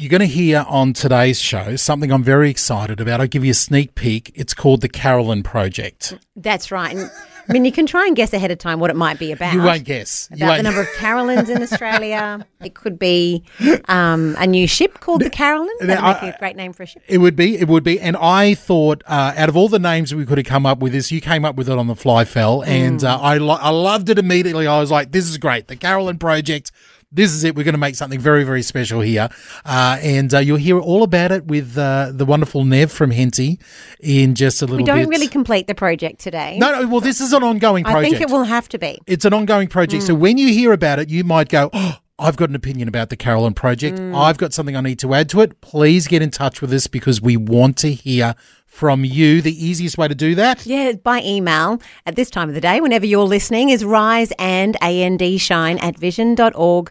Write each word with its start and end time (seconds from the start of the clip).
You're 0.00 0.10
going 0.10 0.20
to 0.20 0.26
hear 0.26 0.64
on 0.68 0.92
today's 0.92 1.40
show 1.40 1.74
something 1.74 2.12
I'm 2.12 2.22
very 2.22 2.50
excited 2.50 3.00
about. 3.00 3.20
I'll 3.20 3.26
give 3.26 3.44
you 3.44 3.50
a 3.50 3.54
sneak 3.54 3.96
peek. 3.96 4.30
It's 4.36 4.54
called 4.54 4.80
the 4.80 4.88
Carolyn 4.88 5.42
Project. 5.42 6.16
That's 6.36 6.70
right. 6.70 6.94
And, 6.96 7.10
I 7.48 7.52
mean, 7.52 7.64
you 7.64 7.72
can 7.72 7.84
try 7.84 8.06
and 8.06 8.14
guess 8.14 8.32
ahead 8.32 8.52
of 8.52 8.58
time 8.58 8.78
what 8.78 8.90
it 8.90 8.96
might 8.96 9.18
be 9.18 9.32
about. 9.32 9.54
You 9.54 9.60
won't 9.60 9.82
guess. 9.82 10.28
About 10.30 10.40
won't- 10.46 10.56
the 10.58 10.62
number 10.62 10.82
of 10.82 10.86
Carolyns 10.98 11.48
in 11.48 11.60
Australia. 11.64 12.46
it 12.62 12.74
could 12.74 12.96
be 12.96 13.42
um, 13.88 14.36
a 14.38 14.46
new 14.46 14.68
ship 14.68 15.00
called 15.00 15.22
the 15.22 15.30
Carolyn. 15.30 15.68
That'd 15.80 16.22
make 16.22 16.32
a 16.32 16.38
great 16.38 16.54
name 16.54 16.72
for 16.74 16.84
a 16.84 16.86
ship. 16.86 17.02
It 17.08 17.18
would 17.18 17.34
be. 17.34 17.58
It 17.58 17.66
would 17.66 17.82
be. 17.82 17.98
And 17.98 18.16
I 18.16 18.54
thought, 18.54 19.02
uh, 19.04 19.32
out 19.36 19.48
of 19.48 19.56
all 19.56 19.68
the 19.68 19.80
names 19.80 20.14
we 20.14 20.24
could 20.24 20.38
have 20.38 20.46
come 20.46 20.64
up 20.64 20.78
with, 20.78 20.92
this 20.92 21.10
you 21.10 21.20
came 21.20 21.44
up 21.44 21.56
with 21.56 21.68
it 21.68 21.76
on 21.76 21.88
the 21.88 21.96
fly, 21.96 22.24
Fel, 22.24 22.62
and 22.62 23.02
uh, 23.02 23.18
I 23.20 23.38
lo- 23.38 23.58
I 23.60 23.70
loved 23.70 24.08
it 24.10 24.18
immediately. 24.20 24.68
I 24.68 24.78
was 24.78 24.92
like, 24.92 25.10
this 25.10 25.28
is 25.28 25.38
great. 25.38 25.66
The 25.66 25.74
Carolyn 25.74 26.18
Project. 26.20 26.70
This 27.10 27.32
is 27.32 27.42
it. 27.42 27.56
We're 27.56 27.64
going 27.64 27.74
to 27.74 27.78
make 27.78 27.94
something 27.94 28.20
very, 28.20 28.44
very 28.44 28.60
special 28.60 29.00
here, 29.00 29.30
uh, 29.64 29.98
and 30.02 30.32
uh, 30.34 30.40
you'll 30.40 30.58
hear 30.58 30.78
all 30.78 31.02
about 31.02 31.32
it 31.32 31.46
with 31.46 31.78
uh, 31.78 32.10
the 32.12 32.26
wonderful 32.26 32.64
Nev 32.66 32.92
from 32.92 33.10
Henty 33.10 33.58
in 34.00 34.34
just 34.34 34.60
a 34.60 34.66
little 34.66 34.76
bit. 34.76 34.82
We 34.82 34.86
don't 34.86 34.98
bit. 34.98 35.08
really 35.08 35.28
complete 35.28 35.68
the 35.68 35.74
project 35.74 36.20
today. 36.20 36.58
no, 36.58 36.70
no. 36.70 36.86
Well, 36.86 37.00
this 37.00 37.22
is 37.22 37.32
an 37.32 37.42
ongoing 37.42 37.84
project. 37.84 38.06
I 38.06 38.10
think 38.10 38.20
it 38.20 38.30
will 38.30 38.44
have 38.44 38.68
to 38.70 38.78
be. 38.78 38.98
It's 39.06 39.24
an 39.24 39.32
ongoing 39.32 39.68
project. 39.68 40.02
So 40.02 40.14
when 40.14 40.36
you 40.36 40.48
hear 40.48 40.72
about 40.72 40.98
it, 40.98 41.08
you 41.08 41.24
might 41.24 41.48
go, 41.48 41.70
oh, 41.72 41.96
I've 42.18 42.36
got 42.36 42.50
an 42.50 42.56
opinion 42.56 42.88
about 42.88 43.08
the 43.08 43.16
Carolyn 43.16 43.54
Project. 43.54 43.98
I've 43.98 44.36
got 44.36 44.52
something 44.52 44.76
I 44.76 44.80
need 44.80 44.98
to 44.98 45.14
add 45.14 45.30
to 45.30 45.40
it. 45.40 45.60
Please 45.60 46.08
get 46.08 46.20
in 46.20 46.30
touch 46.30 46.60
with 46.60 46.72
us 46.74 46.88
because 46.88 47.22
we 47.22 47.36
want 47.38 47.78
to 47.78 47.92
hear 47.92 48.34
from 48.78 49.04
you. 49.04 49.42
The 49.42 49.52
easiest 49.66 49.98
way 49.98 50.06
to 50.06 50.14
do 50.14 50.36
that. 50.36 50.64
Yeah, 50.64 50.92
by 50.92 51.20
email 51.22 51.82
at 52.06 52.14
this 52.14 52.30
time 52.30 52.48
of 52.48 52.54
the 52.54 52.60
day, 52.60 52.80
whenever 52.80 53.04
you're 53.06 53.24
listening, 53.24 53.70
is 53.70 53.84
rise 53.84 54.32
and 54.38 54.76
and 54.80 55.20
shine 55.40 55.78
at 55.78 55.98
vision.org.au. 55.98 56.90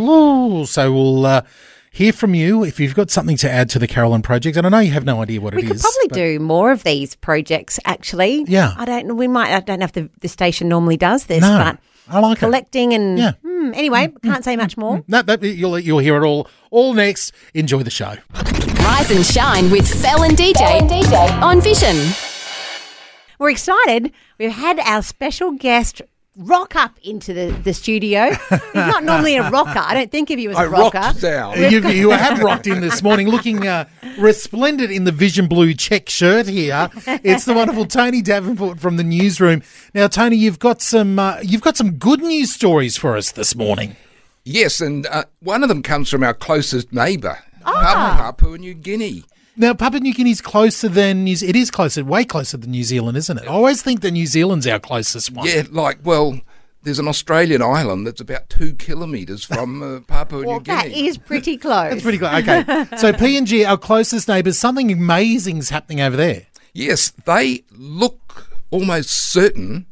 Ooh, 0.00 0.64
so 0.64 0.92
we'll 0.92 1.26
uh, 1.26 1.42
hear 1.90 2.12
from 2.14 2.34
you 2.34 2.64
if 2.64 2.80
you've 2.80 2.94
got 2.94 3.10
something 3.10 3.36
to 3.36 3.50
add 3.50 3.68
to 3.70 3.78
the 3.78 3.86
Carolyn 3.86 4.22
Project. 4.22 4.56
And 4.56 4.66
I 4.66 4.70
know 4.70 4.78
you 4.78 4.92
have 4.92 5.04
no 5.04 5.20
idea 5.20 5.42
what 5.42 5.52
it 5.52 5.58
is. 5.58 5.64
We 5.64 5.68
could 5.70 5.80
probably 5.80 6.08
but- 6.08 6.14
do 6.14 6.38
more 6.40 6.72
of 6.72 6.84
these 6.84 7.14
projects, 7.16 7.78
actually. 7.84 8.44
Yeah. 8.48 8.72
I 8.78 8.86
don't 8.86 9.08
know. 9.08 9.14
We 9.14 9.28
might. 9.28 9.54
I 9.54 9.60
don't 9.60 9.80
know 9.80 9.84
if 9.84 9.92
the, 9.92 10.08
the 10.22 10.28
station 10.28 10.68
normally 10.70 10.96
does 10.96 11.26
this, 11.26 11.42
No, 11.42 11.58
but 11.58 11.78
I 12.08 12.20
like 12.20 12.38
it. 12.38 12.40
collecting 12.40 12.94
and 12.94 13.18
Yeah. 13.18 13.32
Hmm, 13.44 13.74
anyway, 13.74 14.10
can't 14.24 14.42
say 14.44 14.56
much 14.56 14.78
more. 14.78 15.04
No, 15.06 15.20
that, 15.20 15.42
you'll, 15.42 15.78
you'll 15.78 15.98
hear 15.98 16.16
it 16.16 16.26
all 16.26 16.48
all 16.70 16.94
next. 16.94 17.32
Enjoy 17.52 17.82
the 17.82 17.90
show. 17.90 18.14
Rise 18.88 19.10
and 19.10 19.26
shine 19.26 19.70
with 19.70 19.86
Fel 20.00 20.22
and 20.22 20.34
DJ, 20.34 21.42
on 21.42 21.60
Vision. 21.60 21.94
We're 23.38 23.50
excited. 23.50 24.12
We've 24.38 24.50
had 24.50 24.78
our 24.78 25.02
special 25.02 25.50
guest 25.52 26.00
rock 26.34 26.74
up 26.74 26.98
into 27.02 27.34
the, 27.34 27.50
the 27.64 27.74
studio. 27.74 28.30
He's 28.48 28.74
not 28.74 29.04
normally 29.04 29.36
a 29.36 29.50
rocker. 29.50 29.78
I 29.78 29.92
don't 29.92 30.10
think 30.10 30.30
of 30.30 30.38
you 30.38 30.52
as 30.52 30.56
a 30.56 30.60
I 30.60 30.66
rocker. 30.68 31.00
rocked 31.00 31.20
down. 31.20 31.70
you, 31.70 31.86
you 31.86 32.10
have 32.12 32.38
rocked 32.42 32.66
in 32.66 32.80
this 32.80 33.02
morning, 33.02 33.28
looking 33.28 33.66
uh, 33.66 33.84
resplendent 34.18 34.90
in 34.90 35.04
the 35.04 35.12
vision 35.12 35.48
blue 35.48 35.74
check 35.74 36.08
shirt 36.08 36.46
here. 36.46 36.88
It's 37.06 37.44
the 37.44 37.52
wonderful 37.52 37.84
Tony 37.84 38.22
Davenport 38.22 38.80
from 38.80 38.96
the 38.96 39.04
newsroom. 39.04 39.62
Now, 39.92 40.06
Tony, 40.08 40.36
you've 40.36 40.60
got 40.60 40.80
some 40.80 41.18
uh, 41.18 41.40
you've 41.42 41.60
got 41.60 41.76
some 41.76 41.98
good 41.98 42.22
news 42.22 42.54
stories 42.54 42.96
for 42.96 43.18
us 43.18 43.32
this 43.32 43.54
morning. 43.54 43.96
Yes, 44.44 44.80
and 44.80 45.06
uh, 45.08 45.24
one 45.40 45.62
of 45.62 45.68
them 45.68 45.82
comes 45.82 46.08
from 46.08 46.24
our 46.24 46.32
closest 46.32 46.90
neighbour, 46.90 47.40
Ah. 47.76 48.16
Papua 48.18 48.58
New 48.58 48.74
Guinea. 48.74 49.24
Now, 49.56 49.74
Papua 49.74 50.00
New 50.00 50.14
Guinea's 50.14 50.40
closer 50.40 50.88
than 50.88 51.24
New. 51.24 51.36
It 51.42 51.56
is 51.56 51.70
closer, 51.70 52.04
way 52.04 52.24
closer 52.24 52.56
than 52.56 52.70
New 52.70 52.84
Zealand, 52.84 53.16
isn't 53.16 53.38
it? 53.38 53.44
I 53.44 53.48
always 53.48 53.82
think 53.82 54.00
that 54.02 54.12
New 54.12 54.26
Zealand's 54.26 54.66
our 54.68 54.78
closest 54.78 55.32
one. 55.32 55.46
Yeah, 55.48 55.64
like, 55.70 55.98
well, 56.04 56.40
there's 56.84 57.00
an 57.00 57.08
Australian 57.08 57.60
island 57.60 58.06
that's 58.06 58.20
about 58.20 58.48
two 58.48 58.74
kilometres 58.74 59.44
from 59.44 59.82
uh, 59.82 60.00
Papua 60.06 60.46
Well, 60.46 60.58
New 60.58 60.64
Guinea. 60.64 61.08
is 61.08 61.18
pretty 61.18 61.56
close. 61.66 61.90
That's 61.90 62.02
pretty 62.02 62.18
close. 62.18 62.34
Okay, 62.40 62.62
so 62.98 63.12
PNG, 63.12 63.68
our 63.68 63.76
closest 63.76 64.28
neighbours, 64.28 64.56
something 64.58 64.92
amazing's 64.92 65.70
happening 65.70 66.00
over 66.00 66.16
there. 66.16 66.46
yes, 66.72 67.10
they 67.24 67.64
look 67.72 68.48
almost 68.70 69.10
certain 69.10 69.86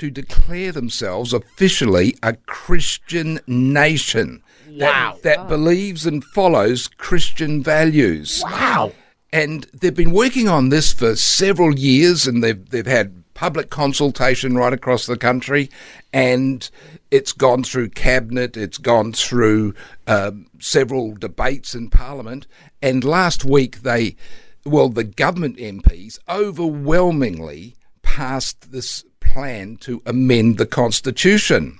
to 0.00 0.10
declare 0.10 0.72
themselves 0.72 1.32
officially 1.32 2.16
a 2.24 2.32
Christian 2.32 3.38
nation. 3.46 4.42
Wow. 4.80 5.18
That, 5.22 5.36
that 5.36 5.48
believes 5.48 6.06
and 6.06 6.24
follows 6.24 6.88
Christian 6.88 7.62
values. 7.62 8.42
Wow. 8.44 8.92
and 9.32 9.66
they've 9.72 9.94
been 9.94 10.12
working 10.12 10.48
on 10.48 10.68
this 10.68 10.92
for 10.92 11.16
several 11.16 11.78
years, 11.78 12.26
and 12.26 12.42
they've 12.42 12.68
they've 12.70 12.86
had 12.86 13.22
public 13.34 13.70
consultation 13.70 14.54
right 14.56 14.72
across 14.72 15.06
the 15.06 15.16
country, 15.16 15.70
and 16.12 16.70
it's 17.10 17.32
gone 17.32 17.64
through 17.64 17.88
cabinet, 17.90 18.56
it's 18.56 18.78
gone 18.78 19.12
through 19.12 19.74
um, 20.06 20.46
several 20.60 21.14
debates 21.14 21.74
in 21.74 21.90
Parliament, 21.90 22.46
and 22.80 23.04
last 23.04 23.44
week 23.44 23.82
they, 23.82 24.16
well, 24.64 24.88
the 24.88 25.04
government 25.04 25.56
MPs 25.56 26.18
overwhelmingly 26.28 27.74
passed 28.02 28.70
this 28.70 29.04
plan 29.20 29.76
to 29.78 30.02
amend 30.04 30.58
the 30.58 30.66
constitution. 30.66 31.78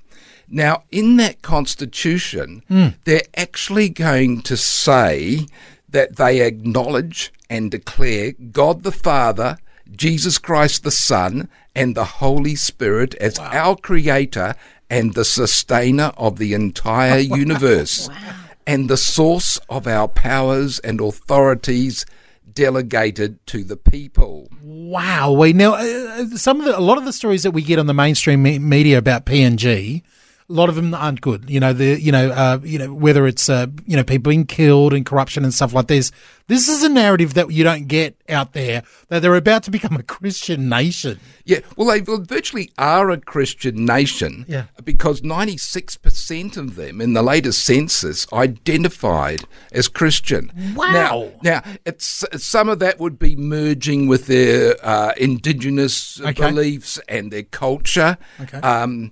Now, 0.53 0.83
in 0.91 1.17
that 1.17 1.41
constitution, 1.41 2.61
they're 3.05 3.21
actually 3.35 3.89
going 3.89 4.43
to 4.43 4.55
say 4.55 5.47
that 5.89 6.17
they 6.17 6.41
acknowledge 6.41 7.33
and 7.49 7.71
declare 7.71 8.33
God 8.51 8.83
the 8.83 8.91
Father, 8.91 9.57
Jesus 9.91 10.37
Christ 10.37 10.83
the 10.83 10.91
Son, 10.91 11.49
and 11.75 11.95
the 11.95 12.03
Holy 12.05 12.55
Spirit 12.55 13.15
as 13.15 13.39
our 13.39 13.75
creator 13.75 14.53
and 14.91 15.15
the 15.15 15.25
sustainer 15.25 16.11
of 16.17 16.37
the 16.37 16.53
entire 16.53 17.17
universe, 17.43 18.07
and 18.67 18.89
the 18.89 18.97
source 18.97 19.59
of 19.69 19.87
our 19.87 20.07
powers 20.07 20.77
and 20.79 21.01
authorities 21.01 22.05
delegated 22.53 23.43
to 23.47 23.63
the 23.63 23.75
people. 23.77 24.49
Wow. 24.61 25.31
We 25.31 25.53
now 25.53 25.73
uh, 25.73 26.27
some 26.35 26.59
of 26.59 26.65
the 26.65 26.77
a 26.77 26.79
lot 26.79 26.99
of 26.99 27.05
the 27.05 27.13
stories 27.13 27.41
that 27.41 27.51
we 27.51 27.63
get 27.63 27.79
on 27.79 27.87
the 27.87 27.93
mainstream 27.95 28.43
me- 28.43 28.59
media 28.59 28.99
about 28.99 29.25
PNG, 29.25 30.03
a 30.49 30.53
lot 30.53 30.69
of 30.69 30.75
them 30.75 30.93
aren't 30.93 31.21
good. 31.21 31.49
You 31.49 31.59
know 31.59 31.73
the 31.73 31.99
you 32.01 32.11
know 32.11 32.29
uh, 32.31 32.59
you 32.63 32.79
know 32.79 32.93
whether 32.93 33.25
it's 33.27 33.49
uh, 33.49 33.67
you 33.85 33.95
know 33.97 34.03
people 34.03 34.29
being 34.31 34.45
killed 34.45 34.93
and 34.93 35.05
corruption 35.05 35.43
and 35.43 35.53
stuff 35.53 35.73
like 35.73 35.87
this. 35.87 36.11
This 36.47 36.67
is 36.67 36.83
a 36.83 36.89
narrative 36.89 37.35
that 37.35 37.51
you 37.51 37.63
don't 37.63 37.87
get 37.87 38.17
out 38.27 38.51
there 38.51 38.83
that 39.07 39.21
they're 39.21 39.35
about 39.35 39.63
to 39.63 39.71
become 39.77 39.95
a 39.95 40.03
Christian 40.03 40.67
nation. 40.67 41.19
Yeah, 41.45 41.59
well, 41.77 41.87
they 41.87 42.01
virtually 42.01 42.69
are 42.77 43.09
a 43.11 43.17
Christian 43.17 43.85
nation 43.85 44.45
Yeah. 44.49 44.65
because 44.83 45.21
96% 45.21 46.57
of 46.57 46.75
them 46.75 47.01
in 47.01 47.13
the 47.13 47.23
latest 47.23 47.63
census 47.65 48.27
identified 48.33 49.43
as 49.71 49.87
Christian. 49.87 50.51
Wow. 50.75 50.91
Now, 50.91 51.31
now 51.43 51.61
it's, 51.85 52.25
some 52.37 52.69
of 52.69 52.79
that 52.79 52.99
would 52.99 53.17
be 53.19 53.35
merging 53.35 54.07
with 54.07 54.27
their 54.27 54.75
uh, 54.83 55.13
indigenous 55.17 56.19
Okay. 56.19 56.33
beliefs 56.49 56.99
and 57.07 57.31
their 57.31 57.43
culture. 57.43 58.17
Okay. 58.41 58.57
Um, 58.59 59.11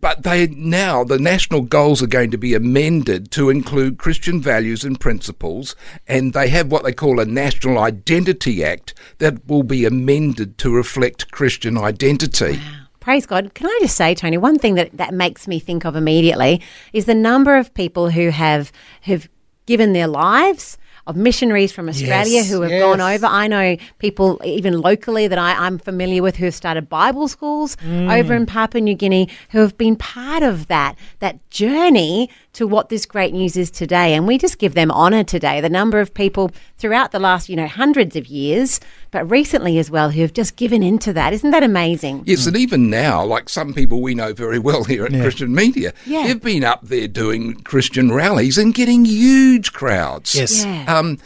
but 0.00 0.22
they 0.22 0.46
now 0.48 1.04
the 1.04 1.18
national 1.18 1.62
goals 1.62 2.02
are 2.02 2.08
going 2.08 2.30
to 2.30 2.38
be 2.38 2.54
amended 2.54 3.30
to 3.32 3.50
include 3.50 3.98
Christian 3.98 4.40
values 4.40 4.84
and 4.84 4.98
principles, 4.98 5.76
and 6.06 6.32
they 6.32 6.48
have 6.48 6.70
what 6.70 6.84
they 6.84 6.92
call 6.92 7.20
a 7.20 7.24
National 7.24 7.78
Identity 7.78 8.64
Act 8.64 8.94
that 9.18 9.46
will 9.46 9.62
be 9.62 9.84
amended 9.84 10.58
to 10.58 10.74
reflect 10.74 11.30
Christian 11.30 11.76
identity. 11.76 12.60
Praise 13.00 13.24
God. 13.24 13.54
Can 13.54 13.66
I 13.66 13.78
just 13.80 13.96
say, 13.96 14.14
Tony, 14.14 14.36
one 14.36 14.58
thing 14.58 14.74
that, 14.74 14.94
that 14.96 15.14
makes 15.14 15.48
me 15.48 15.58
think 15.58 15.86
of 15.86 15.96
immediately 15.96 16.60
is 16.92 17.06
the 17.06 17.14
number 17.14 17.56
of 17.56 17.72
people 17.72 18.10
who 18.10 18.30
have 18.30 18.70
who've 19.04 19.28
given 19.66 19.92
their 19.92 20.06
lives 20.06 20.76
of 21.08 21.16
missionaries 21.16 21.72
from 21.72 21.88
Australia 21.88 22.34
Yes, 22.34 22.50
who 22.50 22.60
have 22.60 22.70
yes. 22.70 22.82
gone 22.82 23.00
over. 23.00 23.26
I 23.26 23.48
know 23.48 23.76
people 23.98 24.40
even 24.44 24.80
locally 24.80 25.26
that 25.26 25.38
I, 25.38 25.54
I'm 25.54 25.78
familiar 25.78 26.22
with 26.22 26.36
who 26.36 26.44
have 26.44 26.54
started 26.54 26.88
Bible 26.88 27.28
schools 27.28 27.76
over 27.82 28.34
mm. 28.34 28.36
in 28.36 28.46
Papua 28.46 28.82
New 28.82 28.94
Guinea 28.94 29.28
who 29.50 29.60
have 29.60 29.76
been 29.78 29.96
part 29.96 30.42
of 30.42 30.68
that 30.68 30.96
that 31.20 31.48
journey 31.50 32.28
to 32.58 32.66
what 32.66 32.88
this 32.88 33.06
great 33.06 33.32
news 33.32 33.56
is 33.56 33.70
today. 33.70 34.14
And 34.14 34.26
we 34.26 34.36
just 34.36 34.58
give 34.58 34.74
them 34.74 34.90
honour 34.90 35.22
today. 35.22 35.60
The 35.60 35.68
number 35.68 36.00
of 36.00 36.12
people 36.12 36.50
throughout 36.76 37.12
the 37.12 37.20
last, 37.20 37.48
you 37.48 37.54
know, 37.54 37.68
hundreds 37.68 38.16
of 38.16 38.26
years, 38.26 38.80
but 39.12 39.30
recently 39.30 39.78
as 39.78 39.92
well, 39.92 40.10
who 40.10 40.22
have 40.22 40.32
just 40.32 40.56
given 40.56 40.82
into 40.82 41.12
that. 41.12 41.32
Isn't 41.32 41.52
that 41.52 41.62
amazing? 41.62 42.24
Yes, 42.26 42.48
and 42.48 42.56
even 42.56 42.90
now, 42.90 43.24
like 43.24 43.48
some 43.48 43.72
people 43.74 44.02
we 44.02 44.12
know 44.16 44.32
very 44.34 44.58
well 44.58 44.82
here 44.82 45.04
at 45.04 45.12
Christian 45.12 45.54
Media, 45.54 45.92
Yeah. 46.04 46.26
they've 46.26 46.42
been 46.42 46.64
up 46.64 46.80
there 46.82 47.06
doing 47.06 47.54
Christian 47.60 48.10
rallies 48.10 48.58
and 48.58 48.74
getting 48.74 49.04
huge 49.04 49.72
crowds. 49.72 50.34
Yes. 50.34 50.64
Yeah. 50.64 50.84
Um, 50.98 51.18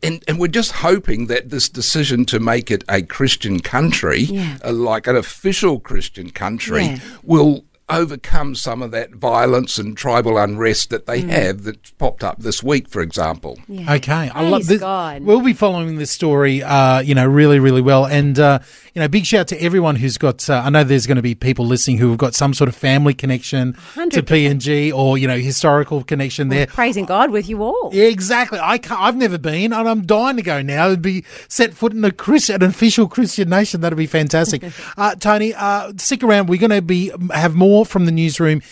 and, 0.00 0.22
and 0.28 0.38
we're 0.38 0.46
just 0.46 0.70
hoping 0.72 1.26
that 1.26 1.50
this 1.50 1.68
decision 1.68 2.24
to 2.26 2.38
make 2.38 2.70
it 2.70 2.84
a 2.88 3.02
Christian 3.02 3.58
country, 3.58 4.20
Yeah. 4.20 4.58
uh, 4.64 4.72
like 4.72 5.08
an 5.08 5.16
official 5.16 5.80
Christian 5.80 6.30
country, 6.30 6.84
Yeah. 6.84 6.98
will 7.24 7.64
overcome 7.90 8.54
some 8.54 8.82
of 8.82 8.90
that 8.90 9.14
violence 9.14 9.78
and 9.78 9.96
tribal 9.96 10.36
unrest 10.38 10.90
that 10.90 11.06
Mm. 11.06 11.06
they 11.06 11.20
have 11.46 11.62
that 11.64 11.96
popped 11.98 12.22
up 12.22 12.38
this 12.40 12.62
week, 12.62 12.88
for 12.88 13.00
example. 13.00 13.58
Yeah. 13.68 13.94
Okay, 13.94 14.30
I 14.34 14.48
love 14.48 14.66
this. 14.66 14.80
God. 14.80 15.22
We'll 15.22 15.40
be 15.40 15.52
following 15.54 15.96
this 15.96 16.10
story, 16.10 16.62
uh, 16.62 17.00
you 17.00 17.14
know, 17.14 17.26
really, 17.26 17.58
really 17.58 17.80
well. 17.80 18.04
And 18.04 18.38
uh, 18.38 18.58
you 18.94 19.00
know, 19.00 19.08
big 19.08 19.24
shout 19.24 19.48
to 19.48 19.62
everyone 19.62 19.96
who's 19.96 20.18
got. 20.18 20.48
Uh, 20.50 20.62
I 20.64 20.70
know 20.70 20.84
there's 20.84 21.06
going 21.06 21.16
to 21.16 21.22
be 21.22 21.34
people 21.34 21.64
listening 21.66 21.98
who 21.98 22.08
have 22.10 22.18
got 22.18 22.34
some 22.34 22.52
sort 22.52 22.68
of 22.68 22.74
family 22.76 23.14
connection 23.14 23.72
to 23.72 23.78
100%. 24.22 24.22
PNG 24.22 24.92
or 24.92 25.16
you 25.16 25.26
know 25.26 25.38
historical 25.38 26.04
connection 26.04 26.48
there. 26.48 26.66
Praising 26.66 27.06
God 27.06 27.30
with 27.30 27.48
you 27.48 27.62
all. 27.62 27.90
Yeah, 27.92 28.04
exactly. 28.04 28.58
I 28.62 28.78
can't, 28.78 29.00
I've 29.00 29.16
never 29.16 29.38
been, 29.38 29.72
and 29.72 29.88
I'm 29.88 30.04
dying 30.04 30.36
to 30.36 30.42
go 30.42 30.60
now. 30.62 30.88
It'd 30.88 31.00
be 31.02 31.24
set 31.48 31.74
foot 31.74 31.92
in 31.92 32.04
a 32.04 32.10
Chris, 32.10 32.48
an 32.50 32.62
official 32.62 33.08
Christian 33.08 33.48
nation. 33.48 33.80
That'd 33.80 33.96
be 33.96 34.06
fantastic. 34.06 34.62
uh, 34.98 35.14
Tony, 35.14 35.54
uh, 35.54 35.92
stick 35.96 36.22
around. 36.22 36.48
We're 36.48 36.60
going 36.60 36.70
to 36.70 36.82
be 36.82 37.10
have 37.32 37.54
more 37.54 37.77
from 37.84 38.06
the 38.06 38.12
newsroom. 38.12 38.62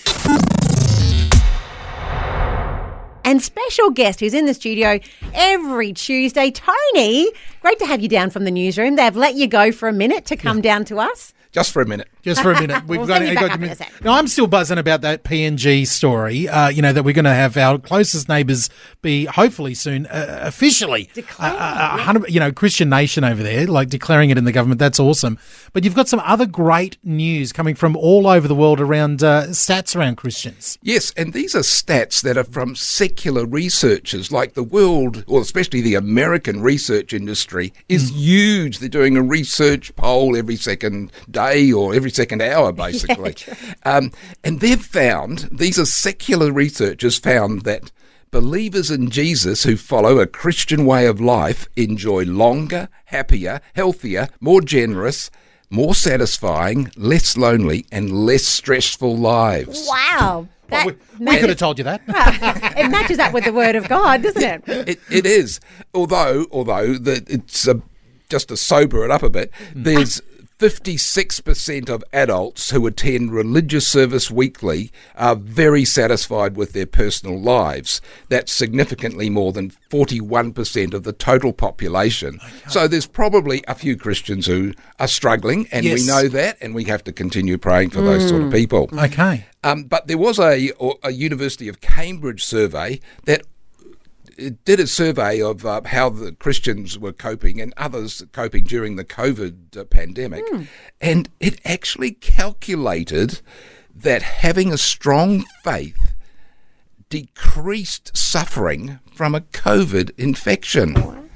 And 3.24 3.42
special 3.42 3.90
guest 3.90 4.20
who's 4.20 4.34
in 4.34 4.46
the 4.46 4.54
studio 4.54 5.00
every 5.34 5.92
Tuesday, 5.92 6.52
Tony. 6.52 7.28
Great 7.60 7.78
to 7.80 7.86
have 7.86 8.00
you 8.00 8.08
down 8.08 8.30
from 8.30 8.44
the 8.44 8.52
newsroom. 8.52 8.94
They've 8.94 9.16
let 9.16 9.34
you 9.34 9.48
go 9.48 9.72
for 9.72 9.88
a 9.88 9.92
minute 9.92 10.26
to 10.26 10.36
come 10.36 10.60
down 10.60 10.84
to 10.86 11.00
us. 11.00 11.34
Just 11.50 11.72
for 11.72 11.82
a 11.82 11.86
minute. 11.86 12.08
Just 12.26 12.42
for 12.42 12.50
a 12.52 12.60
minute, 12.60 12.84
we've 12.88 12.98
We'll 12.98 13.06
got, 13.06 13.18
send 13.18 13.28
you 13.28 13.34
got 13.36 13.40
back 13.42 13.48
to 13.48 13.52
up 13.52 13.58
in 13.58 13.62
a 13.62 13.66
minute. 13.66 13.78
sec. 13.78 14.04
Now, 14.04 14.14
I'm 14.14 14.26
still 14.26 14.48
buzzing 14.48 14.78
about 14.78 15.02
that 15.02 15.22
PNG 15.22 15.86
story. 15.86 16.48
Uh, 16.48 16.68
you 16.68 16.82
know 16.82 16.92
that 16.92 17.04
we're 17.04 17.14
going 17.14 17.24
to 17.24 17.30
have 17.32 17.56
our 17.56 17.78
closest 17.78 18.28
neighbours 18.28 18.68
be 19.00 19.26
hopefully 19.26 19.74
soon 19.74 20.06
uh, 20.06 20.40
officially 20.42 21.08
Declared, 21.14 21.52
uh, 21.52 21.56
uh, 21.56 21.90
a 21.94 22.02
hundred, 22.02 22.28
you 22.28 22.40
know, 22.40 22.50
Christian 22.50 22.88
nation 22.88 23.22
over 23.22 23.42
there, 23.44 23.66
like 23.68 23.88
declaring 23.90 24.30
it 24.30 24.38
in 24.38 24.44
the 24.44 24.50
government. 24.50 24.80
That's 24.80 24.98
awesome. 24.98 25.38
But 25.72 25.84
you've 25.84 25.94
got 25.94 26.08
some 26.08 26.20
other 26.24 26.46
great 26.46 26.98
news 27.04 27.52
coming 27.52 27.76
from 27.76 27.94
all 27.96 28.26
over 28.26 28.48
the 28.48 28.56
world 28.56 28.80
around 28.80 29.22
uh, 29.22 29.44
stats 29.50 29.94
around 29.94 30.16
Christians. 30.16 30.78
Yes, 30.82 31.12
and 31.16 31.32
these 31.32 31.54
are 31.54 31.60
stats 31.60 32.22
that 32.22 32.36
are 32.36 32.42
from 32.44 32.74
secular 32.74 33.46
researchers, 33.46 34.32
like 34.32 34.54
the 34.54 34.64
world, 34.64 35.22
or 35.28 35.40
especially 35.40 35.80
the 35.80 35.94
American 35.94 36.60
research 36.60 37.12
industry, 37.12 37.72
is 37.88 38.10
huge. 38.10 38.80
They're 38.80 38.88
doing 38.88 39.16
a 39.16 39.22
research 39.22 39.94
poll 39.94 40.36
every 40.36 40.56
second 40.56 41.12
day 41.30 41.70
or 41.70 41.94
every 41.94 42.10
second 42.16 42.42
hour, 42.42 42.72
basically. 42.86 43.36
um, 43.84 44.10
and 44.42 44.60
they've 44.60 44.84
found, 44.84 45.48
these 45.52 45.78
are 45.78 45.86
secular 45.86 46.50
researchers 46.50 47.18
found 47.18 47.62
that 47.62 47.92
believers 48.30 48.90
in 48.90 49.10
Jesus 49.10 49.62
who 49.62 49.76
follow 49.76 50.18
a 50.18 50.26
Christian 50.26 50.84
way 50.84 51.06
of 51.06 51.20
life 51.20 51.68
enjoy 51.76 52.24
longer, 52.24 52.88
happier, 53.06 53.60
healthier, 53.74 54.28
more 54.40 54.60
generous, 54.60 55.30
more 55.70 55.94
satisfying, 55.94 56.90
less 56.96 57.36
lonely, 57.36 57.86
and 57.90 58.12
less 58.12 58.44
stressful 58.44 59.16
lives. 59.16 59.88
Wow. 59.88 60.48
That 60.68 60.86
we, 60.86 60.94
we 61.18 61.38
could 61.38 61.48
have 61.48 61.58
told 61.58 61.78
you 61.78 61.84
that. 61.84 62.02
it 62.08 62.90
matches 62.90 63.18
up 63.18 63.32
with 63.32 63.44
the 63.44 63.52
word 63.52 63.76
of 63.76 63.88
God, 63.88 64.22
doesn't 64.22 64.42
it? 64.42 64.62
It, 64.88 65.00
it 65.10 65.26
is. 65.26 65.60
Although, 65.94 66.46
although 66.50 66.94
the, 66.94 67.24
it's 67.28 67.66
a, 67.66 67.80
just 68.28 68.48
to 68.48 68.56
sober 68.56 69.04
it 69.04 69.10
up 69.10 69.22
a 69.22 69.30
bit, 69.30 69.52
there's 69.74 70.20
56% 70.58 71.88
of 71.90 72.02
adults 72.12 72.70
who 72.70 72.86
attend 72.86 73.30
religious 73.32 73.86
service 73.86 74.30
weekly 74.30 74.90
are 75.14 75.36
very 75.36 75.84
satisfied 75.84 76.56
with 76.56 76.72
their 76.72 76.86
personal 76.86 77.38
lives. 77.38 78.00
That's 78.30 78.52
significantly 78.52 79.28
more 79.28 79.52
than 79.52 79.72
41% 79.90 80.94
of 80.94 81.04
the 81.04 81.12
total 81.12 81.52
population. 81.52 82.40
So 82.68 82.88
there's 82.88 83.06
probably 83.06 83.62
a 83.68 83.74
few 83.74 83.96
Christians 83.96 84.46
who 84.46 84.72
are 84.98 85.08
struggling, 85.08 85.68
and 85.70 85.84
Yes. 85.84 86.00
we 86.00 86.06
know 86.06 86.28
that, 86.28 86.56
and 86.60 86.74
we 86.74 86.84
have 86.84 87.04
to 87.04 87.12
continue 87.12 87.58
praying 87.58 87.90
for 87.90 88.00
those 88.00 88.28
sort 88.28 88.42
of 88.42 88.50
people. 88.52 88.88
Okay. 88.98 89.44
Um, 89.62 89.84
but 89.84 90.06
there 90.06 90.18
was 90.18 90.38
a, 90.38 90.70
a 91.02 91.10
University 91.12 91.68
of 91.68 91.80
Cambridge 91.80 92.44
survey 92.44 93.00
that 93.24 93.42
it 94.38 94.64
did 94.64 94.80
a 94.80 94.86
survey 94.86 95.40
of 95.40 95.64
uh, 95.64 95.80
how 95.86 96.10
the 96.10 96.32
Christians 96.32 96.98
were 96.98 97.12
coping 97.12 97.60
and 97.60 97.72
others 97.76 98.24
coping 98.32 98.64
during 98.64 98.96
the 98.96 99.04
COVID 99.04 99.76
uh, 99.76 99.84
pandemic, 99.84 100.44
and 101.00 101.28
it 101.40 101.60
actually 101.64 102.12
calculated 102.12 103.40
that 103.94 104.22
having 104.22 104.72
a 104.72 104.78
strong 104.78 105.44
faith 105.64 106.14
decreased 107.08 108.16
suffering 108.16 108.98
from 109.14 109.34
a 109.34 109.40
COVID 109.40 110.10
infection. 110.18 111.30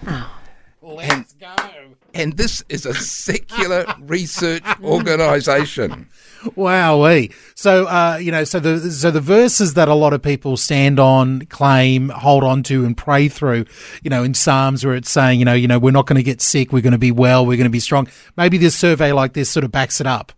Let's 0.83 1.33
go. 1.35 1.55
And 2.15 2.37
this 2.37 2.63
is 2.69 2.87
a 2.87 2.95
secular 2.95 3.87
research 4.01 4.65
organisation. 4.83 6.09
Wowee. 6.43 7.33
So, 7.55 7.87
uh, 7.87 8.19
you 8.21 8.33
know, 8.33 8.45
so 8.45 8.59
the 8.61 8.91
so 8.91 9.11
the 9.11 9.21
verses 9.21 9.75
that 9.75 9.89
a 9.89 9.95
lot 9.95 10.13
of 10.13 10.23
people 10.23 10.57
stand 10.57 10.99
on, 10.99 11.43
claim, 11.47 12.09
hold 12.09 12.45
on 12.45 12.63
to, 12.65 12.85
and 12.85 12.97
pray 12.97 13.29
through, 13.29 13.67
you 14.03 14.11
know, 14.11 14.25
in 14.25 14.35
Psalms 14.35 14.85
where 14.85 14.95
it's 14.95 15.11
saying, 15.11 15.39
you 15.39 15.45
know, 15.45 15.55
you 15.55 15.69
know, 15.69 15.79
we're 15.79 15.91
not 15.91 16.07
going 16.07 16.17
to 16.17 16.23
get 16.23 16.41
sick, 16.41 16.73
we're 16.73 16.83
going 16.83 16.93
to 16.93 16.99
be 16.99 17.13
well, 17.13 17.45
we're 17.45 17.57
going 17.57 17.65
to 17.65 17.71
be 17.71 17.81
strong. 17.81 18.09
Maybe 18.37 18.59
this 18.59 18.77
survey 18.77 19.13
like 19.13 19.35
this 19.35 19.51
sort 19.51 19.65
of 19.65 19.71
backs 19.71 20.01
it 20.01 20.07
up. 20.07 20.33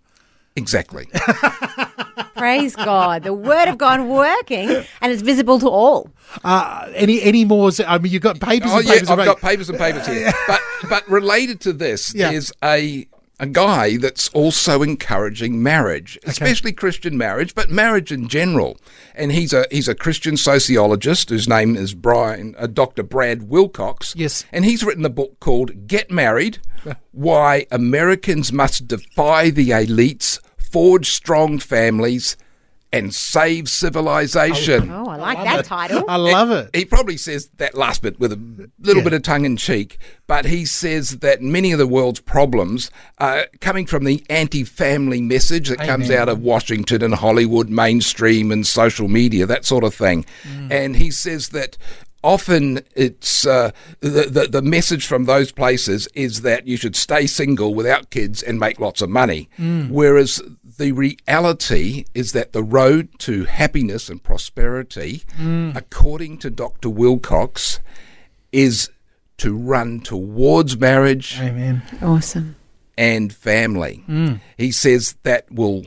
Exactly. 0.56 1.06
Praise 2.42 2.74
God. 2.74 3.22
The 3.22 3.32
word 3.32 3.68
of 3.68 3.78
God 3.78 4.00
working 4.00 4.68
and 5.00 5.12
it's 5.12 5.22
visible 5.22 5.60
to 5.60 5.68
all. 5.68 6.10
Uh, 6.42 6.90
any 6.92 7.22
any 7.22 7.44
more? 7.44 7.70
I 7.86 7.98
mean, 7.98 8.10
you've 8.12 8.20
got 8.22 8.40
papers 8.40 8.72
Oh 8.72 8.78
and 8.78 8.86
yeah, 8.88 8.94
papers. 8.94 9.10
I've 9.10 9.24
got 9.24 9.40
papers. 9.40 9.68
papers 9.68 9.68
and 9.70 9.78
papers 9.78 10.06
here. 10.08 10.32
But 10.48 10.60
but 10.88 11.08
related 11.08 11.60
to 11.60 11.72
this 11.72 12.12
Yeah. 12.16 12.32
is 12.32 12.52
a 12.64 13.06
a 13.38 13.46
guy 13.46 13.96
that's 13.96 14.28
also 14.30 14.82
encouraging 14.82 15.62
marriage, 15.62 16.18
especially 16.24 16.72
Christian 16.72 17.16
marriage, 17.16 17.54
but 17.54 17.70
marriage 17.70 18.10
in 18.10 18.26
general. 18.28 18.76
And 19.14 19.30
he's 19.30 19.52
a 19.52 19.64
he's 19.70 19.86
a 19.86 19.94
Christian 19.94 20.36
sociologist 20.36 21.30
whose 21.30 21.48
name 21.48 21.76
is 21.76 21.94
Brian, 21.94 22.56
uh, 22.58 22.66
Dr. 22.66 23.04
Brad 23.04 23.48
Wilcox. 23.48 24.14
Yes. 24.16 24.44
And 24.52 24.64
he's 24.64 24.82
written 24.82 25.04
a 25.04 25.10
book 25.10 25.38
called 25.38 25.86
Get 25.86 26.10
Married: 26.10 26.58
Why 27.12 27.66
Americans 27.70 28.52
Must 28.52 28.88
Defy 28.88 29.50
the 29.50 29.70
Elites, 29.70 30.38
Forge 30.72 31.10
Strong 31.10 31.58
Families, 31.60 32.36
and 32.94 33.14
Save 33.14 33.68
Civilization. 33.70 34.90
Oh, 34.90 35.06
I 35.08 35.16
like 35.16 35.38
that 35.44 35.64
title. 35.64 36.04
I 36.08 36.16
love 36.16 36.50
it. 36.50 36.70
He 36.74 36.84
probably 36.84 37.16
says 37.16 37.48
that 37.56 37.74
last 37.74 38.02
bit 38.02 38.20
with 38.20 38.32
a 38.32 38.68
little 38.80 39.00
Yeah. 39.02 39.04
bit 39.04 39.12
of 39.14 39.22
tongue 39.22 39.46
in 39.46 39.56
cheek, 39.56 39.98
but 40.26 40.44
he 40.44 40.66
says 40.66 41.18
that 41.20 41.40
many 41.40 41.72
of 41.72 41.78
the 41.78 41.86
world's 41.86 42.20
problems 42.20 42.90
are 43.18 43.46
coming 43.60 43.86
from 43.86 44.04
the 44.04 44.22
anti 44.28 44.62
family 44.64 45.22
message 45.22 45.70
that 45.70 45.78
comes 45.78 46.10
out 46.10 46.28
of 46.28 46.40
Washington 46.40 47.02
and 47.02 47.14
Hollywood, 47.14 47.70
mainstream 47.70 48.52
and 48.52 48.66
social 48.66 49.08
media, 49.08 49.46
that 49.46 49.64
sort 49.64 49.84
of 49.84 49.94
thing. 49.94 50.26
Mm. 50.44 50.70
And 50.70 50.96
he 50.96 51.10
says 51.10 51.48
that. 51.50 51.78
Often 52.24 52.80
it's 52.94 53.44
uh, 53.46 53.72
the, 54.00 54.28
the 54.30 54.46
the 54.48 54.62
message 54.62 55.06
from 55.06 55.24
those 55.24 55.50
places 55.50 56.08
is 56.14 56.42
that 56.42 56.68
you 56.68 56.76
should 56.76 56.94
stay 56.94 57.26
single 57.26 57.74
without 57.74 58.10
kids 58.10 58.42
and 58.42 58.60
make 58.60 58.78
lots 58.78 59.02
of 59.02 59.10
money, 59.10 59.48
mm. 59.58 59.90
whereas 59.90 60.40
the 60.78 60.92
reality 60.92 62.04
is 62.14 62.32
that 62.32 62.52
the 62.52 62.62
road 62.62 63.08
to 63.18 63.44
happiness 63.44 64.08
and 64.08 64.22
prosperity, 64.22 65.22
mm. 65.38 65.74
according 65.76 66.38
to 66.38 66.50
Dr. 66.50 66.88
Wilcox, 66.88 67.80
is 68.52 68.90
to 69.38 69.56
run 69.56 70.00
towards 70.00 70.78
marriage 70.78 71.40
Amen. 71.40 71.82
Awesome. 72.00 72.54
and 72.96 73.32
family. 73.32 74.04
Mm. 74.08 74.40
He 74.56 74.70
says 74.70 75.16
that 75.24 75.50
will. 75.50 75.84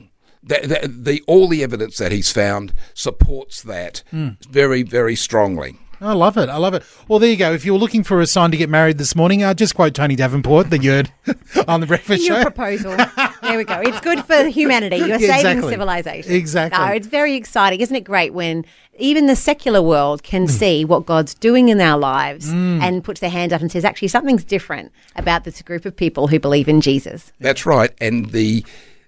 That, 0.47 0.63
that, 0.69 1.05
the 1.05 1.23
all 1.25 1.47
the 1.47 1.63
evidence 1.63 1.97
that 1.97 2.11
he's 2.11 2.31
found 2.31 2.71
supports 2.93 3.63
that 3.63 4.03
very 4.11 4.83
very 4.83 5.15
strongly. 5.15 5.79
I 6.05 6.13
love 6.13 6.37
it. 6.37 6.49
I 6.49 6.57
love 6.57 6.73
it. 6.73 6.83
Well, 7.07 7.19
there 7.19 7.29
you 7.29 7.35
go. 7.35 7.51
If 7.51 7.65
you 7.65 7.73
were 7.73 7.79
looking 7.79 8.03
for 8.03 8.21
a 8.21 8.27
sign 8.27 8.51
to 8.51 8.57
get 8.57 8.69
married 8.69 8.97
this 8.97 9.15
morning, 9.15 9.43
uh, 9.43 9.53
just 9.53 9.75
quote 9.75 9.93
Tony 9.93 10.15
Davenport 10.15 10.69
that 10.69 10.83
you 10.83 10.91
heard 10.91 11.11
on 11.67 11.81
the 11.81 11.87
breakfast 11.87 12.25
Your 12.25 12.37
show. 12.37 12.43
proposal. 12.43 12.95
there 13.41 13.57
we 13.57 13.63
go. 13.63 13.81
It's 13.81 13.99
good 14.01 14.23
for 14.25 14.45
humanity. 14.47 14.97
You're 14.97 15.19
saving 15.19 15.35
Exactly. 15.35 15.69
civilization. 15.71 16.31
Exactly. 16.31 16.79
No, 16.79 16.91
it's 16.91 17.07
very 17.07 17.35
exciting. 17.35 17.81
Isn't 17.81 17.95
it 17.95 18.03
great 18.03 18.33
when 18.33 18.65
even 18.97 19.25
the 19.25 19.35
secular 19.35 19.81
world 19.81 20.23
can 20.23 20.43
hmm. 20.43 20.49
see 20.49 20.85
what 20.85 21.05
God's 21.05 21.33
doing 21.33 21.69
in 21.69 21.81
our 21.81 21.97
lives 21.97 22.49
hmm. 22.49 22.79
and 22.81 23.03
puts 23.03 23.19
their 23.19 23.29
hand 23.29 23.51
up 23.51 23.61
and 23.61 23.71
says, 23.71 23.83
actually, 23.83 24.07
something's 24.07 24.43
different 24.43 24.91
about 25.15 25.43
this 25.43 25.61
group 25.61 25.85
of 25.85 25.95
people 25.95 26.27
who 26.27 26.39
believe 26.39 26.67
in 26.67 26.81
Jesus. 26.81 27.31
That's 27.39 27.65
right. 27.65 27.91
And 27.99 28.31
the 28.31 28.65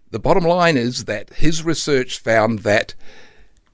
the 0.09 0.19
bottom 0.19 0.45
line 0.45 0.77
is 0.77 1.05
that 1.05 1.33
his 1.33 1.63
research 1.63 2.19
found 2.19 2.59
that 2.59 2.95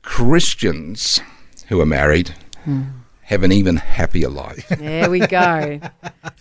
Christians 0.01 1.21
who 1.67 1.79
are 1.79 1.85
married 1.85 2.29
hmm. 2.63 2.83
Have 3.25 3.43
an 3.43 3.51
even 3.51 3.77
happier 3.77 4.29
life. 4.29 4.67
There 4.83 5.09
we 5.09 5.19
go. 5.19 5.79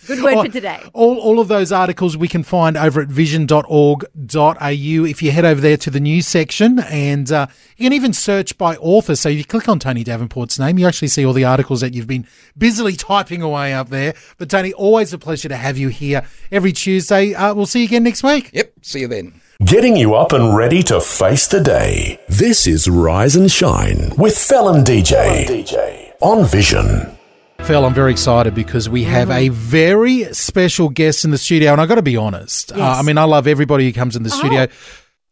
Good 0.05 0.21
word 0.21 0.45
for 0.45 0.51
today. 0.51 0.81
All, 0.93 1.17
all 1.17 1.39
of 1.39 1.47
those 1.47 1.71
articles 1.71 2.17
we 2.17 2.27
can 2.27 2.43
find 2.43 2.75
over 2.75 2.99
at 3.01 3.07
vision.org.au 3.07 5.05
if 5.05 5.23
you 5.23 5.31
head 5.31 5.45
over 5.45 5.61
there 5.61 5.77
to 5.77 5.89
the 5.89 5.99
news 5.99 6.27
section 6.27 6.79
and 6.79 7.31
uh, 7.31 7.47
you 7.77 7.85
can 7.85 7.93
even 7.93 8.11
search 8.13 8.57
by 8.57 8.75
author. 8.77 9.15
So 9.15 9.29
if 9.29 9.37
you 9.37 9.45
click 9.45 9.69
on 9.69 9.79
Tony 9.79 10.03
Davenport's 10.03 10.59
name, 10.59 10.77
you 10.77 10.85
actually 10.87 11.07
see 11.07 11.25
all 11.25 11.33
the 11.33 11.45
articles 11.45 11.81
that 11.81 11.93
you've 11.93 12.07
been 12.07 12.27
busily 12.57 12.93
typing 12.93 13.41
away 13.41 13.73
up 13.73 13.89
there. 13.89 14.13
But 14.37 14.49
Tony, 14.49 14.73
always 14.73 15.13
a 15.13 15.17
pleasure 15.17 15.49
to 15.49 15.55
have 15.55 15.77
you 15.77 15.87
here 15.87 16.27
every 16.51 16.73
Tuesday. 16.73 17.33
Uh, 17.33 17.53
we'll 17.53 17.65
see 17.65 17.79
you 17.79 17.85
again 17.85 18.03
next 18.03 18.23
week. 18.23 18.49
yep. 18.53 18.73
See 18.81 18.99
you 19.01 19.07
then. 19.07 19.39
Getting 19.63 19.95
you 19.95 20.15
up 20.15 20.33
and 20.33 20.55
ready 20.55 20.83
to 20.83 20.99
face 20.99 21.47
the 21.47 21.61
day. 21.61 22.19
This 22.27 22.67
is 22.67 22.89
Rise 22.89 23.35
and 23.37 23.49
Shine 23.49 24.11
with 24.17 24.37
Fel 24.37 24.67
and 24.67 24.85
DJ. 24.85 26.02
On 26.23 26.45
Vision. 26.45 27.17
Fel, 27.59 27.85
I'm 27.85 27.93
very 27.93 28.11
excited 28.11 28.55
because 28.55 28.87
we 28.87 29.03
have 29.03 29.29
a 29.29 29.49
very 29.49 30.23
special 30.33 30.87
guest 30.87 31.25
in 31.25 31.31
the 31.31 31.37
studio, 31.37 31.73
and 31.73 31.81
I 31.81 31.85
got 31.85 31.95
to 31.95 32.01
be 32.01 32.15
honest. 32.15 32.71
Uh, 32.71 32.79
I 32.81 33.01
mean, 33.01 33.17
I 33.17 33.25
love 33.25 33.45
everybody 33.45 33.83
who 33.83 33.91
comes 33.91 34.15
in 34.15 34.23
the 34.23 34.29
studio. 34.29 34.67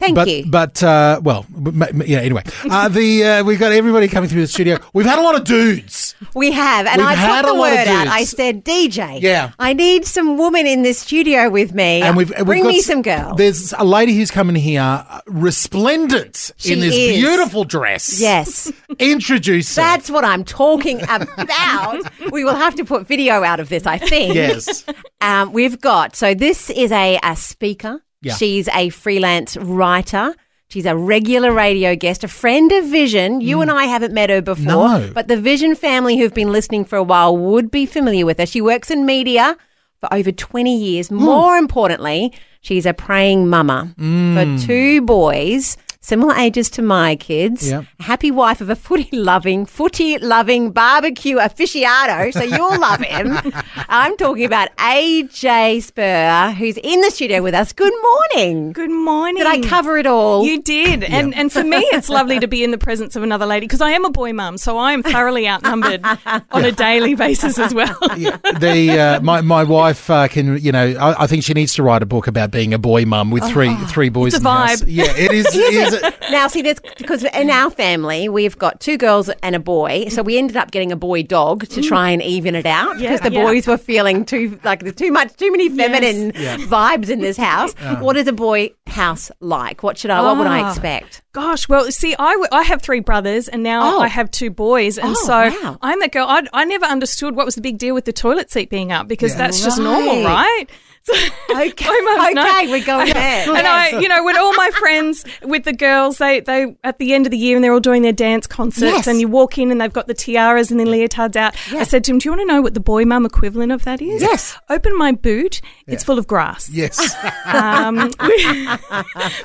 Thank 0.02 0.16
but, 0.16 0.28
you. 0.28 0.44
But 0.50 0.84
uh, 0.84 1.22
well, 1.24 1.46
m- 1.56 1.82
m- 1.82 2.04
yeah. 2.06 2.20
Anyway, 2.20 2.44
uh, 2.70 2.90
the 2.90 3.24
uh, 3.24 3.44
we've 3.46 3.58
got 3.58 3.72
everybody 3.72 4.10
coming 4.10 4.30
through 4.30 4.42
the 4.42 4.48
studio. 4.48 4.80
We've 4.94 5.06
had 5.06 5.18
a 5.18 5.22
lot 5.22 5.36
of 5.36 5.46
dudes. 5.46 6.11
We 6.36 6.51
have, 6.51 6.86
and 6.88 6.98
We've 7.01 7.08
I 7.10 7.42
put 7.42 7.48
the 7.48 7.60
word 7.60 7.88
out. 7.88 8.08
I 8.08 8.24
said, 8.25 8.63
DJ, 8.63 9.22
Yeah. 9.22 9.51
I 9.60 9.74
need 9.74 10.06
some 10.06 10.38
woman 10.38 10.68
in 10.68 10.84
this 10.84 11.00
studio 11.00 11.50
with 11.50 11.74
me. 11.74 12.01
And 12.01 12.16
we've, 12.16 12.30
we've 12.38 12.46
bring 12.46 12.68
me 12.68 12.80
some 12.82 13.01
girls. 13.01 13.38
There's 13.38 13.74
a 13.74 13.84
lady 13.84 14.16
who's 14.16 14.30
coming 14.32 14.56
here, 14.56 14.82
uh, 14.82 15.22
resplendent 15.28 16.51
She 16.58 16.74
in 16.74 16.80
this 16.80 16.96
is. 16.96 17.18
beautiful 17.20 17.63
dress. 17.63 18.20
Yes, 18.22 18.72
Introduce 19.00 19.75
her. 19.75 19.82
that's 19.82 20.10
what 20.12 20.24
I'm 20.25 20.44
talking 20.44 21.01
about. 21.04 22.01
we 22.32 22.44
will 22.44 22.56
have 22.56 22.75
to 22.75 22.86
put 22.86 23.08
video 23.08 23.44
out 23.44 23.60
of 23.60 23.70
this, 23.70 23.86
I 23.86 23.98
think. 23.98 24.36
yes. 24.36 24.86
Um, 25.22 25.54
we've 25.54 25.80
got 25.80 26.16
so 26.16 26.34
this 26.34 26.70
is 26.70 26.92
a, 26.92 27.20
a 27.24 27.36
speaker. 27.36 28.01
Yeah. 28.22 28.36
She's 28.36 28.68
a 28.70 28.90
freelance 28.90 29.58
writer. 29.58 30.36
She's 30.72 30.86
a 30.86 30.96
regular 30.96 31.51
radio 31.51 31.96
guest, 31.98 32.24
a 32.24 32.30
friend 32.30 32.72
of 32.72 32.86
Vision. 32.86 33.42
You 33.42 33.60
and 33.62 33.70
I 33.70 33.86
haven't 33.86 34.13
met 34.13 34.30
her 34.30 34.42
before, 34.42 34.88
Mm. 34.88 35.08
No. 35.08 35.12
but 35.13 35.28
the 35.28 35.36
Vision 35.36 35.75
family 35.75 36.18
who've 36.18 36.34
been 36.34 36.51
listening 36.51 36.86
for 36.86 36.96
a 36.96 37.04
while 37.04 37.36
would 37.36 37.70
be 37.70 37.86
familiar 37.86 38.25
with 38.25 38.38
her. 38.40 38.46
She 38.46 38.62
works 38.62 38.90
in 38.90 39.06
media 39.06 39.58
for 40.00 40.13
over 40.13 40.32
20 40.32 40.74
years. 40.75 41.10
Hmm. 41.10 41.16
More 41.18 41.58
importantly, 41.58 42.32
she's 42.62 42.86
a 42.86 42.94
praying 42.94 43.50
mama 43.50 43.94
Hmm. 44.00 44.34
for 44.36 44.66
two 44.66 45.01
boys. 45.01 45.75
Similar 46.03 46.34
ages 46.34 46.67
to 46.72 46.81
my 46.81 47.15
kids. 47.15 47.70
Yep. 47.70 47.86
Happy 48.00 48.31
wife 48.31 48.60
of 48.60 48.72
a 48.72 48.75
footy 48.75 49.15
loving, 49.15 49.67
footy 49.67 50.17
loving 50.17 50.72
barbecue 50.72 51.38
aficionado. 51.38 52.34
So 52.34 52.41
you'll 52.41 52.79
love 52.79 53.01
him. 53.01 53.38
I'm 53.88 54.17
talking 54.17 54.43
about 54.43 54.75
AJ 54.77 55.84
Spurr, 55.84 56.55
who's 56.55 56.77
in 56.77 57.01
the 57.01 57.12
studio 57.12 57.43
with 57.43 57.53
us. 57.53 57.72
Good 57.72 57.93
morning. 58.01 58.72
Good 58.72 58.89
morning. 58.89 59.43
Did 59.43 59.46
I 59.46 59.62
cover 59.62 60.00
it 60.00 60.08
all? 60.08 60.43
You 60.43 60.60
did, 60.63 61.03
and 61.03 61.36
and 61.36 61.51
for 61.51 61.63
me, 61.63 61.77
it's 61.91 62.10
lovely 62.10 62.39
to 62.39 62.48
be 62.48 62.63
in 62.63 62.72
the 62.72 62.79
presence 62.79 63.15
of 63.15 63.22
another 63.22 63.46
lady 63.46 63.67
because 63.67 63.81
I 63.81 63.91
am 63.91 64.03
a 64.03 64.10
boy 64.10 64.34
mum, 64.34 64.58
so 64.58 64.79
I 64.79 64.93
am 64.93 65.03
thoroughly 65.03 65.48
outnumbered 65.48 66.03
on 66.51 66.65
a 66.65 66.72
daily 66.72 67.13
basis 67.13 67.60
as 67.60 67.75
well. 67.75 67.96
the 68.08 68.98
uh, 69.00 69.22
my 69.22 69.41
my 69.41 69.63
wife 69.63 70.10
uh, 70.10 70.27
can 70.27 70.58
you 70.58 70.72
know 70.72 70.96
I, 71.00 71.25
I 71.25 71.27
think 71.27 71.43
she 71.43 71.53
needs 71.53 71.75
to 71.75 71.84
write 71.84 72.01
a 72.01 72.08
book 72.08 72.25
about 72.25 72.50
being 72.50 72.74
a 72.74 72.79
boy 72.79 73.05
mum 73.05 73.29
with 73.29 73.43
three 73.43 73.75
three 73.86 74.10
boys. 74.10 74.34
It's 74.34 74.38
a 74.38 74.39
in 74.39 74.43
the 74.46 74.50
house. 74.50 74.81
vibe. 74.81 74.86
Yeah, 74.88 75.15
it 75.15 75.31
is. 75.31 75.46
is 75.55 75.91
it? 75.94 76.16
now, 76.32 76.48
see, 76.48 76.62
that's 76.62 76.80
because 76.98 77.24
in 77.24 77.50
our 77.50 77.70
family 77.70 78.30
we've 78.30 78.58
got 78.58 78.80
two 78.80 78.98
girls 78.98 79.30
and 79.44 79.56
a 79.56 79.60
boy, 79.60 80.08
so 80.10 80.22
we 80.24 80.38
ended 80.38 80.58
up 80.58 80.72
getting 80.72 80.92
a 80.92 80.96
boy 80.96 81.24
dog 81.24 81.68
to 81.70 81.82
try 81.82 82.10
and 82.10 82.22
even 82.22 82.56
it 82.56 82.66
out 82.66 83.00
Yeah, 83.00 83.12
because 83.12 83.22
the 83.30 83.34
yeah. 83.34 83.44
boys 83.44 83.68
were 83.68 83.78
feeling 83.78 84.26
too 84.26 84.60
like 84.64 84.82
there's 84.82 84.96
too 84.96 85.12
much, 85.12 85.36
too 85.38 85.52
many 85.52 85.70
feminine 85.70 86.32
vibes 86.68 87.10
in 87.10 87.20
this 87.20 87.38
house. 87.38 87.74
What 88.00 88.18
is 88.18 88.28
a 88.28 88.34
boy 88.34 88.72
house 88.88 89.32
like? 89.40 89.84
What 89.84 89.98
should 89.98 90.12
I? 90.12 90.22
What 90.22 90.38
would 90.38 90.48
I 90.48 90.62
Ah. 90.62 90.70
expect? 90.72 91.22
Gosh, 91.34 91.70
well, 91.70 91.90
see, 91.92 92.14
I, 92.20 92.32
w- 92.34 92.50
I 92.52 92.64
have 92.64 92.82
three 92.82 93.00
brothers, 93.00 93.48
and 93.48 93.64
now 93.64 93.96
Oh. 93.96 94.00
I 94.02 94.08
have 94.08 94.30
two 94.32 94.50
boys, 94.50 94.98
and 94.98 95.12
Oh, 95.18 95.26
so 95.26 95.64
wow. 95.64 95.78
I'm 95.82 95.98
that 96.02 96.12
girl. 96.12 96.26
I, 96.28 96.44
I 96.52 96.66
never 96.66 96.86
understood 96.86 97.38
what 97.38 97.46
was 97.46 97.56
the 97.56 97.62
big 97.62 97.78
deal 97.78 97.94
with 97.96 98.04
the 98.04 98.12
toilet 98.12 98.52
seat 98.52 98.70
being 98.70 98.92
up 98.92 99.08
because 99.08 99.36
that's 99.38 99.64
just 99.64 99.80
normal, 99.80 100.24
Right. 100.26 100.66
Right? 101.10 101.29
So, 101.29 101.36
Okay, 101.51 101.86
my 101.88 102.15
mum's 102.17 102.36
no- 102.36 102.43
okay, 102.50 102.72
we're 102.72 102.86
going 102.86 103.12
there. 103.13 103.50
And 103.55 103.67
I, 103.67 104.00
you 104.00 104.08
know, 104.08 104.24
when 104.24 104.38
all 104.38 104.53
my 104.53 104.70
friends 104.79 105.25
with 105.43 105.63
the 105.65 105.74
girls, 105.74 106.17
they, 106.17 106.39
they 106.39 106.75
at 106.84 106.98
the 106.98 107.13
end 107.13 107.25
of 107.27 107.31
the 107.31 107.38
year 107.38 107.55
and 107.58 107.63
they're 107.63 107.74
all 107.74 107.79
doing 107.81 108.01
their 108.03 108.13
dance 108.13 108.48
concerts, 108.48 108.81
Yes. 108.81 109.08
and 109.08 109.20
you 109.20 109.27
walk 109.27 109.58
in 109.58 109.70
and 109.72 109.81
they've 109.81 109.91
got 109.91 110.08
the 110.08 110.13
tiaras 110.13 110.72
and 110.72 110.79
the 110.79 110.86
leotards 110.86 111.36
out. 111.36 111.55
I 111.74 111.84
said 111.84 112.03
to 112.05 112.12
him, 112.12 112.20
"Do 112.20 112.29
you 112.29 112.31
want 112.31 112.41
to 112.41 112.46
know 112.53 112.62
what 112.62 112.74
the 112.74 112.79
boy 112.79 113.03
mum 113.05 113.25
equivalent 113.25 113.72
of 113.72 113.84
that 113.84 114.01
is?" 114.01 114.22
Yes. 114.22 114.58
Open 114.70 114.98
my 114.98 115.12
boot; 115.12 115.62
it's 115.88 116.03
full 116.03 116.17
of 116.17 116.25
grass. 116.27 116.70
Yes. 116.70 116.98
Um, 117.46 118.10
we, 118.25 118.67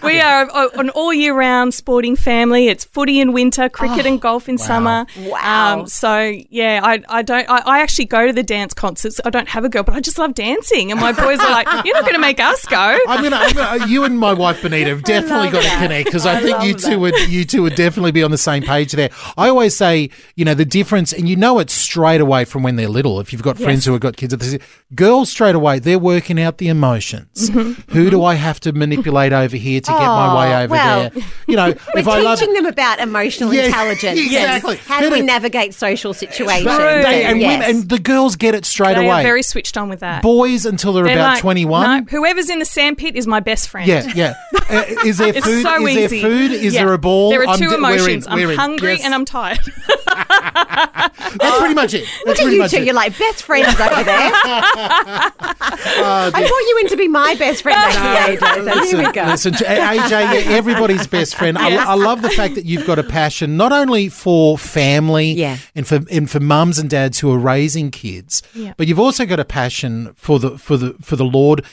we 0.02 0.20
are 0.20 0.48
an 0.78 0.90
all 0.90 1.12
year 1.12 1.34
round 1.34 1.74
sporting 1.74 2.14
family. 2.16 2.68
It's 2.68 2.84
footy 2.84 3.20
in 3.20 3.32
winter, 3.32 3.68
cricket 3.68 4.06
and 4.06 4.20
golf 4.20 4.48
in 4.48 4.58
summer. 4.58 5.06
Oh, 5.18 5.28
Wow. 5.30 5.80
Um, 5.80 5.86
so 5.88 6.32
yeah, 6.50 6.80
I, 6.82 7.02
I 7.08 7.22
don't. 7.22 7.48
I, 7.48 7.58
I 7.66 7.80
actually 7.80 8.04
go 8.06 8.26
to 8.26 8.32
the 8.32 8.42
dance 8.44 8.74
concerts. 8.74 9.20
I 9.24 9.30
don't 9.30 9.48
have 9.48 9.64
a 9.64 9.68
girl, 9.68 9.82
but 9.82 9.94
I 9.94 10.00
just 10.00 10.18
love 10.18 10.34
dancing. 10.34 10.90
And 10.92 11.00
my 11.00 11.12
boys 11.12 11.38
are 11.46 11.52
like, 11.52 11.84
"You're 11.84 11.94
not 11.94 12.02
going 12.02 12.14
to 12.14 12.20
make 12.20 12.40
us 12.40 12.64
go." 12.66 12.98
I'm 13.08 13.22
gonna, 13.22 13.36
I'm 13.36 13.52
gonna. 13.54 13.86
You 13.86 14.04
and 14.04 14.18
my 14.18 14.32
wife 14.32 14.62
Benita 14.62 14.90
have 14.90 15.02
definitely 15.04 15.50
got 15.50 15.62
to 15.62 15.70
connect 15.78 16.06
because 16.06 16.26
I, 16.26 16.40
think 16.40 16.62
you 16.62 16.74
two 16.74 16.98
would 17.00 17.14
you 17.28 17.44
two 17.44 17.62
would 17.62 17.74
definitely 17.74 18.12
be 18.12 18.22
on 18.22 18.30
the 18.30 18.38
same 18.38 18.62
page 18.62 18.92
there. 18.92 19.10
I 19.36 19.48
always 19.48 19.76
say, 19.76 20.10
you 20.34 20.44
know, 20.44 20.54
the 20.54 20.64
difference, 20.64 21.12
and 21.12 21.28
you 21.28 21.36
know 21.36 21.58
it 21.58 21.70
straight 21.70 22.20
away 22.20 22.44
from 22.44 22.62
when 22.62 22.76
they're 22.76 22.88
little. 22.88 23.20
If 23.20 23.32
you've 23.32 23.42
got 23.42 23.58
friends 23.58 23.84
who 23.84 23.92
have 23.92 24.00
got 24.00 24.16
kids, 24.16 24.36
this, 24.36 24.58
girls 24.94 25.30
straight 25.30 25.54
away 25.54 25.78
they're 25.78 25.98
working 25.98 26.40
out 26.40 26.58
the 26.58 26.68
emotions. 26.68 27.50
Mm-hmm. 27.50 27.58
Mm-hmm. 27.58 27.92
Who 27.92 28.10
do 28.10 28.24
I 28.24 28.34
have 28.34 28.60
to 28.60 28.72
manipulate 28.72 29.32
over 29.32 29.56
here 29.56 29.80
to 29.80 29.90
get 29.90 29.98
my 29.98 30.34
way 30.36 30.54
Oh, 30.54 30.62
over 30.62 30.72
well, 30.72 31.10
there? 31.10 31.22
You 31.46 31.56
know, 31.56 31.74
We're 31.94 32.00
if 32.00 32.08
I 32.08 32.20
love. 32.20 32.38
teaching 32.38 32.54
them 32.54 32.66
about 32.66 32.98
emotional 33.00 33.52
Yeah, 33.52 33.66
intelligence. 33.66 34.20
exactly. 34.24 34.76
How 34.76 35.00
do 35.00 35.10
we 35.10 35.22
navigate 35.22 35.74
social 35.74 36.14
situations? 36.14 36.66
They- 36.66 37.02
they- 37.02 37.24
and, 37.24 37.40
Yes. 37.40 37.60
women, 37.60 37.76
and 37.80 37.88
the 37.88 37.98
girls 37.98 38.36
get 38.36 38.54
it 38.54 38.64
straight 38.64 38.94
They 38.96 39.06
away. 39.06 39.20
are 39.20 39.22
very 39.22 39.42
switched 39.42 39.76
on 39.76 39.88
with 39.88 40.00
that. 40.00 40.22
Boys 40.22 40.64
until 40.66 40.92
they're, 40.92 41.04
They're 41.04 41.14
about 41.14 41.35
like, 41.36 41.42
twenty 41.42 41.64
one. 41.64 42.04
No, 42.04 42.10
whoever's 42.10 42.50
in 42.50 42.58
the 42.58 42.64
sandpit 42.64 43.16
is 43.16 43.26
my 43.26 43.40
best 43.40 43.68
friend. 43.68 43.86
Yeah, 43.88 44.06
yeah. 44.14 44.34
Uh, 44.68 44.84
is 45.04 45.18
there 45.18 45.28
It's 45.28 45.46
food? 45.46 45.62
so 45.62 45.86
is 45.86 45.96
easy. 45.96 46.20
there 46.22 46.30
food? 46.30 46.50
Is 46.52 46.74
Yeah. 46.74 46.84
there 46.84 46.92
a 46.94 46.98
ball? 46.98 47.30
There 47.30 47.42
are 47.42 47.48
I'm 47.48 47.58
two 47.58 47.64
d- 47.68 47.70
we're 47.70 47.74
in, 47.74 47.78
emotions. 47.84 48.26
we're 48.26 48.32
I'm 48.44 48.50
in. 48.50 48.56
hungry 48.56 48.92
Yes. 48.94 49.04
and 49.04 49.14
I'm 49.14 49.24
tired. 49.24 49.58
That's 51.38 51.58
pretty 51.58 51.74
much 51.74 51.92
it. 51.94 52.06
That's 52.24 52.38
Look 52.40 52.48
at 52.48 52.52
you 52.54 52.58
much 52.60 52.70
two. 52.70 52.76
it. 52.78 52.84
You're 52.84 52.94
like 52.94 53.18
best 53.18 53.42
friends 53.42 53.68
over 53.68 54.04
there. 54.04 54.30
I 54.38 56.30
brought 56.32 56.42
you 56.44 56.78
in 56.82 56.88
to 56.88 56.96
be 56.96 57.08
my 57.08 57.34
best 57.34 57.62
friend, 57.62 57.78
AJ. 57.78 58.64
So 58.64 58.84
here 58.84 58.98
we 59.06 59.12
go. 59.12 59.24
Listen, 59.24 59.52
to- 59.54 59.64
AJ, 59.64 60.44
you're 60.44 60.52
everybody's 60.56 61.06
best 61.06 61.34
friend. 61.36 61.58
I, 61.58 61.92
I 61.92 61.94
love 61.94 62.22
the 62.22 62.30
fact 62.30 62.54
that 62.54 62.64
you've 62.64 62.86
got 62.86 62.98
a 62.98 63.02
passion 63.02 63.56
not 63.56 63.72
only 63.72 64.08
for 64.08 64.56
family 64.58 65.32
Yeah. 65.32 65.58
and 65.74 65.86
for 65.86 66.00
and 66.10 66.30
for 66.30 66.40
mums 66.40 66.78
and 66.78 66.88
dads 66.88 67.18
who 67.20 67.32
are 67.32 67.38
raising 67.38 67.90
kids, 67.90 68.42
Yeah. 68.54 68.74
but 68.76 68.86
you've 68.86 69.00
also 69.00 69.26
got 69.26 69.40
a 69.40 69.44
passion 69.44 70.12
for 70.14 70.38
the 70.38 70.58
for 70.58 70.76
the 70.76 70.94
for 71.02 71.16
the 71.16 71.24
Lord. 71.24 71.64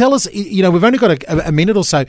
Tell 0.00 0.14
us, 0.14 0.26
you 0.32 0.62
know, 0.62 0.70
we've 0.70 0.82
only 0.82 0.96
got 0.98 1.22
a, 1.24 1.48
a 1.48 1.52
minute 1.52 1.76
or 1.76 1.84
so. 1.84 2.06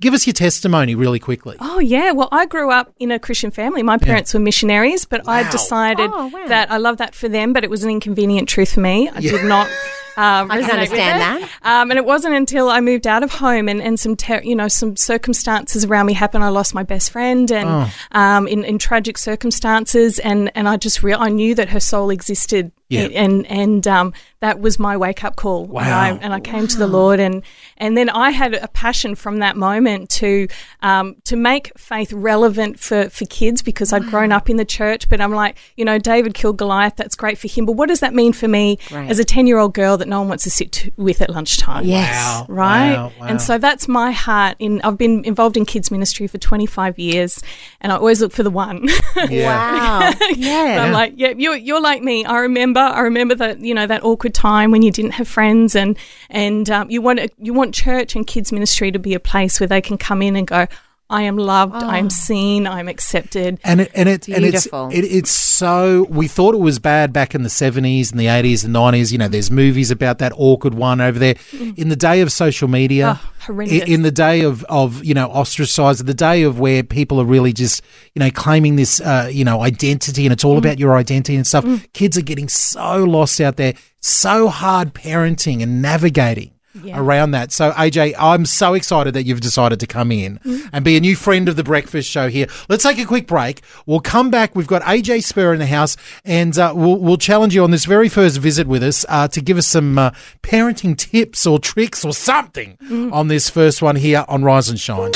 Give 0.00 0.14
us 0.14 0.26
your 0.26 0.32
testimony 0.32 0.94
really 0.94 1.18
quickly. 1.18 1.56
Oh 1.60 1.78
yeah, 1.78 2.12
well 2.12 2.30
I 2.32 2.46
grew 2.46 2.70
up 2.70 2.94
in 2.98 3.10
a 3.10 3.18
Christian 3.18 3.50
family. 3.50 3.82
My 3.82 3.98
parents 3.98 4.32
were 4.32 4.40
missionaries, 4.40 5.04
but 5.04 5.28
I 5.28 5.48
decided 5.50 6.08
Oh, 6.10 6.28
wow. 6.28 6.46
that 6.48 6.70
I 6.70 6.78
love 6.78 6.96
that 6.96 7.14
for 7.14 7.28
them, 7.28 7.52
but 7.52 7.62
it 7.62 7.68
was 7.68 7.84
an 7.84 7.90
inconvenient 7.90 8.48
truth 8.48 8.72
for 8.72 8.80
me. 8.80 9.10
I 9.10 9.20
did 9.20 9.44
not. 9.44 9.68
Uh, 10.16 10.46
I 10.48 10.60
can 10.60 10.70
resonate 10.70 10.72
understand 10.74 11.20
that. 11.20 11.50
Um, 11.62 11.90
and 11.90 11.98
it 11.98 12.04
wasn't 12.04 12.34
until 12.36 12.68
I 12.68 12.80
moved 12.80 13.08
out 13.08 13.24
of 13.24 13.32
home 13.32 13.68
and, 13.68 13.82
and 13.82 13.98
some 13.98 14.14
ter- 14.14 14.42
you 14.44 14.54
know 14.54 14.68
some 14.68 14.94
circumstances 14.94 15.84
around 15.84 16.06
me 16.06 16.12
happened. 16.12 16.44
I 16.44 16.50
lost 16.50 16.72
my 16.72 16.84
best 16.84 17.10
friend 17.10 17.50
and 17.50 17.68
Oh. 17.68 17.92
um, 18.12 18.46
in, 18.46 18.62
in 18.62 18.78
tragic 18.78 19.18
circumstances, 19.18 20.20
and 20.20 20.52
and 20.54 20.68
I 20.68 20.76
just 20.76 21.02
real 21.02 21.18
I 21.20 21.30
knew 21.30 21.56
that 21.56 21.68
her 21.70 21.80
soul 21.80 22.10
existed 22.10 22.70
Yeah. 22.94 23.22
and 23.22 23.46
and 23.46 23.86
um, 23.86 24.12
that 24.40 24.60
was 24.60 24.78
my 24.78 24.96
wake 24.96 25.24
up 25.24 25.36
call. 25.36 25.64
Wow. 25.66 25.82
And 25.82 25.92
I, 25.92 26.08
and 26.24 26.34
I 26.34 26.40
came 26.40 26.66
to 26.66 26.76
the 26.78 26.86
Lord, 26.86 27.20
and 27.20 27.42
and 27.76 27.96
then 27.96 28.08
I 28.10 28.30
had 28.30 28.54
a 28.54 28.68
passion 28.68 29.14
from 29.14 29.38
that 29.38 29.56
moment 29.56 30.10
to 30.10 30.48
um, 30.82 31.16
to 31.24 31.36
make 31.36 31.72
faith 31.78 32.12
relevant 32.12 32.78
for 32.78 33.08
for 33.10 33.24
kids 33.26 33.62
because 33.62 33.92
I'd 33.92 34.06
grown 34.06 34.32
up 34.32 34.48
in 34.50 34.56
the 34.56 34.64
church. 34.64 35.08
But 35.08 35.20
I'm 35.20 35.32
like, 35.32 35.56
you 35.76 35.84
know, 35.84 35.98
David 35.98 36.34
killed 36.34 36.56
Goliath. 36.58 36.96
That's 36.96 37.14
great 37.14 37.38
for 37.38 37.48
him, 37.48 37.66
but 37.66 37.72
what 37.72 37.88
does 37.88 38.00
that 38.00 38.14
mean 38.14 38.32
for 38.32 38.48
me 38.48 38.78
Right. 38.90 39.10
as 39.10 39.18
a 39.18 39.24
ten 39.24 39.46
year 39.46 39.58
old 39.58 39.74
girl 39.74 39.96
that 39.96 40.08
no 40.08 40.20
one 40.20 40.28
wants 40.28 40.44
to 40.44 40.50
sit 40.50 40.72
t- 40.72 40.92
with 40.96 41.20
at 41.22 41.30
lunchtime? 41.30 41.84
Yes. 41.84 42.14
Wow. 42.14 42.46
right? 42.48 42.94
Wow, 42.96 43.12
wow. 43.20 43.26
And 43.26 43.40
so 43.40 43.58
that's 43.58 43.88
my 43.88 44.10
heart. 44.12 44.56
In 44.58 44.80
I've 44.82 44.98
been 44.98 45.24
involved 45.24 45.56
in 45.56 45.64
kids 45.64 45.90
ministry 45.90 46.26
for 46.26 46.38
25 46.38 46.98
years, 46.98 47.40
and 47.80 47.92
I 47.92 47.96
always 47.96 48.20
look 48.20 48.32
for 48.32 48.42
the 48.42 48.50
one. 48.50 48.88
Wow. 49.16 50.12
Yeah. 50.36 50.84
I'm 50.84 50.92
like, 50.92 51.14
yeah, 51.16 51.32
you're 51.36 51.56
you're 51.56 51.80
like 51.80 52.02
me. 52.02 52.24
I 52.24 52.38
remember, 52.40 52.80
I 52.92 53.00
remember 53.00 53.34
that 53.36 53.60
you 53.60 53.74
know 53.74 53.86
that 53.86 54.04
awkward 54.04 54.34
time 54.34 54.70
when 54.70 54.82
you 54.82 54.90
didn't 54.90 55.12
have 55.12 55.28
friends, 55.28 55.74
and 55.74 55.96
and 56.30 56.68
um, 56.70 56.90
you 56.90 57.00
want 57.02 57.20
you 57.38 57.52
want 57.52 57.74
church 57.74 58.14
and 58.14 58.26
kids 58.26 58.52
ministry 58.52 58.90
to 58.92 58.98
be 58.98 59.14
a 59.14 59.20
place 59.20 59.60
where 59.60 59.66
they 59.66 59.80
can 59.80 59.98
come 59.98 60.22
in 60.22 60.36
and 60.36 60.46
go. 60.46 60.66
I 61.10 61.22
am 61.22 61.36
loved. 61.36 61.74
I 61.74 61.98
am 61.98 62.06
ah. 62.06 62.08
seen. 62.08 62.66
I'm 62.66 62.88
accepted. 62.88 63.60
And 63.62 63.82
it, 63.82 63.90
and 63.94 64.08
it, 64.08 64.26
and 64.26 64.42
it's 64.44 64.66
it, 64.66 65.04
it's 65.04 65.30
so 65.30 66.06
we 66.08 66.28
thought 66.28 66.54
it 66.54 66.60
was 66.60 66.78
bad 66.78 67.12
back 67.12 67.34
in 67.34 67.42
the 67.42 67.50
seventies 67.50 68.10
and 68.10 68.18
the 68.18 68.28
eighties 68.28 68.64
and 68.64 68.72
nineties. 68.72 69.12
You 69.12 69.18
know, 69.18 69.28
there's 69.28 69.50
movies 69.50 69.90
about 69.90 70.18
that 70.18 70.32
awkward 70.36 70.74
one 70.74 71.02
over 71.02 71.18
there. 71.18 71.34
Mm. 71.34 71.78
In 71.78 71.88
the 71.90 71.96
day 71.96 72.22
of 72.22 72.32
social 72.32 72.68
media, 72.68 73.20
Oh, 73.20 73.30
horrendous. 73.40 73.86
in 73.86 74.00
the 74.00 74.10
day 74.10 74.40
of 74.42 74.64
of 74.64 75.04
you 75.04 75.12
know 75.12 75.26
ostracized, 75.26 76.06
the 76.06 76.14
day 76.14 76.42
of 76.42 76.58
where 76.58 76.82
people 76.82 77.20
are 77.20 77.26
really 77.26 77.52
just 77.52 77.82
you 78.14 78.20
know 78.20 78.30
claiming 78.30 78.76
this 78.76 79.00
uh, 79.02 79.28
you 79.30 79.44
know 79.44 79.60
identity 79.60 80.24
and 80.24 80.32
it's 80.32 80.44
all 80.44 80.54
mm. 80.54 80.58
about 80.58 80.78
your 80.78 80.96
identity 80.96 81.36
and 81.36 81.46
stuff. 81.46 81.66
Mm. 81.66 81.92
Kids 81.92 82.16
are 82.16 82.22
getting 82.22 82.48
so 82.48 83.04
lost 83.04 83.42
out 83.42 83.56
there. 83.56 83.74
So 84.00 84.48
hard 84.48 84.94
parenting 84.94 85.62
and 85.62 85.82
navigating 85.82 86.53
around 86.92 87.32
that. 87.32 87.52
So, 87.52 87.72
AJ, 87.72 88.14
I'm 88.18 88.46
so 88.46 88.74
excited 88.74 89.14
that 89.14 89.24
you've 89.24 89.40
decided 89.40 89.80
to 89.80 89.86
come 89.86 90.10
in 90.12 90.40
and 90.72 90.84
be 90.84 90.96
a 90.96 91.00
new 91.00 91.16
friend 91.16 91.48
of 91.48 91.56
the 91.56 91.64
breakfast 91.64 92.08
show 92.10 92.28
here. 92.28 92.46
Let's 92.68 92.82
take 92.82 92.98
a 92.98 93.04
quick 93.04 93.26
break. 93.26 93.62
We'll 93.86 94.00
come 94.00 94.30
back. 94.30 94.54
We've 94.54 94.66
got 94.66 94.82
AJ 94.82 95.24
Spurr 95.24 95.52
in 95.52 95.58
the 95.58 95.66
house, 95.66 95.96
and 96.24 96.56
uh, 96.58 96.72
we'll, 96.74 96.96
we'll 96.96 97.16
challenge 97.16 97.54
you 97.54 97.62
on 97.64 97.70
this 97.70 97.84
very 97.84 98.08
first 98.08 98.38
visit 98.38 98.66
with 98.66 98.82
us 98.82 99.04
uh, 99.08 99.28
to 99.28 99.40
give 99.40 99.58
us 99.58 99.66
some 99.66 99.98
uh, 99.98 100.10
parenting 100.42 100.96
tips 100.96 101.46
or 101.46 101.58
tricks 101.58 102.04
or 102.04 102.12
something 102.12 102.76
on 103.12 103.28
this 103.28 103.48
first 103.50 103.82
one 103.82 103.96
here 103.96 104.24
on 104.28 104.42
Rise 104.44 104.68
and 104.68 104.78
Shine. 104.78 105.12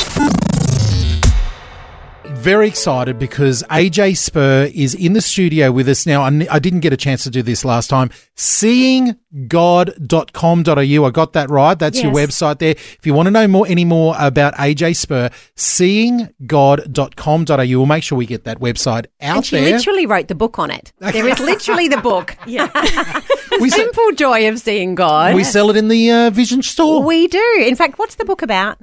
Very 2.31 2.69
excited 2.69 3.19
because 3.19 3.63
AJ 3.65 4.17
Spurr 4.17 4.71
is 4.75 4.95
in 4.95 5.13
the 5.15 5.21
studio 5.21 5.73
with 5.73 5.89
us 5.89 6.07
now. 6.07 6.23
I 6.23 6.59
didn't 6.59 6.81
get 6.81 6.93
a 6.93 6.97
chance 6.97 7.25
to 7.25 7.31
do 7.31 7.43
this 7.43 7.65
last 7.65 7.89
time. 7.91 8.11
Seeinggod.com.au. 8.37 11.05
I 11.07 11.11
got 11.11 11.33
that 11.33 11.51
right. 11.51 11.79
That's 11.79 12.03
your 12.03 12.13
website 12.13 12.59
there. 12.59 12.71
If 12.73 13.01
you 13.05 13.13
want 13.15 13.27
to 13.27 13.31
know 13.31 13.49
more, 13.49 13.67
any 13.67 13.85
more 13.85 14.15
about 14.19 14.55
AJ 14.55 14.97
Spurr, 14.97 15.31
seeinggod.com.au. 15.57 17.79
We'll 17.79 17.87
make 17.87 18.05
sure 18.05 18.17
we 18.17 18.27
get 18.27 18.45
that 18.45 18.61
website 18.61 19.07
out 19.21 19.37
And 19.39 19.47
she 19.47 19.57
there. 19.57 19.73
literally 19.77 20.07
wrote 20.07 20.29
the 20.29 20.35
book 20.35 20.59
on 20.59 20.71
it. 20.71 20.93
There 21.19 21.27
is 21.29 21.41
literally 21.41 21.89
the 21.89 21.97
book. 21.99 22.37
Yeah. 22.47 22.71
we, 23.61 23.69
se- 23.71 23.77
Simple 23.79 24.13
joy 24.13 24.49
of 24.49 24.59
seeing 24.61 24.95
God. 24.95 25.35
we 25.35 25.43
sell 25.45 25.69
it 25.71 25.77
in 25.77 25.89
the 25.89 26.11
uh, 26.11 26.31
Vision 26.31 26.63
store. 26.63 27.03
We 27.03 27.27
do. 27.27 27.65
In 27.67 27.75
fact, 27.77 27.99
what's 27.99 28.15
the 28.15 28.25
book 28.25 28.41
about? 28.43 28.79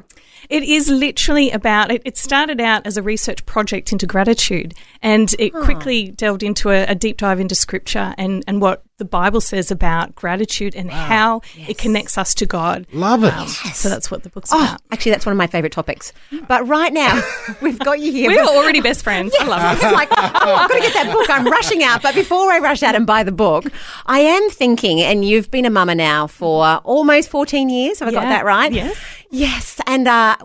It 0.49 0.63
is 0.63 0.89
literally 0.89 1.51
about 1.51 1.91
it. 1.91 2.01
It 2.05 2.17
started 2.17 2.59
out 2.61 2.85
as 2.85 2.97
a 2.97 3.01
research 3.01 3.45
project 3.45 3.91
into 3.91 4.05
gratitude, 4.05 4.73
and 5.01 5.33
it 5.39 5.53
quickly 5.53 6.09
delved 6.09 6.43
into 6.43 6.69
a, 6.69 6.83
a 6.85 6.95
deep 6.95 7.17
dive 7.17 7.39
into 7.39 7.55
scripture 7.55 8.13
and, 8.17 8.43
and 8.47 8.61
what 8.61 8.83
the 8.97 9.05
Bible 9.05 9.41
says 9.41 9.71
about 9.71 10.15
gratitude 10.15 10.73
and 10.75 10.89
how 10.89 11.41
it 11.67 11.77
connects 11.77 12.17
us 12.17 12.33
to 12.35 12.45
God. 12.45 12.87
Love 12.93 13.23
it. 13.23 13.33
Yes. 13.35 13.77
So 13.77 13.89
that's 13.89 14.09
what 14.09 14.23
the 14.23 14.29
book's 14.29 14.51
Oh, 14.53 14.63
about. 14.63 14.81
actually, 14.91 15.11
that's 15.11 15.25
one 15.25 15.31
of 15.33 15.37
my 15.37 15.47
favourite 15.47 15.73
topics. 15.73 16.13
But 16.47 16.65
right 16.67 16.93
now, 16.93 17.21
we've 17.61 17.77
got 17.79 17.99
you 17.99 18.11
here. 18.11 18.29
We 18.29 18.39
are 18.39 18.47
already 18.47 18.79
best 18.81 19.03
friends. 19.03 19.35
yeah. 19.37 19.45
I 19.45 19.47
love 19.49 19.75
It's 19.81 19.83
it. 19.85 19.91
like, 19.91 20.09
oh, 20.11 20.15
I've 20.55 20.69
got 20.69 20.75
to 20.75 20.79
get 20.81 20.93
that 20.93 21.11
book. 21.11 21.29
I'm 21.29 21.45
rushing 21.45 21.83
out. 21.83 22.01
But 22.01 22.15
before 22.15 22.51
I 22.51 22.59
rush 22.59 22.83
out 22.83 22.95
and 22.95 23.05
buy 23.05 23.23
the 23.23 23.31
book, 23.33 23.65
I 24.05 24.19
am 24.19 24.49
thinking, 24.49 25.01
and 25.01 25.25
you've 25.25 25.51
been 25.51 25.65
a 25.65 25.69
mama 25.69 25.95
now 25.95 26.27
for 26.27 26.65
almost 26.85 27.29
14 27.29 27.69
years. 27.69 27.99
Have 27.99 28.07
I 28.07 28.11
got 28.11 28.21
that 28.21 28.45
right? 28.45 28.71
Yes. 28.71 28.97
Yes. 29.29 29.81
And 29.87 30.07
uh, 30.07 30.37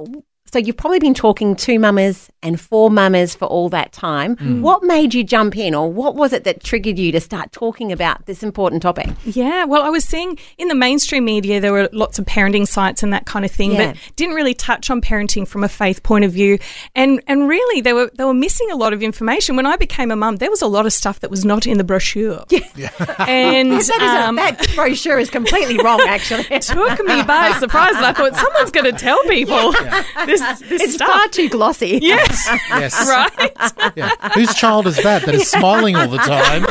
so 0.53 0.59
you've 0.59 0.77
probably 0.77 0.99
been 0.99 1.15
talking 1.15 1.55
to 1.55 1.79
mamas 1.79 2.29
and 2.43 2.61
four 2.61 2.91
mamas 2.91 3.35
for 3.35 3.45
all 3.47 3.69
that 3.69 3.93
time. 3.93 4.37
Mm. 4.37 4.61
What 4.63 4.83
made 4.83 5.13
you 5.15 5.23
jump 5.25 5.57
in, 5.57 5.75
or 5.75 5.93
what 5.93 6.15
was 6.17 6.33
it 6.33 6.45
that 6.45 6.63
triggered 6.63 6.99
you 6.99 7.13
to 7.13 7.21
start 7.21 7.53
talking 7.53 7.93
about 7.93 8.25
this 8.27 8.43
important 8.43 8.83
topic? 8.83 9.09
Yeah, 9.25 9.65
well, 9.65 9.83
I 9.83 9.91
was 9.91 10.05
seeing 10.05 10.39
in 10.59 10.69
the 10.69 10.75
mainstream 10.75 11.25
media 11.25 11.61
there 11.61 11.73
were 11.73 11.89
lots 11.93 12.19
of 12.19 12.25
parenting 12.25 12.67
sites 12.67 13.03
and 13.03 13.13
that 13.13 13.27
kind 13.27 13.45
of 13.45 13.51
thing, 13.51 13.73
Yeah. 13.73 13.89
but 13.93 13.97
didn't 14.17 14.35
really 14.35 14.55
touch 14.55 14.91
on 14.91 15.01
parenting 15.01 15.47
from 15.47 15.65
a 15.65 15.69
faith 15.69 16.03
point 16.03 16.25
of 16.25 16.33
view. 16.33 16.59
And 16.95 17.23
and 17.27 17.49
really, 17.49 17.81
they 17.81 17.93
were 17.93 18.11
they 18.17 18.25
were 18.25 18.35
missing 18.35 18.71
a 18.71 18.77
lot 18.77 18.93
of 18.93 19.03
information. 19.03 19.57
When 19.57 19.67
I 19.67 19.77
became 19.77 20.11
a 20.11 20.17
mum, 20.17 20.37
there 20.37 20.51
was 20.51 20.63
a 20.63 20.67
lot 20.67 20.87
of 20.87 20.93
stuff 20.93 21.21
that 21.21 21.31
was 21.31 21.45
not 21.45 21.67
in 21.67 21.79
the 21.79 21.85
brochure. 21.85 22.45
Yeah, 22.49 22.61
and 23.19 23.73
That, 23.73 23.81
is 23.81 23.91
a, 23.91 24.27
um, 24.29 24.37
that 24.37 24.67
brochure 24.75 25.19
is 25.19 25.29
completely 25.31 25.77
wrong, 25.79 26.01
actually. 26.07 26.47
It 26.51 26.63
took 26.63 26.99
me 27.05 27.23
by 27.23 27.53
surprise. 27.59 27.95
I 27.97 28.13
thought 28.13 28.35
someone's 28.37 28.71
going 28.71 28.87
to 28.93 28.99
tell 28.99 29.23
people 29.25 29.73
this 30.27 30.41
this 30.61 30.83
it's 30.83 30.95
stuff. 30.95 31.09
far 31.09 31.29
too 31.29 31.49
glossy. 31.49 31.99
Yes, 32.31 32.49
Yes. 32.71 33.09
right. 33.79 33.93
Yeah. 33.97 34.11
Whose 34.35 34.55
child 34.55 34.87
is 34.87 34.97
that 35.03 35.25
that 35.27 35.35
is 35.35 35.51
smiling 35.51 35.97
all 35.97 36.09
the 36.09 36.19
time? 36.19 36.65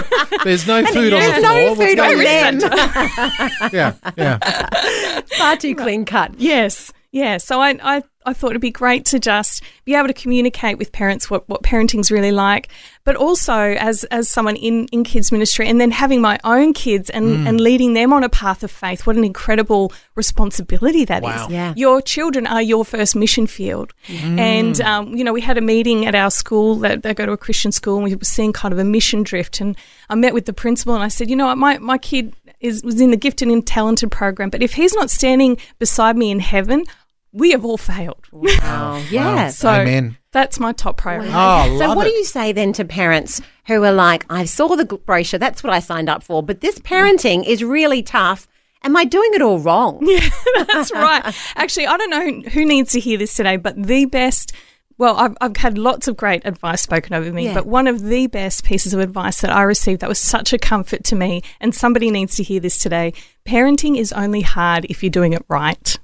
There's 0.44 0.66
no 0.68 0.86
food 0.86 1.14
on 1.14 1.20
the 1.22 1.28
There's 1.28 1.38
floor. 1.46 1.54
no 1.56 1.74
What's 1.74 1.92
food 1.92 2.00
on? 2.00 2.18
them. 2.58 3.70
Yeah, 3.74 3.94
yeah. 4.18 5.20
far 5.38 5.58
too 5.58 5.76
clean 5.76 6.06
cut. 6.06 6.34
Yes. 6.38 6.92
Yeah. 7.12 7.38
So 7.38 7.60
I, 7.62 7.78
I, 7.82 8.04
I 8.26 8.34
thought 8.34 8.52
it'd 8.52 8.62
be 8.62 8.70
great 8.70 9.06
to 9.06 9.20
just 9.20 9.64
be 9.86 9.96
able 9.96 10.08
to 10.08 10.14
communicate 10.14 10.78
with 10.78 10.92
parents 10.92 11.30
what, 11.30 11.48
what 11.48 11.64
parenting's 11.64 12.12
really 12.12 12.32
like, 12.32 12.68
but 13.06 13.16
also 13.16 13.56
as, 13.56 14.04
as 14.06 14.28
someone 14.28 14.58
in, 14.58 14.88
in 14.92 15.06
kids 15.06 15.32
ministry 15.32 15.68
and 15.68 15.80
then 15.80 15.90
having 15.90 16.20
my 16.22 16.38
own 16.44 16.74
kids 16.74 17.10
and, 17.10 17.48
and 17.48 17.62
leading 17.62 17.94
them 17.94 18.12
on 18.12 18.24
a 18.24 18.30
path 18.30 18.62
of 18.62 18.72
faith. 18.72 19.08
What 19.08 19.16
an 19.16 19.24
incredible 19.24 19.94
responsibility 20.16 21.06
that 21.06 21.24
is! 21.24 21.30
Wow. 21.30 21.48
Yeah. 21.50 21.74
Your 21.78 22.02
children 22.02 22.46
are 22.46 22.62
your 22.62 22.84
first 22.84 23.16
mission 23.16 23.48
field. 23.48 23.94
And, 24.10 24.82
um, 24.82 25.16
you 25.16 25.24
know, 25.24 25.32
we 25.32 25.42
had 25.42 25.58
a 25.58 25.62
meeting 25.62 26.06
at 26.06 26.14
our 26.14 26.30
school 26.30 26.76
that 26.80 27.04
they 27.04 27.14
go 27.14 27.26
to 27.26 27.32
a 27.32 27.38
Christian 27.38 27.72
school 27.72 27.96
and 27.96 28.04
we 28.04 28.16
were 28.16 28.24
seeing 28.24 28.52
kind 28.52 28.74
of 28.74 28.80
a 28.80 28.84
mission 28.84 29.24
drift. 29.24 29.62
And 29.62 29.78
I 30.10 30.16
met 30.16 30.34
with 30.34 30.46
the 30.46 30.54
principal 30.54 30.94
and 30.94 31.04
I 31.04 31.08
said, 31.08 31.30
you 31.30 31.38
know 31.38 31.46
what, 31.48 31.58
my, 31.58 31.78
my 31.78 31.98
kid 31.98 32.34
is, 32.60 32.84
was 32.84 33.00
in 33.00 33.12
the 33.12 33.18
gifted 33.18 33.48
and 33.48 33.66
talented 33.66 34.12
program, 34.12 34.50
but 34.50 34.62
if 34.62 34.74
he's 34.74 34.94
not 34.94 35.10
standing 35.10 35.58
beside 35.80 36.18
me 36.18 36.30
in 36.30 36.40
heaven, 36.40 36.84
we 37.32 37.52
have 37.52 37.64
all 37.66 37.78
failed. 37.78 38.26
Oh, 38.34 39.08
yeah. 39.12 39.50
So 39.50 39.70
Amen. 39.70 40.18
that's 40.32 40.60
my 40.60 40.72
top 40.74 40.98
priority. 40.98 41.32
Oh, 41.34 41.78
So, 41.80 41.94
what 41.96 42.08
it. 42.08 42.12
do 42.12 42.16
you 42.16 42.26
say 42.26 42.52
then 42.52 42.74
to 42.74 42.86
parents 42.86 43.42
who 43.68 43.84
are 43.84 43.92
like, 43.92 44.26
I 44.30 44.46
saw 44.46 44.76
the 44.76 44.86
brochure, 44.86 45.40
that's 45.40 45.64
what 45.64 45.72
I 45.74 45.80
signed 45.80 46.10
up 46.10 46.24
for, 46.24 46.42
but 46.42 46.62
this 46.62 46.80
mm. 46.80 46.84
parenting 46.84 47.46
is 47.46 47.64
really 47.64 48.02
tough. 48.02 48.48
Am 48.84 48.96
I 48.96 49.04
doing 49.04 49.30
it 49.34 49.42
all 49.42 49.60
wrong? 49.60 50.00
Yeah, 50.08 50.30
That's 50.68 50.92
right. 50.92 51.36
Actually, 51.56 51.88
I 51.88 51.98
don't 51.98 52.10
know 52.10 52.24
who, 52.26 52.50
who 52.50 52.66
needs 52.66 52.94
to 52.94 53.00
hear 53.00 53.18
this 53.18 53.34
today, 53.36 53.58
but 53.58 53.82
the 53.82 54.06
best. 54.06 54.54
Well, 54.98 55.16
I've, 55.16 55.38
I've 55.40 55.56
had 55.58 55.78
lots 55.78 56.10
of 56.10 56.18
great 56.18 56.42
advice 56.46 56.82
spoken 56.82 57.14
over 57.14 57.32
me, 57.32 57.46
Yeah. 57.46 57.54
but 57.54 57.66
one 57.66 57.88
of 57.88 58.02
the 58.04 58.28
best 58.28 58.66
pieces 58.66 58.94
of 58.94 59.00
advice 59.00 59.40
that 59.42 59.50
I 59.50 59.62
received 59.64 60.02
that 60.02 60.10
was 60.10 60.20
such 60.20 60.52
a 60.52 60.58
comfort 60.58 61.06
to 61.06 61.16
me, 61.16 61.42
and 61.62 61.74
somebody 61.74 62.12
needs 62.12 62.36
to 62.36 62.44
hear 62.44 62.60
this 62.60 62.78
today 62.78 63.14
parenting 63.46 63.98
is 63.98 64.12
only 64.14 64.42
hard 64.42 64.86
if 64.90 65.02
you're 65.04 65.10
doing 65.10 65.34
it 65.34 65.44
right. 65.48 65.98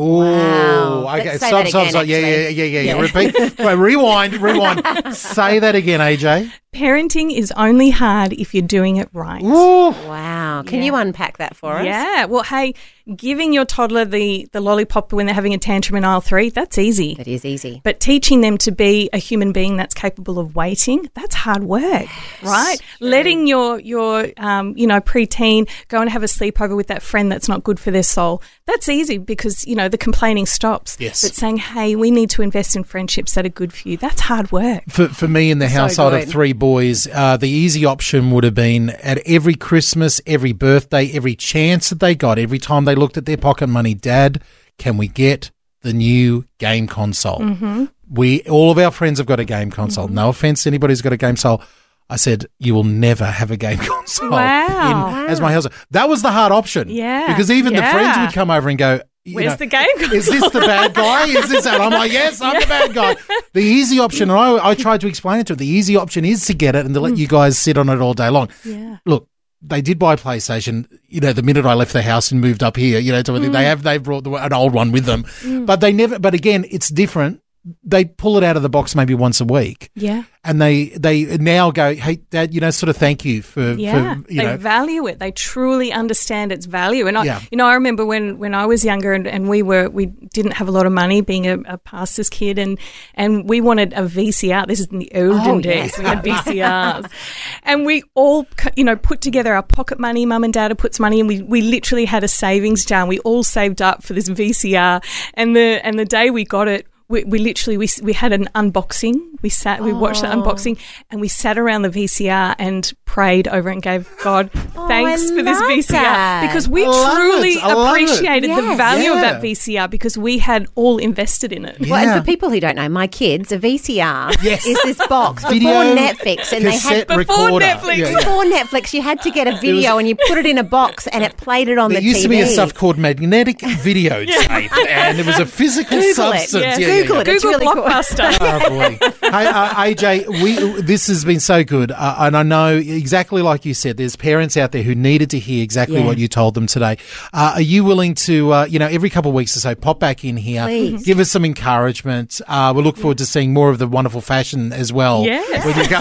Oh, 0.00 1.02
Wow. 1.04 1.16
okay. 1.18 1.24
Let's 1.30 1.46
Stop, 1.46 1.66
stop, 1.66 1.80
again, 1.82 1.90
stop. 1.90 2.06
Yeah, 2.06 2.18
yeah, 2.18 2.48
yeah, 2.48 2.64
yeah, 2.64 2.80
yeah. 2.80 3.00
Repeat. 3.00 3.58
Wait, 3.58 3.74
rewind, 3.74 4.34
rewind. 4.34 5.16
Say 5.16 5.58
that 5.58 5.74
again, 5.74 5.98
AJ. 6.00 6.52
Parenting 6.72 7.34
is 7.34 7.50
only 7.56 7.88
hard 7.90 8.32
if 8.34 8.54
you're 8.54 8.66
doing 8.66 8.96
it 8.96 9.08
right. 9.14 9.42
Ooh. 9.42 9.90
Wow. 10.06 10.62
Can 10.66 10.80
Yeah. 10.80 10.84
you 10.86 10.94
unpack 10.96 11.38
that 11.38 11.56
for 11.56 11.78
us? 11.78 11.86
Yeah. 11.86 12.26
Well, 12.26 12.42
hey, 12.42 12.74
giving 13.16 13.54
your 13.54 13.64
toddler 13.64 14.04
the, 14.04 14.46
the 14.52 14.60
lollipop 14.60 15.12
when 15.14 15.24
they're 15.24 15.34
having 15.34 15.54
a 15.54 15.58
tantrum 15.58 15.96
in 15.96 16.04
aisle 16.04 16.20
three, 16.20 16.50
that's 16.50 16.76
easy. 16.76 17.14
That 17.14 17.26
is 17.26 17.46
easy. 17.46 17.80
But 17.84 18.00
teaching 18.00 18.42
them 18.42 18.58
to 18.58 18.70
be 18.70 19.08
a 19.14 19.18
human 19.18 19.52
being 19.52 19.78
that's 19.78 19.94
capable 19.94 20.38
of 20.38 20.54
waiting, 20.56 21.08
that's 21.14 21.34
hard 21.34 21.64
work, 21.64 22.06
right? 22.42 22.76
Letting 23.00 23.46
your 23.46 23.80
your 23.80 24.26
um, 24.36 24.74
you 24.76 24.86
know 24.86 25.00
preteen 25.00 25.68
go 25.88 26.02
and 26.02 26.10
have 26.10 26.22
a 26.22 26.26
sleepover 26.26 26.76
with 26.76 26.88
that 26.88 27.02
friend 27.02 27.32
that's 27.32 27.48
not 27.48 27.64
good 27.64 27.80
for 27.80 27.90
their 27.90 28.02
soul, 28.02 28.42
that's 28.66 28.90
easy 28.90 29.16
because 29.16 29.66
you 29.66 29.74
know 29.74 29.88
the 29.88 29.96
complaining 29.98 30.44
stops. 30.44 30.98
Yes. 31.00 31.22
But 31.22 31.34
saying, 31.34 31.56
hey, 31.56 31.96
we 31.96 32.10
need 32.10 32.28
to 32.30 32.42
invest 32.42 32.76
in 32.76 32.84
friendships 32.84 33.32
that 33.34 33.46
are 33.46 33.50
good 33.50 33.72
for 33.72 33.88
you, 33.88 33.96
that's 33.96 34.20
hard 34.20 34.52
work. 34.52 34.82
For, 34.90 35.08
for 35.08 35.28
me 35.28 35.50
in 35.50 35.60
the 35.60 35.68
household 35.68 36.12
of 36.12 36.28
three 36.28 36.52
boys, 36.58 37.06
uh, 37.12 37.36
the 37.36 37.48
easy 37.48 37.84
option 37.84 38.30
would 38.32 38.44
have 38.44 38.54
been 38.54 38.90
at 38.90 39.18
every 39.26 39.54
Christmas, 39.54 40.20
every 40.26 40.52
birthday, 40.52 41.10
every 41.12 41.34
chance 41.34 41.90
that 41.90 42.00
they 42.00 42.14
got, 42.14 42.38
every 42.38 42.58
time 42.58 42.84
they 42.84 42.94
looked 42.94 43.16
at 43.16 43.24
their 43.26 43.36
pocket 43.36 43.68
money, 43.68 43.94
Dad, 43.94 44.42
can 44.78 44.96
we 44.96 45.08
get 45.08 45.50
the 45.82 45.92
new 45.92 46.44
game 46.58 46.86
console? 46.86 47.38
Mm-hmm. 47.38 47.84
We 48.10 48.42
all 48.42 48.70
of 48.70 48.78
our 48.78 48.90
friends 48.90 49.18
have 49.18 49.26
got 49.26 49.38
a 49.40 49.44
game 49.44 49.70
console. 49.70 50.08
No 50.08 50.30
offense 50.30 50.66
anybody 50.66 50.92
who's 50.92 51.02
got 51.02 51.12
a 51.12 51.16
game 51.16 51.30
console. 51.36 51.62
I 52.10 52.16
said, 52.16 52.46
"You 52.58 52.74
will 52.74 52.84
never 52.84 53.26
have 53.26 53.50
a 53.50 53.56
game 53.58 53.76
console 53.92 54.30
Wow. 54.30 55.24
in, 55.24 55.30
as 55.30 55.40
my 55.42 55.52
house." 55.52 55.66
That 55.90 56.08
was 56.08 56.22
the 56.22 56.30
hard 56.30 56.52
option. 56.52 56.88
Yeah. 56.88 57.26
because 57.28 57.50
even 57.50 57.74
the 57.74 57.82
friends 57.82 58.16
would 58.18 58.32
come 58.32 58.50
over 58.50 58.68
and 58.70 58.78
go, 58.78 59.00
Where's 59.34 59.52
know, 59.52 59.56
the 59.56 59.66
game 59.66 59.86
Is 60.12 60.26
this 60.26 60.50
the 60.50 60.60
bad 60.60 60.94
guy? 60.94 61.26
Is 61.26 61.48
this? 61.48 61.66
And 61.66 61.82
I'm 61.82 61.92
like, 61.92 62.12
yes, 62.12 62.40
I'm 62.40 62.60
the 62.60 62.66
bad 62.66 62.94
guy. 62.94 63.16
The 63.52 63.60
easy 63.60 63.98
option, 63.98 64.30
and 64.30 64.38
I, 64.38 64.70
I 64.70 64.74
tried 64.74 65.00
to 65.00 65.06
explain 65.08 65.40
it 65.40 65.46
to 65.48 65.54
her. 65.54 65.56
The 65.56 65.66
easy 65.66 65.96
option 65.96 66.24
is 66.24 66.44
to 66.46 66.54
get 66.54 66.76
it 66.76 66.84
and 66.84 66.94
to 66.94 67.00
let 67.00 67.14
mm. 67.14 67.18
you 67.18 67.26
guys 67.26 67.58
sit 67.58 67.78
on 67.78 67.88
it 67.88 68.00
all 68.00 68.14
day 68.14 68.28
long. 68.28 68.50
Yeah. 68.64 68.98
Look, 69.06 69.28
they 69.62 69.80
did 69.80 69.98
buy 69.98 70.16
PlayStation. 70.16 70.86
You 71.08 71.20
know, 71.20 71.32
the 71.32 71.42
minute 71.42 71.64
I 71.66 71.74
left 71.74 71.92
the 71.92 72.02
house 72.02 72.30
and 72.30 72.40
moved 72.40 72.62
up 72.62 72.76
here, 72.76 73.00
you 73.00 73.10
know, 73.10 73.22
to, 73.22 73.32
they 73.32 73.48
mm. 73.48 73.64
have 73.64 73.82
they 73.82 73.98
brought 73.98 74.24
the, 74.24 74.32
an 74.32 74.52
old 74.52 74.74
one 74.74 74.92
with 74.92 75.06
them, 75.06 75.24
mm. 75.24 75.66
but 75.66 75.80
they 75.80 75.92
never. 75.92 76.18
But 76.18 76.34
again, 76.34 76.64
it's 76.70 76.88
different. 76.88 77.40
They 77.84 78.04
pull 78.04 78.36
it 78.36 78.44
out 78.44 78.56
of 78.56 78.62
the 78.62 78.68
box 78.68 78.94
maybe 78.94 79.14
once 79.14 79.40
a 79.40 79.44
week, 79.44 79.90
Yeah. 79.94 80.24
and 80.44 80.60
they 80.60 80.86
they 80.90 81.24
now 81.38 81.70
go, 81.70 81.94
hey, 81.94 82.16
Dad, 82.30 82.54
you 82.54 82.60
know, 82.60 82.70
sort 82.70 82.88
of 82.88 82.96
thank 82.96 83.24
you 83.24 83.42
for, 83.42 83.72
Yeah, 83.72 84.14
for 84.14 84.32
you 84.32 84.38
they 84.38 84.44
know, 84.46 84.56
value 84.56 85.06
it. 85.06 85.18
They 85.18 85.30
truly 85.32 85.92
understand 85.92 86.52
its 86.52 86.66
value. 86.66 87.06
And 87.06 87.18
I, 87.18 87.24
Yeah. 87.24 87.40
you 87.50 87.56
know, 87.58 87.66
I 87.66 87.74
remember 87.74 88.04
when, 88.06 88.38
when 88.38 88.54
I 88.54 88.66
was 88.66 88.84
younger 88.84 89.12
and, 89.12 89.26
and 89.26 89.48
we 89.48 89.62
were 89.62 89.88
we 89.88 90.06
didn't 90.06 90.52
have 90.52 90.68
a 90.68 90.70
lot 90.70 90.86
of 90.86 90.92
money, 90.92 91.20
being 91.20 91.46
a, 91.46 91.58
a 91.66 91.78
pastor's 91.78 92.28
kid, 92.30 92.58
and 92.58 92.78
and 93.14 93.48
we 93.48 93.60
wanted 93.60 93.92
a 93.94 94.02
VCR. 94.02 94.66
This 94.66 94.80
is 94.80 94.86
in 94.86 94.98
the 95.00 95.10
olden 95.14 95.40
Oh, 95.46 95.60
days. 95.60 95.92
yes. 95.96 95.98
We 95.98 96.04
had 96.04 96.22
VCRs, 96.24 97.10
and 97.64 97.84
we 97.86 98.02
all 98.14 98.46
you 98.76 98.84
know 98.84 98.96
put 98.96 99.20
together 99.20 99.52
our 99.54 99.62
pocket 99.62 99.98
money. 99.98 100.26
Mum 100.26 100.44
and 100.44 100.52
Dad 100.54 100.70
had 100.70 100.78
put 100.78 100.98
money, 101.00 101.20
and 101.20 101.28
we 101.28 101.42
we 101.42 101.60
literally 101.62 102.04
had 102.04 102.24
a 102.24 102.28
savings 102.28 102.84
jar. 102.84 103.00
And 103.00 103.08
we 103.08 103.18
all 103.20 103.42
saved 103.42 103.80
up 103.82 104.02
for 104.02 104.12
this 104.14 104.28
VCR, 104.28 105.02
and 105.34 105.54
the 105.56 105.80
and 105.84 105.98
the 105.98 106.04
day 106.04 106.30
we 106.30 106.44
got 106.44 106.68
it. 106.68 106.86
We, 107.10 107.24
we 107.24 107.38
literally 107.38 107.78
we, 107.78 107.88
we 108.02 108.12
had 108.12 108.32
an 108.34 108.48
unboxing. 108.54 109.18
We 109.40 109.48
sat 109.48 109.82
we 109.82 109.92
watched 109.94 110.20
the 110.22 110.30
Oh. 110.30 110.36
unboxing 110.42 110.78
and 111.10 111.20
we 111.20 111.28
sat 111.28 111.56
around 111.56 111.82
the 111.82 111.88
VCR 111.88 112.54
and 112.58 112.92
prayed 113.08 113.48
over 113.48 113.70
it 113.70 113.72
and 113.72 113.82
gave 113.82 114.08
God 114.22 114.50
thanks 114.86 115.22
Oh, 115.30 115.36
for 115.36 115.42
this 115.42 115.58
VCR 115.62 115.88
that. 115.92 116.46
because 116.46 116.68
we 116.68 116.86
love 116.86 117.16
truly 117.16 117.52
it. 117.54 117.64
I 117.64 117.88
appreciated 117.90 118.50
the 118.50 118.62
Yes. 118.62 118.76
value 118.76 119.12
of 119.12 119.20
that 119.22 119.42
VCR 119.42 119.88
because 119.90 120.16
we 120.18 120.38
had 120.38 120.68
all 120.74 120.98
invested 120.98 121.52
in 121.52 121.64
it. 121.64 121.76
Well, 121.80 121.94
and 121.94 122.20
for 122.20 122.24
people 122.24 122.50
who 122.50 122.60
don't 122.60 122.76
know, 122.76 122.88
my 122.88 123.06
kids, 123.06 123.50
a 123.50 123.58
VCR 123.58 124.34
Yes. 124.42 124.66
is 124.66 124.78
this 124.84 124.98
box 125.08 125.42
Video 125.48 125.70
before 125.82 125.96
Netflix, 125.96 126.52
and 126.52 126.64
they 126.66 126.72
had 126.72 127.06
cassette 127.06 127.08
Before 127.08 127.18
recorder. 127.48 127.64
Netflix. 127.66 127.96
Yeah, 127.98 128.08
yeah. 128.10 128.18
before 128.18 128.44
Netflix, 128.44 128.92
you 128.92 129.02
had 129.02 129.20
to 129.22 129.30
get 129.30 129.46
a 129.48 129.56
video 129.58 129.98
and 129.98 130.06
you 130.08 130.14
put 130.28 130.38
it 130.38 130.46
in 130.46 130.58
a 130.58 130.62
box 130.62 131.06
and 131.08 131.24
it 131.24 131.36
played 131.38 131.68
it 131.68 131.78
on 131.78 131.90
There 131.90 132.00
the 132.00 132.06
used 132.06 132.20
TV. 132.20 132.22
to 132.24 132.28
be 132.28 132.40
a 132.40 132.46
stuff 132.46 132.74
called 132.74 132.98
magnetic 132.98 133.60
video 133.80 134.24
tape, 134.24 134.70
and 134.88 135.18
it 135.18 135.26
was 135.26 135.38
a 135.38 135.46
physical 135.46 135.98
Google 135.98 136.32
it. 136.32 136.40
substance. 136.48 136.52
Yeah. 136.64 136.78
Yeah, 136.78 136.86
yeah, 136.86 137.02
Google 137.02 137.16
yeah. 137.16 137.20
it. 137.22 137.28
It's 137.28 137.42
Google 137.44 137.58
really 137.60 137.74
cool. 137.74 137.82
Blockbuster. 137.84 138.36
Oh 138.40 138.68
boy! 138.68 138.98
hey, 139.22 139.46
uh, 139.46 139.74
AJ, 139.74 140.28
we 140.42 140.82
this 140.82 141.06
has 141.08 141.24
been 141.24 141.40
so 141.40 141.64
good, 141.64 141.90
uh, 141.92 142.16
and 142.18 142.36
I 142.36 142.42
know 142.42 142.76
exactly 142.98 143.42
like 143.42 143.64
you 143.64 143.74
said. 143.74 143.96
There's 143.96 144.16
parents 144.16 144.56
out 144.56 144.72
there 144.72 144.82
who 144.82 144.94
needed 144.94 145.30
to 145.30 145.38
hear 145.38 145.62
exactly 145.62 145.98
Yeah. 146.00 146.06
what 146.06 146.18
you 146.18 146.26
told 146.28 146.54
them 146.54 146.66
today. 146.66 146.96
Uh, 147.32 147.52
are 147.54 147.60
you 147.62 147.84
willing 147.84 148.14
to, 148.16 148.52
uh, 148.52 148.64
you 148.64 148.78
know, 148.78 148.88
every 148.88 149.10
couple 149.10 149.30
of 149.30 149.34
weeks 149.34 149.56
or 149.56 149.60
so, 149.60 149.74
pop 149.74 149.98
back 150.00 150.24
in 150.24 150.36
here, 150.36 150.64
Please. 150.66 151.04
give 151.04 151.18
us 151.20 151.30
some 151.30 151.44
encouragement? 151.44 152.40
Uh, 152.48 152.72
we 152.76 152.82
look 152.82 152.96
forward 152.96 153.18
to 153.18 153.26
seeing 153.26 153.52
more 153.52 153.70
of 153.70 153.78
the 153.78 153.86
wonderful 153.86 154.20
fashion 154.20 154.72
as 154.72 154.92
well. 154.92 155.24
Yes. 155.24 155.64
when 155.64 155.76
you 155.78 155.88
go. 155.88 156.00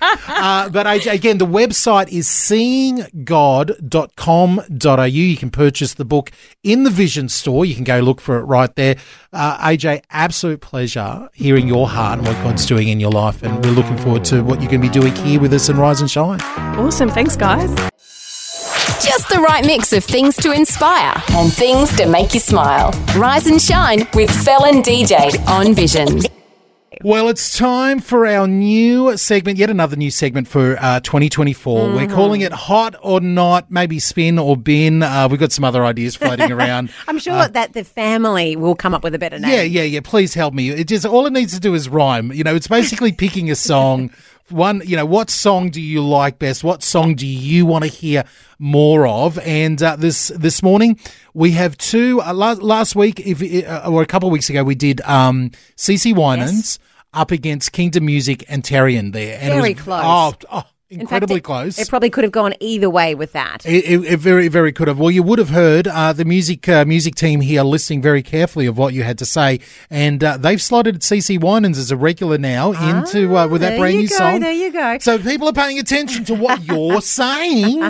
Uh, 0.28 0.68
but 0.68 0.86
AJ, 0.86 1.12
again, 1.12 1.38
the 1.38 1.46
website 1.46 2.08
is 2.10 2.26
seeinggod.com.au. 2.28 5.04
You 5.04 5.36
can 5.36 5.50
purchase 5.50 5.94
the 5.94 6.04
book 6.04 6.30
in 6.62 6.84
the 6.84 6.90
Vision 6.90 7.28
store. 7.28 7.64
You 7.64 7.74
can 7.74 7.82
go 7.84 7.98
look 8.00 8.20
for 8.20 8.36
it 8.38 8.42
right 8.44 8.74
there. 8.76 8.96
Uh, 9.32 9.56
AJ, 9.68 10.02
absolute 10.10 10.60
pleasure 10.60 11.28
hearing 11.32 11.66
your 11.68 11.88
heart 11.88 12.18
and 12.18 12.26
what 12.28 12.36
God's 12.42 12.66
doing 12.66 12.88
in 12.88 13.00
your 13.00 13.10
life. 13.10 13.42
And 13.42 13.64
we're 13.64 13.72
looking 13.72 13.96
forward 13.98 14.24
to 14.26 14.42
what 14.42 14.60
you're 14.60 14.70
going 14.70 14.82
to 14.82 14.88
be 14.88 14.92
doing 14.92 15.14
here 15.16 15.40
with 15.40 15.52
us 15.52 15.68
in 15.68 15.76
Rise 15.78 16.00
and 16.00 16.10
Shine. 16.10 16.15
Awesome. 16.16 17.10
Thanks, 17.10 17.36
guys. 17.36 17.68
Just 19.04 19.28
the 19.28 19.44
right 19.46 19.64
mix 19.64 19.92
of 19.92 20.02
things 20.04 20.36
to 20.36 20.52
inspire 20.52 21.14
and 21.32 21.52
things 21.52 21.94
to 21.96 22.08
make 22.08 22.32
you 22.32 22.40
smile. 22.40 22.90
Rise 23.16 23.46
and 23.46 23.60
shine 23.60 24.06
with 24.14 24.30
Fel 24.30 24.64
and 24.64 24.82
DJ 24.82 25.46
on 25.46 25.74
Vision. 25.74 26.20
Well, 27.02 27.28
it's 27.28 27.58
time 27.58 28.00
for 28.00 28.26
our 28.26 28.46
new 28.46 29.16
segment, 29.18 29.58
yet 29.58 29.68
another 29.68 29.96
new 29.96 30.10
segment 30.10 30.48
for 30.48 30.78
uh, 30.80 31.00
2024. 31.00 31.92
We're 31.92 32.06
calling 32.06 32.40
it 32.40 32.52
Hot 32.52 32.96
or 33.02 33.20
Not, 33.20 33.70
maybe 33.70 33.98
Spin 33.98 34.38
or 34.38 34.56
Bin. 34.56 35.02
Uh, 35.02 35.28
we've 35.30 35.38
got 35.38 35.52
some 35.52 35.64
other 35.64 35.84
ideas 35.84 36.16
floating 36.16 36.50
around. 36.52 36.90
I'm 37.06 37.18
sure 37.18 37.48
that 37.48 37.74
the 37.74 37.84
family 37.84 38.56
will 38.56 38.74
come 38.74 38.94
up 38.94 39.04
with 39.04 39.14
a 39.14 39.18
better 39.18 39.38
name. 39.38 39.50
Yeah, 39.50 39.62
yeah, 39.62 39.82
yeah. 39.82 40.00
Please 40.02 40.32
help 40.32 40.54
me. 40.54 40.70
It 40.70 40.88
just 40.88 41.04
all 41.04 41.26
it 41.26 41.34
needs 41.34 41.52
to 41.52 41.60
do 41.60 41.74
is 41.74 41.88
rhyme. 41.88 42.32
You 42.32 42.44
know, 42.44 42.54
it's 42.54 42.68
basically 42.68 43.12
picking 43.12 43.50
a 43.50 43.54
song. 43.56 44.10
One, 44.48 44.80
you 44.84 44.96
know, 44.96 45.06
what 45.06 45.28
song 45.28 45.70
do 45.70 45.80
you 45.80 46.04
like 46.04 46.38
best? 46.38 46.62
What 46.62 46.82
song 46.82 47.16
do 47.16 47.26
you 47.26 47.66
want 47.66 47.84
to 47.84 47.90
hear 47.90 48.24
more 48.58 49.06
of? 49.06 49.38
And 49.40 49.82
uh, 49.82 49.96
this 49.96 50.28
this 50.28 50.62
morning 50.62 51.00
we 51.34 51.52
have 51.52 51.76
two. 51.76 52.22
Uh, 52.22 52.32
last, 52.32 52.62
last 52.62 52.94
week, 52.94 53.20
if 53.20 53.42
uh, 53.66 53.90
or 53.90 54.02
a 54.02 54.06
couple 54.06 54.28
of 54.28 54.32
weeks 54.32 54.48
ago, 54.48 54.62
we 54.62 54.74
did 54.74 55.00
um, 55.02 55.50
CeCe 55.76 56.14
Winans 56.14 56.78
up 57.12 57.30
against 57.30 57.72
Kingdom 57.72 58.06
Music 58.06 58.44
and 58.48 58.62
Terrian 58.62 59.12
there. 59.12 59.38
And 59.40 59.54
Very 59.54 59.70
it 59.70 59.76
was, 59.76 59.84
close. 59.84 60.02
Oh, 60.04 60.34
oh, 60.52 60.64
In 60.88 60.98
fact, 60.98 61.02
incredibly 61.02 61.36
it- 61.38 61.44
close. 61.44 61.78
It 61.80 61.88
probably 61.88 62.10
could 62.10 62.22
have 62.22 62.32
gone 62.32 62.54
either 62.60 62.88
way 62.88 63.14
with 63.16 63.32
that. 63.32 63.66
It, 63.66 63.84
it, 63.84 64.04
it 64.04 64.16
very, 64.20 64.46
very 64.46 64.72
could 64.72 64.86
have. 64.86 64.98
Well, 65.00 65.10
you 65.10 65.22
would 65.24 65.38
have 65.40 65.48
heard 65.48 65.88
uh, 65.88 66.12
the 66.12 66.24
music 66.24 66.68
uh, 66.68 66.84
music 66.84 67.16
team 67.16 67.40
here 67.40 67.62
listening 67.64 68.00
very 68.02 68.22
carefully 68.22 68.66
of 68.66 68.78
what 68.78 68.94
you 68.94 69.02
had 69.02 69.18
to 69.18 69.26
say, 69.26 69.58
and 69.90 70.22
uh, 70.22 70.36
they've 70.36 70.62
slotted 70.62 71.00
CeCe 71.00 71.40
Winans 71.40 71.76
as 71.76 71.90
a 71.90 71.96
regular 71.96 72.38
now 72.38 72.70
into 72.72 73.36
uh, 73.36 73.48
with 73.48 73.62
that 73.62 73.74
Ah, 73.74 73.78
brand 73.78 73.96
new 73.98 74.08
go, 74.08 74.14
song. 74.16 74.40
there 74.40 74.52
you 74.52 74.70
go. 74.72 74.98
So 75.00 75.18
people 75.18 75.48
are 75.48 75.52
paying 75.52 75.78
attention 75.80 76.24
to 76.26 76.34
what 76.34 76.62
you're 76.64 77.00
saying. 77.30 77.80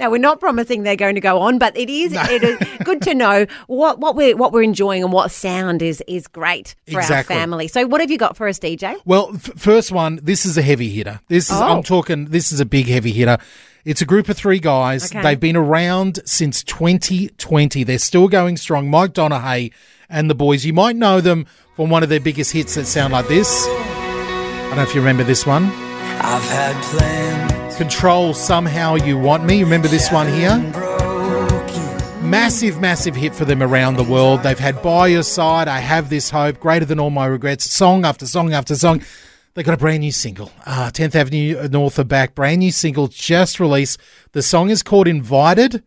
Now 0.00 0.10
we're 0.10 0.18
not 0.18 0.40
promising 0.40 0.82
they're 0.82 0.96
going 0.96 1.14
to 1.14 1.20
go 1.20 1.38
on, 1.40 1.58
but 1.58 1.76
it 1.76 1.88
is 1.88 2.12
it 2.12 2.42
is 2.42 2.58
good 2.84 3.02
to 3.02 3.14
know 3.14 3.46
what, 3.68 4.00
what 4.00 4.16
we're 4.16 4.36
what 4.36 4.52
we're 4.52 4.62
enjoying 4.64 5.04
and 5.04 5.12
what 5.12 5.30
sound 5.30 5.80
is 5.80 6.02
is 6.08 6.26
great 6.26 6.74
for 6.90 6.98
Exactly. 6.98 7.36
our 7.36 7.40
family. 7.40 7.68
So 7.68 7.86
what 7.86 8.00
have 8.00 8.10
you 8.10 8.18
got 8.18 8.36
for 8.36 8.48
us, 8.48 8.58
DJ? 8.58 8.96
Well, 9.04 9.30
f- 9.34 9.52
first 9.56 9.92
one. 9.92 10.18
This 10.22 10.44
is 10.44 10.58
a 10.58 10.62
heavy 10.62 10.88
hitter. 10.88 11.20
This 11.28 11.48
is. 11.50 11.60
Oh. 11.60 11.62
I'm 11.76 11.82
talking. 11.84 12.26
This 12.32 12.50
is 12.50 12.60
a 12.60 12.66
big 12.66 12.88
heavy 12.88 13.12
hitter. 13.12 13.38
It's 13.84 14.00
a 14.00 14.04
group 14.04 14.28
of 14.28 14.36
three 14.36 14.58
guys. 14.58 15.12
Okay. 15.12 15.22
They've 15.22 15.40
been 15.40 15.56
around 15.56 16.20
since 16.24 16.62
2020. 16.64 17.84
They're 17.84 17.98
still 17.98 18.28
going 18.28 18.56
strong. 18.56 18.88
Mike 18.88 19.12
Donehey 19.12 19.72
and 20.08 20.30
the 20.30 20.34
boys. 20.34 20.64
You 20.64 20.72
might 20.72 20.96
know 20.96 21.20
them 21.20 21.46
from 21.76 21.90
one 21.90 22.02
of 22.02 22.08
their 22.08 22.20
biggest 22.20 22.52
hits 22.52 22.74
that 22.76 22.86
sound 22.86 23.12
like 23.12 23.28
this. 23.28 23.66
I 23.68 24.66
don't 24.68 24.76
know 24.76 24.82
if 24.82 24.94
you 24.94 25.00
remember 25.00 25.24
this 25.24 25.46
one. 25.46 25.64
I've 25.64 26.42
had 26.44 26.80
plans 26.84 27.76
Control 27.76 28.32
Somehow 28.34 28.94
You 28.94 29.18
Want 29.18 29.44
Me. 29.44 29.62
Remember 29.64 29.88
this 29.88 30.12
one 30.12 30.28
here? 30.28 30.56
Massive, 32.22 32.80
massive 32.80 33.16
hit 33.16 33.34
for 33.34 33.44
them 33.44 33.62
around 33.62 33.96
the 33.96 34.04
world. 34.04 34.42
They've 34.42 34.58
had 34.58 34.80
By 34.82 35.08
Your 35.08 35.24
Side, 35.24 35.68
I 35.68 35.80
Have 35.80 36.08
This 36.08 36.30
Hope, 36.30 36.60
Greater 36.60 36.84
Than 36.84 37.00
All 37.00 37.10
My 37.10 37.26
Regrets, 37.26 37.70
song 37.70 38.04
after 38.04 38.26
song 38.26 38.52
after 38.52 38.76
song. 38.76 39.02
They 39.54 39.62
got 39.62 39.74
a 39.74 39.76
brand 39.76 40.00
new 40.00 40.12
single. 40.12 40.50
Uh, 40.64 40.90
10th 40.90 41.14
Avenue 41.14 41.68
North 41.68 41.98
are 41.98 42.04
back. 42.04 42.34
Brand 42.34 42.60
new 42.60 42.72
single 42.72 43.08
just 43.08 43.60
released. 43.60 44.00
The 44.32 44.40
song 44.40 44.70
is 44.70 44.82
called 44.82 45.06
Invited. 45.06 45.82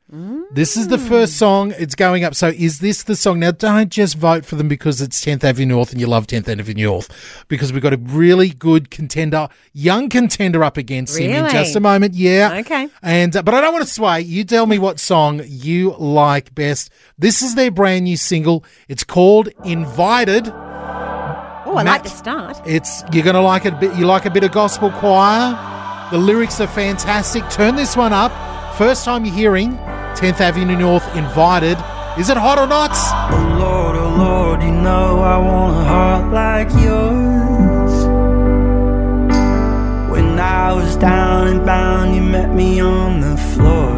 This 0.51 0.78
is 0.78 0.88
the 0.89 0.99
first 0.99 1.38
song. 1.38 1.73
It's 1.80 1.95
going 1.95 2.23
up. 2.23 2.36
So 2.36 2.49
is 2.49 2.78
this 2.78 3.01
the 3.01 3.15
song? 3.15 3.39
Now, 3.39 3.49
don't 3.49 3.89
just 3.89 4.17
vote 4.17 4.45
for 4.45 4.56
them 4.56 4.67
because 4.67 5.01
it's 5.01 5.19
10th 5.25 5.43
Avenue 5.43 5.73
North 5.73 5.91
and 5.91 5.99
you 5.99 6.06
love 6.06 6.28
10th 6.28 6.47
Avenue 6.47 6.86
North 6.86 7.45
because 7.47 7.73
we've 7.73 7.82
got 7.82 7.93
a 7.93 7.97
really 7.97 8.49
good 8.49 8.91
contender, 8.91 9.49
young 9.73 10.10
contender 10.10 10.63
up 10.63 10.78
against 10.78 11.17
him 11.17 11.32
in 11.32 11.49
just 11.49 11.75
a 11.75 11.80
moment. 11.80 12.13
Yeah. 12.13 12.58
Okay. 12.60 12.88
And 13.01 13.36
uh, 13.36 13.41
but 13.41 13.56
I 13.56 13.62
don't 13.62 13.73
want 13.73 13.84
to 13.86 13.91
sway. 13.91 14.21
You 14.21 14.43
tell 14.43 14.67
me 14.67 14.78
what 14.78 14.99
song 14.99 15.41
you 15.43 15.95
like 15.97 16.54
best. 16.54 16.91
This 17.17 17.41
is 17.41 17.56
their 17.56 17.71
brand 17.71 18.04
new 18.04 18.15
single. 18.17 18.63
It's 18.88 19.04
called 19.04 19.49
Invited. 19.63 20.54
Oh, 21.76 21.80
I 21.80 21.84
Matt- 21.84 21.94
like 21.94 22.04
the 22.04 22.10
start. 22.10 22.62
It's 22.66 23.04
you're 23.12 23.24
gonna 23.24 23.42
like 23.42 23.66
it 23.66 23.74
a 23.74 23.78
bit. 23.78 23.96
You 23.96 24.06
like 24.06 24.26
a 24.26 24.30
bit 24.30 24.44
of 24.44 24.52
gospel 24.52 24.92
choir. 24.92 25.58
The 26.12 26.18
lyrics 26.18 26.60
are 26.62 26.68
fantastic. 26.68 27.44
Turn 27.50 27.76
this 27.76 27.98
one 27.98 28.14
up. 28.14 28.32
First 28.78 29.04
time 29.06 29.26
you're 29.26 29.34
hearing 29.36 29.78
10th 30.16 30.40
Avenue 30.40 30.78
North 30.78 31.06
Invited. 31.16 31.78
Is 32.18 32.30
it 32.30 32.38
hot 32.38 32.58
or 32.60 32.68
not? 32.68 32.92
Oh 32.94 33.58
Lord, 33.60 33.96
oh 33.98 34.16
Lord, 34.18 34.64
you 34.64 34.72
know 34.72 35.20
I 35.20 35.38
want 35.38 35.76
a 35.76 35.84
heart 35.84 36.34
like 36.34 36.70
yours. 36.82 38.06
When 40.12 40.40
I 40.40 40.72
was 40.74 40.96
down 40.96 41.48
and 41.48 41.66
bound, 41.66 42.16
you 42.16 42.22
met 42.22 42.54
me 42.54 42.80
on 42.80 43.20
the 43.20 43.36
floor. 43.36 43.92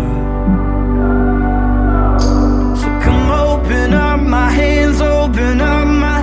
So 2.77 2.87
come 3.05 3.29
open 3.29 3.93
up 3.93 4.19
my 4.21 4.49
hands, 4.49 4.99
open 5.01 5.61
up 5.61 5.87
my 5.87 6.16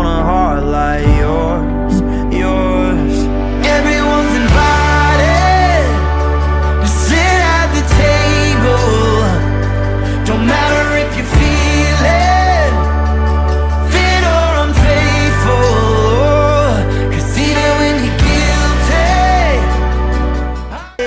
on 0.00 0.06
a 0.06 0.22
heart 0.24 0.62
like 0.64 1.04
yours, 1.18 1.94
yours. 2.32 3.14
Everyone's 3.76 4.34
invited 4.44 5.84
to 6.82 6.88
sit 6.88 7.38
at 7.58 7.68
the 7.76 7.84
table. 8.04 8.88
Don't 10.24 10.46
matter 10.46 10.84
if 11.04 11.10
you 11.18 11.24
fit 13.94 14.22
or 14.36 14.50
unfaithful 14.64 15.68
Cause 17.12 17.32
even 17.46 17.70
when 17.80 17.94
you're 18.04 18.20
guilty. 18.24 19.52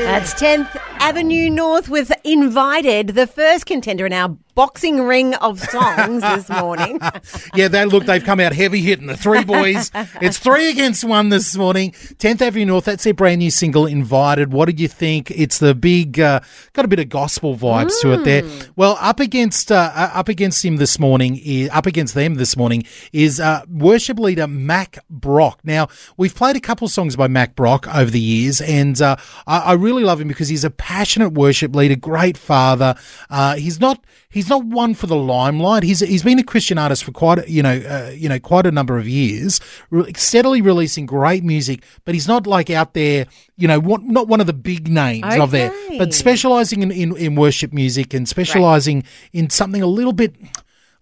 That's 0.06 0.32
10th 0.36 0.72
Avenue 1.04 1.50
North 1.50 1.90
with 1.90 2.14
Invited, 2.24 3.10
the 3.10 3.28
first 3.28 3.66
contender 3.66 4.06
in 4.06 4.14
our 4.14 4.38
boxing 4.56 5.02
ring 5.02 5.34
of 5.36 5.60
songs 5.60 6.22
this 6.22 6.50
morning. 6.50 7.00
Yeah, 7.56 7.68
they 7.68 7.86
look, 7.86 8.06
they've 8.06 8.24
come 8.24 8.40
out 8.40 8.54
heavy 8.54 8.82
hitting 8.82 9.08
the 9.08 9.18
three 9.18 9.44
boys. 9.44 9.92
it's 10.22 10.40
three 10.40 10.70
against 10.70 11.04
one 11.04 11.30
this 11.30 11.56
morning. 11.56 11.92
10th 11.92 12.42
Avenue 12.42 12.66
North, 12.66 12.86
that's 12.86 13.04
their 13.04 13.14
brand 13.14 13.40
new 13.40 13.52
single, 13.52 13.86
Invited. 13.86 14.52
What 14.52 14.66
did 14.66 14.80
you 14.80 14.88
think? 14.88 15.30
It's 15.32 15.60
the 15.60 15.76
big, 15.76 16.20
uh, 16.20 16.40
got 16.74 16.86
a 16.86 16.88
bit 16.88 17.00
of 17.00 17.10
gospel 17.10 17.56
vibes 17.56 18.00
to 18.02 18.14
it 18.14 18.24
there. 18.24 18.44
Well, 18.76 18.98
up 19.00 19.20
against, 19.20 19.72
uh, 19.72 19.92
uh, 19.94 20.12
up 20.14 20.30
against 20.30 20.66
him 20.66 20.78
this 20.78 20.98
morning, 21.00 21.40
is, 21.44 21.70
up 21.70 21.86
against 21.86 22.16
them 22.16 22.36
this 22.36 22.58
morning 22.58 22.84
is 23.12 23.40
uh, 23.40 23.62
worship 23.70 24.20
leader 24.20 24.48
Mac 24.48 24.98
Brock. 25.10 25.60
Now, 25.64 25.90
we've 26.18 26.34
played 26.34 26.56
a 26.56 26.62
couple 26.62 26.88
songs 26.88 27.16
by 27.16 27.28
Mac 27.28 27.56
Brock 27.56 27.88
over 27.94 28.10
the 28.10 28.20
years, 28.20 28.62
and 28.62 29.00
uh, 29.02 29.16
I, 29.46 29.60
I 29.60 29.74
really 29.74 30.04
love 30.04 30.22
him 30.22 30.28
because 30.28 30.50
he's 30.50 30.64
a 30.64 30.72
passionate 30.94 31.30
worship 31.34 31.76
leader, 31.76 31.96
great 31.96 32.38
father. 32.38 32.94
Uh, 33.30 33.56
he's 33.56 33.80
not, 33.80 34.04
he's 34.30 34.48
not 34.48 34.64
one 34.64 34.94
for 34.94 35.08
the 35.08 35.16
limelight. 35.16 35.82
He's 35.84 36.02
he's 36.02 36.22
been 36.24 36.38
a 36.40 36.44
Christian 36.44 36.78
artist 36.78 37.04
for 37.04 37.12
quite 37.12 37.40
a- 37.40 37.50
you 37.52 37.64
know 37.64 37.78
uh, 37.96 38.12
you 38.16 38.30
know 38.30 38.40
quite 38.40 38.66
a 38.68 38.72
number 38.72 38.98
of 39.00 39.08
years, 39.08 39.60
re- 39.90 40.12
steadily 40.16 40.62
releasing 40.62 41.06
great 41.08 41.44
music. 41.44 41.84
But 42.06 42.14
he's 42.14 42.28
not 42.28 42.46
like 42.46 42.70
out 42.70 42.94
there, 42.94 43.26
you 43.58 43.68
know, 43.68 43.80
one, 43.80 44.08
not 44.14 44.28
one 44.28 44.40
of 44.40 44.46
the 44.48 44.54
big 44.54 44.88
names 44.88 45.26
of 45.42 45.52
there, 45.52 45.72
but 45.98 46.14
specializing 46.14 46.84
in, 46.84 46.92
in, 46.92 47.18
in 47.18 47.36
worship 47.36 47.74
music 47.74 48.14
and 48.14 48.30
specializing 48.30 49.04
in 49.32 49.50
something 49.50 49.82
a 49.82 49.88
little 49.88 50.14
bit. 50.14 50.36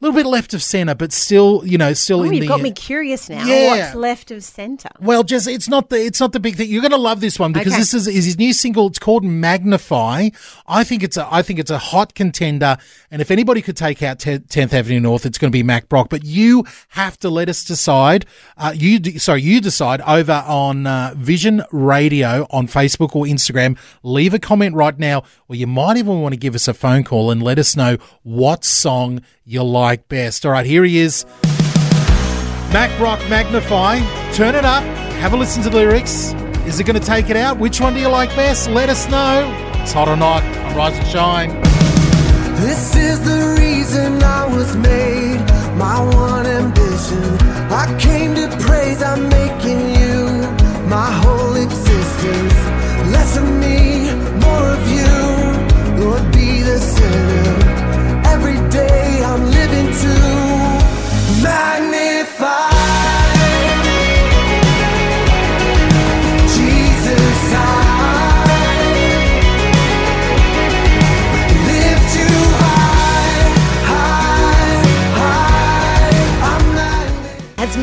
A 0.02 0.06
little 0.06 0.20
bit 0.20 0.26
left 0.28 0.56
of 0.56 0.64
center, 0.64 0.96
but 0.96 1.12
still, 1.14 1.62
you 1.64 1.78
know, 1.78 1.94
still 1.94 2.22
Oh, 2.22 2.24
in 2.24 2.34
you've 2.34 2.42
the. 2.42 2.48
got 2.48 2.62
me 2.62 2.72
curious 2.72 3.30
now. 3.30 3.46
Yeah. 3.46 3.68
What's 3.86 3.96
left 3.96 4.32
of 4.32 4.44
centre? 4.44 4.90
Well, 5.00 5.24
just 5.24 5.48
it's 5.48 5.70
not 5.70 5.90
the 5.92 5.98
it's 6.04 6.20
not 6.20 6.32
the 6.32 6.40
big 6.40 6.56
thing. 6.56 6.70
You're 6.72 6.82
going 6.82 6.90
to 6.90 6.98
love 6.98 7.22
this 7.22 7.38
one 7.38 7.54
because 7.54 7.74
Okay. 7.74 7.82
this 7.82 7.94
is, 7.94 8.08
is 8.08 8.26
his 8.26 8.38
new 8.40 8.52
single. 8.52 8.88
It's 8.88 8.98
called 8.98 9.24
Magnify. 9.24 10.30
I 10.68 10.84
think 10.84 11.04
it's 11.04 11.18
a 11.18 11.28
I 11.32 11.44
think 11.44 11.60
it's 11.60 11.70
a 11.70 11.78
hot 11.78 12.16
contender. 12.16 12.78
And 13.12 13.22
if 13.22 13.30
anybody 13.30 13.62
could 13.62 13.78
take 13.78 14.02
out 14.02 14.18
Tenth 14.18 14.74
Avenue 14.74 15.00
North, 15.00 15.26
it's 15.26 15.38
going 15.38 15.52
to 15.52 15.56
be 15.56 15.62
Mac 15.62 15.88
Brock. 15.88 16.08
But 16.10 16.24
you 16.24 16.66
have 16.90 17.20
to 17.20 17.30
let 17.30 17.48
us 17.48 17.64
decide. 17.64 18.26
Uh, 18.58 18.74
you 18.76 18.98
d- 18.98 19.20
sorry, 19.20 19.42
you 19.44 19.62
decide 19.62 20.02
over 20.02 20.44
on 20.48 20.88
uh, 20.88 21.14
Vision 21.16 21.62
Radio 21.72 22.48
on 22.50 22.66
Facebook 22.68 23.16
or 23.16 23.26
Instagram. 23.26 23.78
Leave 24.02 24.34
a 24.34 24.40
comment 24.40 24.74
right 24.76 24.98
now, 24.98 25.22
or 25.48 25.56
you 25.56 25.68
might 25.68 25.98
even 25.98 26.22
want 26.22 26.34
to 26.34 26.40
give 26.40 26.56
us 26.56 26.68
a 26.68 26.74
phone 26.74 27.04
call 27.04 27.30
and 27.30 27.44
let 27.44 27.60
us 27.60 27.76
know 27.76 27.98
what 28.24 28.66
song 28.66 29.22
you 29.44 29.62
like 29.64 29.91
best. 29.98 30.46
All 30.46 30.52
right, 30.52 30.66
here 30.66 30.84
he 30.84 31.00
is. 31.00 31.26
Mac 32.72 32.96
Brock 32.98 33.20
Magnify. 33.30 34.00
Turn 34.34 34.56
it 34.56 34.66
up. 34.66 34.84
Have 35.22 35.34
a 35.34 35.38
listen 35.38 35.62
to 35.64 35.70
the 35.70 35.78
lyrics. 35.78 36.34
Is 36.66 36.80
it 36.80 36.86
going 36.86 37.00
to 37.00 37.06
take 37.06 37.30
it 37.30 37.36
out? 37.36 37.58
Which 37.58 37.82
one 37.82 37.94
do 37.94 38.00
you 38.00 38.08
like 38.08 38.30
best? 38.36 38.70
Let 38.70 38.90
us 38.90 39.10
know. 39.10 39.52
It's 39.82 39.92
hot 39.92 40.08
or 40.08 40.16
not 40.16 40.44
on 40.44 40.76
Rise 40.76 40.98
and 40.98 41.08
Shine. 41.08 41.62
This 42.62 42.96
is 42.96 43.20
the 43.26 43.56
reason 43.60 44.22
I 44.24 44.46
was 44.48 44.76
made, 44.78 45.40
my 45.78 46.00
one 46.16 46.46
ambition. 46.46 47.24
I 47.72 47.98
came 48.00 48.36
to 48.36 48.48
praise, 48.60 49.02
I'm 49.02 49.28
making 49.30 49.61
magnify. 62.42 62.71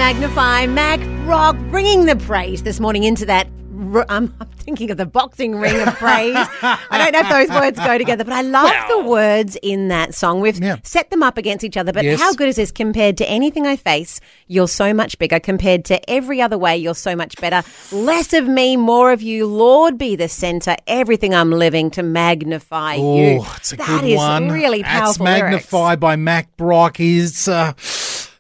Magnify 0.09 0.65
Mac 0.69 1.01
Brock 1.27 1.55
bringing 1.71 2.07
the 2.07 2.17
praise 2.17 2.63
this 2.63 2.81
morning 2.81 3.05
into 3.05 3.27
that. 3.27 3.47
r- 3.93 4.07
I'm, 4.09 4.35
I'm 4.41 4.49
thinking 4.57 4.91
of 4.91 4.97
the 4.97 5.05
boxing 5.05 5.55
ring 5.57 5.79
of 5.87 5.95
praise. 5.97 6.35
I 6.35 6.79
don't 6.93 7.13
know 7.13 7.21
if 7.21 7.29
those 7.49 7.55
words 7.61 7.79
go 7.79 7.99
together, 7.99 8.25
but 8.25 8.33
I 8.33 8.41
love 8.41 8.73
the 8.89 9.01
words 9.07 9.59
in 9.63 9.89
that 9.89 10.15
song. 10.15 10.41
We've 10.41 10.59
Yeah. 10.59 10.77
set 10.83 11.11
them 11.11 11.23
up 11.23 11.37
against 11.37 11.63
each 11.63 11.77
other, 11.77 11.93
but 11.93 12.05
Yes. 12.05 12.19
how 12.21 12.33
good 12.33 12.49
is 12.49 12.57
this 12.57 12.71
compared 12.73 13.19
to 13.19 13.29
anything 13.29 13.67
I 13.67 13.77
face? 13.77 14.19
You're 14.47 14.67
so 14.67 14.95
much 14.95 15.19
bigger. 15.19 15.39
Compared 15.41 15.85
to 15.85 16.11
every 16.11 16.41
other 16.41 16.57
way, 16.57 16.79
you're 16.79 16.95
so 16.95 17.15
much 17.15 17.37
better. 17.39 17.63
Less 17.93 18.33
of 18.33 18.49
me, 18.49 18.79
more 18.79 19.13
of 19.13 19.21
you. 19.21 19.45
Lord, 19.47 19.99
be 19.99 20.17
the 20.17 20.29
center. 20.31 20.75
Everything 20.87 21.35
I'm 21.35 21.53
living 21.53 21.91
to 21.93 22.03
magnify 22.03 22.95
you. 22.95 23.43
Oh, 23.43 23.55
it's 23.59 23.75
a 23.75 23.77
That 23.77 24.01
good 24.01 24.05
is 24.09 24.17
one. 24.17 24.49
really 24.51 24.81
That's 24.81 25.19
powerful. 25.19 25.27
lyrics. 25.27 25.43
Magnify 25.71 25.97
by 25.97 26.17
Mac 26.17 26.57
Brock. 26.57 26.99
Is 26.99 27.47
uh, 27.47 27.75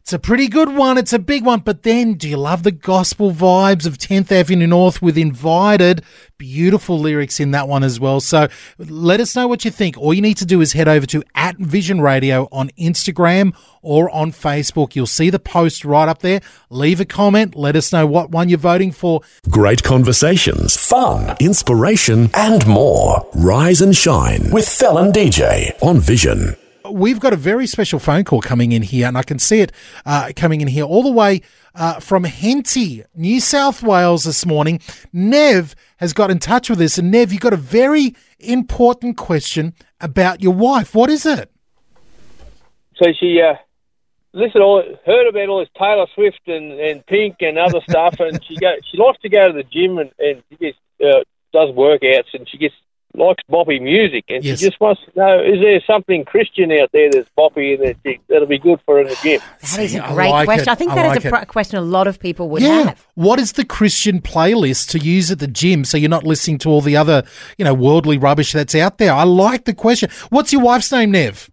it's 0.08 0.14
a 0.14 0.18
pretty 0.18 0.48
good 0.48 0.74
one. 0.74 0.96
It's 0.96 1.12
a 1.12 1.18
big 1.18 1.44
one. 1.44 1.60
But 1.60 1.82
then, 1.82 2.14
do 2.14 2.30
you 2.30 2.38
love 2.38 2.62
the 2.62 2.72
gospel 2.72 3.30
vibes 3.30 3.84
of 3.84 3.98
10th 3.98 4.32
Avenue 4.32 4.66
North 4.66 5.02
with 5.02 5.18
Invited? 5.18 6.02
Beautiful 6.38 6.98
lyrics 6.98 7.38
in 7.38 7.50
that 7.50 7.68
one 7.68 7.84
as 7.84 8.00
well. 8.00 8.18
So 8.20 8.48
let 8.78 9.20
us 9.20 9.36
know 9.36 9.46
what 9.46 9.66
you 9.66 9.70
think. 9.70 9.98
All 9.98 10.14
you 10.14 10.22
need 10.22 10.38
to 10.38 10.46
do 10.46 10.62
is 10.62 10.72
head 10.72 10.88
over 10.88 11.04
to 11.04 11.22
at 11.34 11.58
Vision 11.58 12.00
Radio 12.00 12.48
on 12.50 12.70
Instagram 12.78 13.54
or 13.82 14.08
on 14.08 14.32
Facebook. 14.32 14.96
You'll 14.96 15.06
see 15.06 15.28
the 15.28 15.38
post 15.38 15.84
right 15.84 16.08
up 16.08 16.20
there. 16.20 16.40
Leave 16.70 17.00
a 17.00 17.04
comment. 17.04 17.54
Let 17.54 17.76
us 17.76 17.92
know 17.92 18.06
what 18.06 18.30
one 18.30 18.48
you're 18.48 18.56
voting 18.56 18.92
for. 18.92 19.20
Great 19.50 19.82
conversations, 19.82 20.74
fun, 20.74 21.36
inspiration, 21.38 22.30
and 22.32 22.66
more. 22.66 23.28
Rise 23.34 23.82
and 23.82 23.94
shine 23.94 24.50
with 24.52 24.66
Fel 24.66 24.96
and 24.96 25.12
DJ 25.12 25.76
on 25.82 26.00
Vision. 26.00 26.56
We've 26.90 27.20
got 27.20 27.32
a 27.32 27.36
very 27.36 27.66
special 27.66 27.98
phone 27.98 28.24
call 28.24 28.40
coming 28.40 28.72
in 28.72 28.82
here, 28.82 29.06
and 29.06 29.16
I 29.16 29.22
can 29.22 29.38
see 29.38 29.60
it 29.60 29.72
uh, 30.04 30.32
coming 30.36 30.60
in 30.60 30.68
here 30.68 30.84
all 30.84 31.02
the 31.02 31.12
way 31.12 31.42
uh, 31.74 32.00
from 32.00 32.24
Henty, 32.24 33.04
New 33.14 33.40
South 33.40 33.82
Wales 33.82 34.24
this 34.24 34.44
morning. 34.44 34.80
Nev 35.12 35.74
has 35.98 36.12
got 36.12 36.30
in 36.30 36.38
touch 36.38 36.70
with 36.70 36.80
us, 36.80 36.98
and 36.98 37.10
Nev, 37.10 37.32
you've 37.32 37.40
got 37.40 37.52
a 37.52 37.56
very 37.56 38.14
important 38.38 39.16
question 39.16 39.74
about 40.00 40.42
your 40.42 40.54
wife. 40.54 40.94
What 40.94 41.10
is 41.10 41.26
it? 41.26 41.50
So 42.96 43.12
she 43.18 43.40
uh, 43.40 43.54
listened 44.32 44.62
all 44.62 44.82
heard 45.06 45.28
about 45.28 45.48
all 45.48 45.60
this 45.60 45.68
Taylor 45.78 46.06
Swift 46.14 46.40
and, 46.46 46.72
and 46.72 47.04
Pink 47.06 47.36
and 47.40 47.58
other 47.58 47.80
stuff, 47.88 48.16
and 48.20 48.42
she 48.44 48.56
go 48.56 48.74
she 48.90 48.96
likes 48.98 49.20
to 49.22 49.28
go 49.28 49.48
to 49.48 49.52
the 49.52 49.62
gym 49.64 49.98
and 49.98 50.10
and 50.18 50.42
she 50.58 50.74
uh, 51.04 51.22
does 51.52 51.70
workouts 51.70 52.34
and 52.34 52.48
she 52.48 52.58
gets 52.58 52.74
likes 53.18 53.42
boppy 53.50 53.80
music 53.82 54.24
and 54.28 54.42
Yes. 54.44 54.58
she 54.60 54.66
just 54.66 54.80
wants 54.80 55.00
to 55.04 55.10
know 55.18 55.42
is 55.42 55.60
there 55.60 55.80
something 55.86 56.24
Christian 56.24 56.72
out 56.72 56.90
there 56.92 57.10
that's 57.10 57.28
boppy 57.36 57.74
and 57.74 57.86
that 57.88 57.96
she, 58.04 58.18
that'll 58.28 58.46
be 58.46 58.58
good 58.58 58.80
for 58.86 58.94
her 58.96 59.02
in 59.02 59.08
the 59.08 59.18
gym. 59.22 59.40
That 59.60 59.80
is 59.80 59.92
See, 59.92 59.98
a 59.98 60.04
I 60.04 60.14
great 60.14 60.30
like 60.30 60.44
question. 60.46 60.68
it. 60.68 60.72
I 60.72 60.74
think 60.74 60.92
I 60.92 60.94
that 60.94 61.04
is 61.04 61.24
like 61.24 61.24
a 61.24 61.28
it. 61.36 61.40
pr- 61.40 61.52
question 61.52 61.78
a 61.78 61.82
lot 61.82 62.06
of 62.06 62.18
people 62.20 62.48
would 62.50 62.62
yeah. 62.62 62.82
have. 62.84 63.06
What 63.14 63.38
is 63.38 63.52
the 63.52 63.64
Christian 63.64 64.20
playlist 64.20 64.88
to 64.90 64.98
use 64.98 65.30
at 65.30 65.38
the 65.40 65.46
gym 65.48 65.84
so 65.84 65.96
you're 65.98 66.08
not 66.08 66.24
listening 66.24 66.58
to 66.58 66.70
all 66.70 66.80
the 66.80 66.96
other, 66.96 67.24
you 67.58 67.64
know, 67.64 67.74
worldly 67.74 68.16
rubbish 68.18 68.52
that's 68.52 68.74
out 68.74 68.98
there? 68.98 69.12
I 69.12 69.24
like 69.24 69.64
the 69.64 69.74
question. 69.74 70.08
What's 70.30 70.52
your 70.52 70.62
wife's 70.62 70.90
name, 70.92 71.10
Nev? 71.10 71.50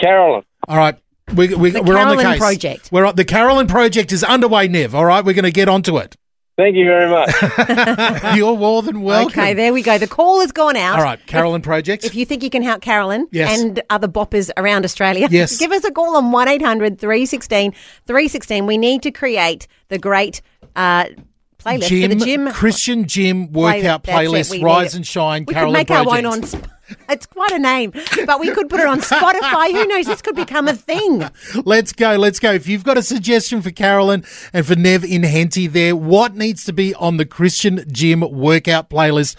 Carolyn, 0.00 0.42
All 0.68 0.76
right. 0.76 0.96
We, 1.34 1.54
we, 1.54 1.70
The 1.70 1.82
we're 1.82 1.96
on 1.96 2.08
the 2.08 2.22
Carolyn 2.22 2.26
case. 2.26 2.38
Project. 2.38 2.88
We're 2.92 3.06
on, 3.06 3.14
the 3.16 3.24
Carolyn 3.24 3.66
Project 3.68 4.12
is 4.12 4.24
underway, 4.24 4.68
Nev. 4.68 4.94
All 4.94 5.04
right. 5.04 5.24
We're 5.24 5.34
going 5.34 5.44
to 5.44 5.52
get 5.52 5.68
onto 5.68 5.96
it. 5.98 6.16
Thank 6.62 6.76
you 6.76 6.84
very 6.84 7.10
much. 7.10 8.36
You're 8.36 8.56
more 8.56 8.82
than 8.82 9.02
welcome. 9.02 9.38
Okay, 9.40 9.54
there 9.54 9.72
we 9.72 9.82
go. 9.82 9.98
The 9.98 10.06
call 10.06 10.40
has 10.40 10.52
gone 10.52 10.76
out. 10.76 10.96
All 10.98 11.04
right, 11.04 11.24
Carolyn 11.26 11.62
Project. 11.62 12.04
If 12.04 12.14
you 12.14 12.24
think 12.24 12.42
you 12.42 12.50
can 12.50 12.62
help 12.62 12.82
Carolyn 12.82 13.26
Yes. 13.32 13.60
and 13.60 13.82
other 13.90 14.08
boppers 14.08 14.50
around 14.56 14.84
Australia, 14.84 15.28
Yes. 15.30 15.58
give 15.64 15.72
us 15.72 15.84
a 15.84 15.90
call 15.90 16.16
on 16.16 16.30
1 16.30 16.48
800 16.48 16.98
316 16.98 17.72
316. 18.06 18.66
We 18.66 18.78
need 18.78 19.02
to 19.02 19.10
create 19.10 19.66
the 19.88 19.98
great 19.98 20.40
uh, 20.76 21.06
playlist 21.64 21.88
gym, 21.88 22.10
for 22.10 22.16
the 22.18 22.24
gym. 22.24 22.52
Christian 22.52 23.06
gym 23.06 23.52
workout 23.52 24.06
it, 24.06 24.10
playlist, 24.10 24.62
Rise 24.62 24.94
and 24.94 25.06
Shine, 25.06 25.44
We 25.46 25.54
Carolyn 25.54 25.72
could 25.74 25.78
make 25.78 25.86
Project. 25.88 26.10
our 26.10 26.18
own 26.18 26.26
on. 26.26 26.42
Sp- 26.44 26.66
it's 27.08 27.24
quite 27.24 27.52
a 27.52 27.58
name, 27.58 27.90
but 28.26 28.38
we 28.38 28.50
could 28.50 28.68
put 28.68 28.78
it 28.80 28.86
on 28.86 29.00
Spotify. 29.00 29.70
Who 29.72 29.86
knows? 29.86 30.04
This 30.06 30.20
could 30.20 30.36
become 30.36 30.68
a 30.68 30.74
thing. 30.74 31.24
Let's 31.64 31.92
go, 31.94 32.16
let's 32.16 32.38
go. 32.38 32.52
If 32.52 32.68
you've 32.68 32.84
got 32.84 32.98
a 32.98 33.02
suggestion 33.02 33.62
for 33.62 33.70
Carolyn 33.70 34.24
and 34.52 34.66
for 34.66 34.76
Nev 34.76 35.02
in 35.04 35.22
Henty 35.22 35.66
there, 35.68 35.96
what 35.96 36.34
needs 36.36 36.64
to 36.64 36.72
be 36.74 36.94
on 36.96 37.16
the 37.16 37.24
Christian 37.24 37.84
gym 37.90 38.20
workout 38.20 38.90
playlist? 38.90 39.36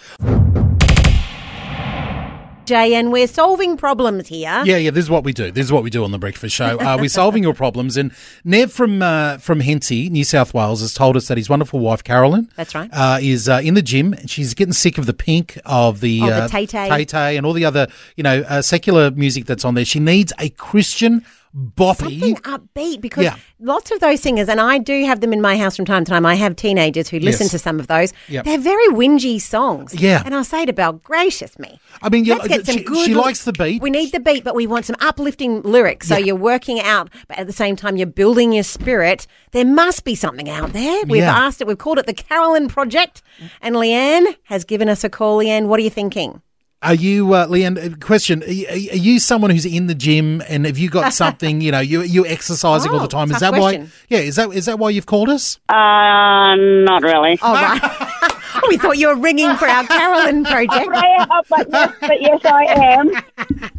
Jay, 2.66 2.96
and 2.96 3.12
we're 3.12 3.28
solving 3.28 3.78
problems 3.78 4.28
here. 4.28 4.62
Yeah, 4.66 4.78
yeah, 4.78 4.92
this 4.92 5.04
is 5.06 5.10
what 5.10 5.24
we 5.24 5.34
do. 5.34 5.52
This 5.52 5.66
is 5.66 5.72
what 5.72 5.84
we 5.84 5.90
do 5.90 6.04
on 6.04 6.12
the 6.12 6.18
breakfast 6.18 6.56
show. 6.56 6.78
Uh, 6.80 6.98
we're 7.00 7.10
solving 7.10 7.44
your 7.44 7.54
problems. 7.54 7.98
And 7.98 8.12
Nev 8.44 8.72
from 8.72 9.02
uh, 9.02 9.38
from 9.38 9.60
Henty, 9.60 10.10
New 10.10 10.24
South 10.24 10.54
Wales, 10.54 10.82
has 10.82 10.94
told 10.94 11.18
us 11.18 11.28
that 11.28 11.38
his 11.38 11.50
wonderful 11.50 11.80
wife, 11.80 12.04
Carolyn, 12.04 12.50
That's 12.56 12.74
right. 12.76 12.90
uh, 12.94 13.20
is 13.22 13.50
uh, 13.50 13.62
in 13.64 13.74
the 13.74 13.82
gym. 13.82 14.14
and 14.14 14.30
She's 14.30 14.54
getting 14.54 14.74
sick 14.74 14.98
of 14.98 15.06
the 15.06 15.14
pink, 15.14 15.60
of 15.66 16.00
the, 16.00 16.22
Oh, 16.22 16.28
the 16.28 16.36
uh, 16.44 16.48
Tay-Tay. 16.48 16.90
Tay-Tay 16.90 17.38
and 17.38 17.46
all 17.46 17.54
the 17.54 17.66
other, 17.66 17.88
you 18.16 18.24
know, 18.24 18.42
uh, 18.48 18.62
secular 18.62 19.12
music 19.12 19.46
that's 19.46 19.66
on 19.66 19.74
there. 19.76 19.86
She 19.86 20.00
needs 20.00 20.32
a 20.40 20.50
Christian 20.50 21.26
boppy. 21.56 22.20
something 22.20 22.36
upbeat 22.38 23.00
because 23.02 23.26
Yeah. 23.26 23.36
lots 23.60 23.92
of 23.92 24.00
those 24.00 24.22
singers, 24.22 24.50
and 24.50 24.60
I 24.60 24.78
do 24.80 25.06
have 25.06 25.22
them 25.22 25.32
in 25.34 25.42
my 25.42 25.58
house 25.58 25.76
from 25.76 25.86
time 25.86 26.04
to 26.06 26.10
time. 26.10 26.26
I 26.26 26.36
have 26.36 26.56
teenagers 26.56 27.10
who 27.10 27.20
listen 27.20 27.46
Yes. 27.46 27.52
to 27.52 27.60
some 27.60 27.80
of 27.80 27.88
those. 27.88 28.12
Yep. 28.28 28.46
They're 28.46 28.58
very 28.58 28.88
whingy 28.88 29.40
songs. 29.42 29.94
Yeah. 29.94 30.24
and 30.26 30.34
I 30.36 30.42
say 30.42 30.66
to 30.66 30.74
Belle, 30.74 30.94
gracious 30.94 31.60
me. 31.60 31.80
I 32.02 32.10
mean, 32.10 32.26
yeah, 32.26 32.40
get 32.48 32.66
some 32.66 32.78
she, 32.78 32.84
good. 32.84 33.06
she 33.06 33.14
likes 33.14 33.44
the 33.46 33.54
beat. 33.54 33.82
We 33.82 33.90
need 33.90 34.12
the 34.12 34.20
beat, 34.20 34.44
but 34.44 34.56
we 34.56 34.66
want 34.68 34.86
some 34.86 34.96
uplifting 35.00 35.62
lyrics. 35.62 36.08
So 36.08 36.18
Yeah. 36.18 36.26
you're 36.26 36.36
working 36.36 36.80
out, 36.82 37.10
but 37.28 37.38
at 37.38 37.48
the 37.48 37.54
same 37.54 37.76
time 37.76 37.98
you're 37.98 38.08
building 38.08 38.52
your 38.54 38.64
spirit. 38.64 39.28
There 39.52 39.66
must 39.66 40.04
be 40.04 40.16
something 40.16 40.50
out 40.50 40.74
there. 40.74 41.04
We've 41.08 41.22
Yeah. 41.24 41.38
asked 41.46 41.62
it. 41.62 41.68
We've 41.68 41.78
called 41.78 42.00
it 42.00 42.08
the 42.08 42.14
Carolyn 42.14 42.68
Project, 42.68 43.22
and 43.62 43.76
Leanne 43.76 44.36
has 44.46 44.64
given 44.64 44.90
us 44.90 45.04
a 45.04 45.10
call. 45.10 45.38
Leanne, 45.40 45.66
what 45.68 45.80
are 45.80 45.84
you 45.84 45.90
thinking? 45.92 46.42
Are 46.84 46.94
you, 46.94 47.34
uh, 47.34 47.48
Leanne? 47.48 47.94
uh, 47.94 47.96
Question: 48.06 48.44
Are 48.44 48.52
you, 48.52 49.20
someone 49.20 49.50
who's 49.52 49.66
in 49.66 49.88
the 49.88 49.96
gym, 49.96 50.44
and 50.50 50.66
have 50.66 50.78
you 50.78 50.90
got 50.90 51.14
something? 51.24 51.62
You 51.62 51.72
know, 51.72 51.80
you 51.80 52.02
you 52.02 52.26
exercising 52.26 52.92
all 52.92 52.98
Oh, 53.00 53.02
the 53.02 53.08
time. 53.08 53.32
Is 53.32 53.40
that 53.40 53.54
question. 53.54 53.84
why? 53.84 53.90
Yeah, 54.10 54.20
is 54.20 54.36
that 54.36 54.50
is 54.54 54.66
that 54.66 54.78
why 54.80 54.90
you've 54.90 55.06
called 55.06 55.30
us? 55.30 55.60
Uh, 55.70 56.56
not 56.56 57.02
really. 57.04 57.40
Oh, 57.42 57.54
right. 57.54 58.30
we 58.68 58.78
thought 58.78 58.98
you 58.98 59.08
were 59.08 59.16
ringing 59.16 59.56
for 59.56 59.68
our 59.68 59.86
Carolyn 59.86 60.44
Project. 60.44 60.90
I 60.94 61.08
am, 61.22 61.28
but, 61.50 61.68
yes, 61.72 61.94
but 62.02 62.22
yes, 62.22 62.46
I 62.46 62.64
am. 62.66 63.12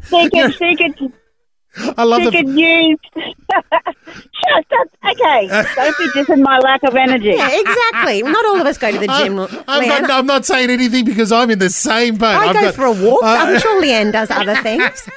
She 0.09 0.31
could, 0.31 0.55
she 0.55 0.77
could, 0.77 1.13
I 1.99 2.05
love 2.05 2.21
she 2.23 2.31
the. 2.31 2.37
could 2.39 2.49
use. 2.59 2.99
Shut 3.15 4.67
up. 4.81 4.89
Okay, 5.15 5.49
don't 5.77 5.97
be 5.99 6.07
dissing 6.11 6.43
my 6.43 6.59
lack 6.59 6.83
of 6.83 6.95
energy. 6.97 7.29
Yeah, 7.37 7.49
exactly. 7.53 8.23
Not 8.23 8.45
all 8.47 8.61
of 8.61 8.67
us 8.67 8.79
go 8.79 8.91
to 8.93 8.99
the 8.99 9.07
gym. 9.23 9.39
I'm, 9.39 9.49
Leanne. 9.49 10.01
not, 10.03 10.11
I'm 10.11 10.27
not 10.27 10.45
saying 10.45 10.71
anything 10.71 11.05
because 11.05 11.33
I'm 11.33 11.51
in 11.51 11.59
the 11.59 11.71
same 11.71 12.17
boat. 12.17 12.35
I 12.37 12.47
I've 12.49 12.55
go 12.55 12.61
got- 12.63 12.75
for 12.75 12.85
a 12.85 12.93
walk. 12.93 13.23
Uh, 13.23 13.27
I'm 13.27 13.61
sure 13.61 13.81
Leanne 13.83 14.13
does 14.13 14.31
other 14.31 14.57
things. 14.63 15.09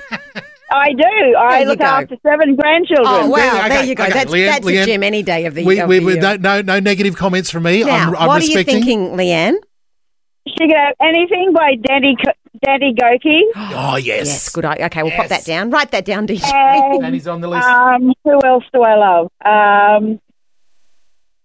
I 0.70 0.92
do. 0.94 1.36
I 1.40 1.64
look 1.64 1.80
go. 1.80 1.86
after 1.86 2.18
seven 2.24 2.56
grandchildren. 2.58 3.08
Oh 3.08 3.30
wow! 3.30 3.58
Okay, 3.60 3.70
there 3.70 3.84
you 3.86 3.96
go. 3.96 4.04
okay, 4.04 4.14
That's 4.14 4.32
Leanne- 4.32 4.46
that's 4.48 4.66
Leanne, 4.66 4.84
a 4.84 4.86
gym 4.86 5.04
any 5.04 5.24
day 5.24 5.46
of 5.46 5.56
the, 5.56 5.64
we, 5.66 5.80
of 5.80 5.88
we, 5.88 6.00
the 6.00 6.06
we 6.06 6.14
year. 6.14 6.22
no, 6.22 6.36
no 6.36 6.62
no 6.62 6.80
negative 6.82 7.16
comments 7.16 7.50
from 7.50 7.64
me. 7.64 7.84
now, 7.84 8.10
I'm, 8.10 8.16
I'm 8.18 8.28
what 8.28 8.42
are 8.42 8.46
you 8.46 8.56
respecting. 8.56 8.84
thinking, 8.84 9.18
Leanne? 9.18 9.56
She 10.48 10.68
could 10.68 10.76
have 10.76 10.96
anything 11.02 11.54
by 11.54 11.76
Danny 11.82 12.16
Co- 12.66 12.72
Danny 12.72 12.94
Gokey. 12.94 13.42
Oh 13.56 13.96
yes, 13.96 14.28
Yes, 14.28 14.50
good. 14.50 14.66
Okay, 14.66 15.04
we'll 15.04 15.12
pop 15.12 15.28
that 15.28 15.46
down. 15.46 15.70
Write 15.72 15.92
that 15.92 16.06
down, 16.06 16.28
DJ. 16.28 16.44
And 16.52 17.06
And 17.06 17.14
he's 17.14 17.28
on 17.28 17.42
the 17.42 17.48
list. 17.48 17.66
um, 17.68 18.14
who 18.24 18.40
else 18.46 18.64
do 18.74 18.82
I 18.82 18.96
love? 18.96 19.30
Um, 19.46 20.20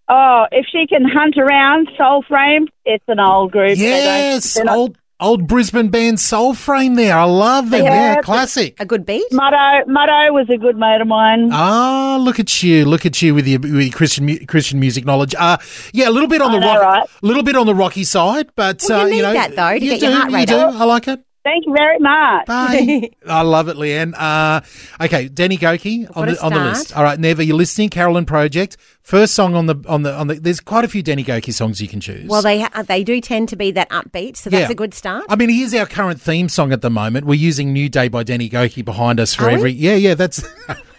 oh, 0.09 0.45
if 0.51 0.67
she 0.71 0.87
can 0.87 1.05
hunt 1.09 1.37
around 1.37 1.89
Soul 1.97 2.23
Frame, 2.29 2.69
it's 2.85 3.05
an 3.09 3.21
old 3.21 3.53
group. 3.53 3.79
They 3.79 3.85
don't- 3.91 4.05
yes, 4.05 4.55
they're 4.55 4.65
not- 4.65 4.77
old 4.77 4.97
old 5.23 5.47
Brisbane 5.47 5.89
band 5.89 6.21
Soul 6.21 6.53
Frame. 6.55 6.95
There, 6.97 7.17
I 7.17 7.25
love 7.25 7.71
them. 7.71 7.85
Yeah, 7.85 8.15
Yeah, 8.15 8.21
classic. 8.21 8.79
A 8.81 8.85
good 8.85 9.07
beat. 9.07 9.25
Muddo, 9.33 9.85
Muddo 9.87 10.33
was 10.33 10.49
a 10.51 10.59
good 10.59 10.77
mate 10.77 11.01
of 11.01 11.07
mine. 11.07 11.51
Ah, 11.53 12.19
look 12.21 12.39
at 12.41 12.63
you! 12.63 12.85
Look 12.85 13.07
at 13.07 13.23
you 13.23 13.35
with 13.35 13.47
your, 13.47 13.61
with 13.61 13.73
your 13.75 13.93
Christian 13.93 14.47
Christian 14.47 14.81
music 14.81 15.05
knowledge. 15.05 15.35
Uh 15.39 15.57
yeah, 15.93 16.09
a 16.09 16.13
little 16.13 16.29
bit 16.29 16.43
on 16.43 16.51
I 16.51 16.55
the 16.55 16.61
know, 16.61 16.75
rock, 16.75 16.83
right? 16.83 17.09
a 17.23 17.27
little 17.27 17.43
bit 17.43 17.57
on 17.57 17.67
the 17.67 17.75
rocky 17.75 18.05
side, 18.05 18.51
but 18.57 18.85
Well, 18.89 19.01
you 19.01 19.05
uh, 19.05 19.09
need 19.09 19.23
know 19.23 19.33
that, 19.33 19.57
though, 19.57 19.79
to 19.79 19.85
you 19.85 19.91
get 19.93 20.03
your 20.03 20.11
do, 20.11 20.17
heart 20.17 20.31
you 20.31 20.37
rate 20.37 20.49
do. 20.49 20.57
up. 20.57 20.75
I 20.75 20.85
like 20.85 21.09
it. 21.09 21.21
Thank 21.45 21.67
you 21.67 21.75
very 21.77 21.99
much. 21.99 22.47
Bye. 22.47 23.11
I 23.27 23.43
love 23.43 23.69
it, 23.69 23.77
Leanne. 23.77 24.15
Uh, 24.17 24.61
okay, 25.05 25.27
Danny 25.29 25.57
Gokey 25.59 26.09
on 26.17 26.29
the 26.29 26.35
to 26.35 26.43
on 26.45 26.53
the 26.53 26.61
list. 26.61 26.97
All 26.97 27.03
right, 27.03 27.19
Never, 27.19 27.43
you're 27.43 27.57
listening. 27.57 27.89
Carolyn 27.89 28.27
Project. 28.27 28.77
First 29.03 29.35
song 29.35 29.57
on 29.57 29.67
the 29.67 29.75
on 29.89 30.03
the 30.03 30.15
on 30.15 30.29
the. 30.29 30.35
There's 30.35 30.61
quite 30.61 30.85
a 30.85 30.89
few 30.89 31.03
Danny 31.03 31.25
Gokey 31.25 31.53
songs 31.53 31.81
you 31.81 31.89
can 31.89 32.01
choose. 32.01 32.29
Well, 32.29 32.43
they 32.43 32.61
ha- 32.61 32.83
they 32.87 33.03
do 33.03 33.21
tend 33.21 33.49
to 33.49 33.57
be 33.57 33.73
that 33.73 33.91
upbeat, 33.91 34.37
so 34.37 34.51
that's 34.51 34.69
Yeah. 34.69 34.71
a 34.71 34.75
good 34.77 34.95
start. 34.95 35.25
I 35.29 35.35
mean, 35.35 35.49
here's 35.49 35.75
our 35.75 35.87
current 35.87 36.21
theme 36.21 36.49
song 36.49 36.73
at 36.73 36.81
the 36.81 36.91
moment. 36.91 37.27
We're 37.27 37.35
using 37.35 37.73
"New 37.73 37.89
Day" 37.89 38.07
by 38.07 38.23
Danny 38.23 38.49
Goki 38.49 38.85
behind 38.85 39.19
us 39.19 39.35
for 39.35 39.45
Are 39.45 39.49
we? 39.49 39.55
every. 39.55 39.73
Yeah, 39.73 39.95
yeah, 39.97 40.15
that's. 40.15 40.45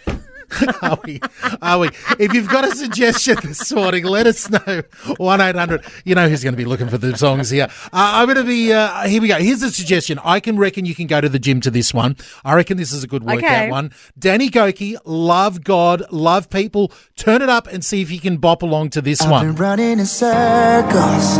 Are 0.82 0.98
we? 1.04 1.20
Are 1.62 1.78
we? 1.78 1.88
If 2.18 2.32
you've 2.34 2.48
got 2.48 2.64
a 2.66 2.74
suggestion 2.74 3.36
this 3.42 3.72
morning, 3.72 4.04
let 4.04 4.26
us 4.26 4.48
know. 4.50 4.82
One 5.16 5.40
eight 5.40 5.56
hundred. 5.56 5.84
You 6.04 6.14
know 6.14 6.28
who's 6.28 6.42
going 6.42 6.52
to 6.54 6.56
be 6.58 6.64
looking 6.64 6.88
for 6.88 6.98
the 6.98 7.16
songs 7.16 7.50
here. 7.50 7.68
Uh, 7.86 7.88
I'm 7.92 8.26
going 8.26 8.36
to 8.36 8.44
be. 8.44 8.72
Uh, 8.72 9.06
here 9.06 9.20
we 9.22 9.28
go. 9.28 9.36
Here's 9.38 9.62
a 9.62 9.70
suggestion. 9.70 10.18
I 10.24 10.40
can 10.40 10.56
reckon 10.58 10.84
you 10.84 10.94
can 10.94 11.06
go 11.06 11.20
to 11.20 11.28
the 11.28 11.38
gym 11.38 11.60
to 11.62 11.70
this 11.70 11.92
one. 11.94 12.16
I 12.44 12.54
reckon 12.54 12.76
this 12.76 12.92
is 12.92 13.02
a 13.04 13.06
good 13.06 13.24
workout 13.24 13.44
Okay. 13.44 13.70
one. 13.70 13.92
Danny 14.18 14.48
Gokey, 14.50 14.96
love 15.04 15.64
God, 15.64 16.02
love 16.10 16.50
people. 16.50 16.92
Turn 17.16 17.42
it 17.42 17.48
up 17.48 17.66
and 17.66 17.84
see 17.84 18.00
if 18.02 18.10
you 18.10 18.20
can 18.20 18.36
bop 18.38 18.62
along 18.62 18.90
to 18.90 19.00
this 19.00 19.20
one. 19.26 19.54
running 19.54 19.98
in 19.98 20.06
circles. 20.06 21.38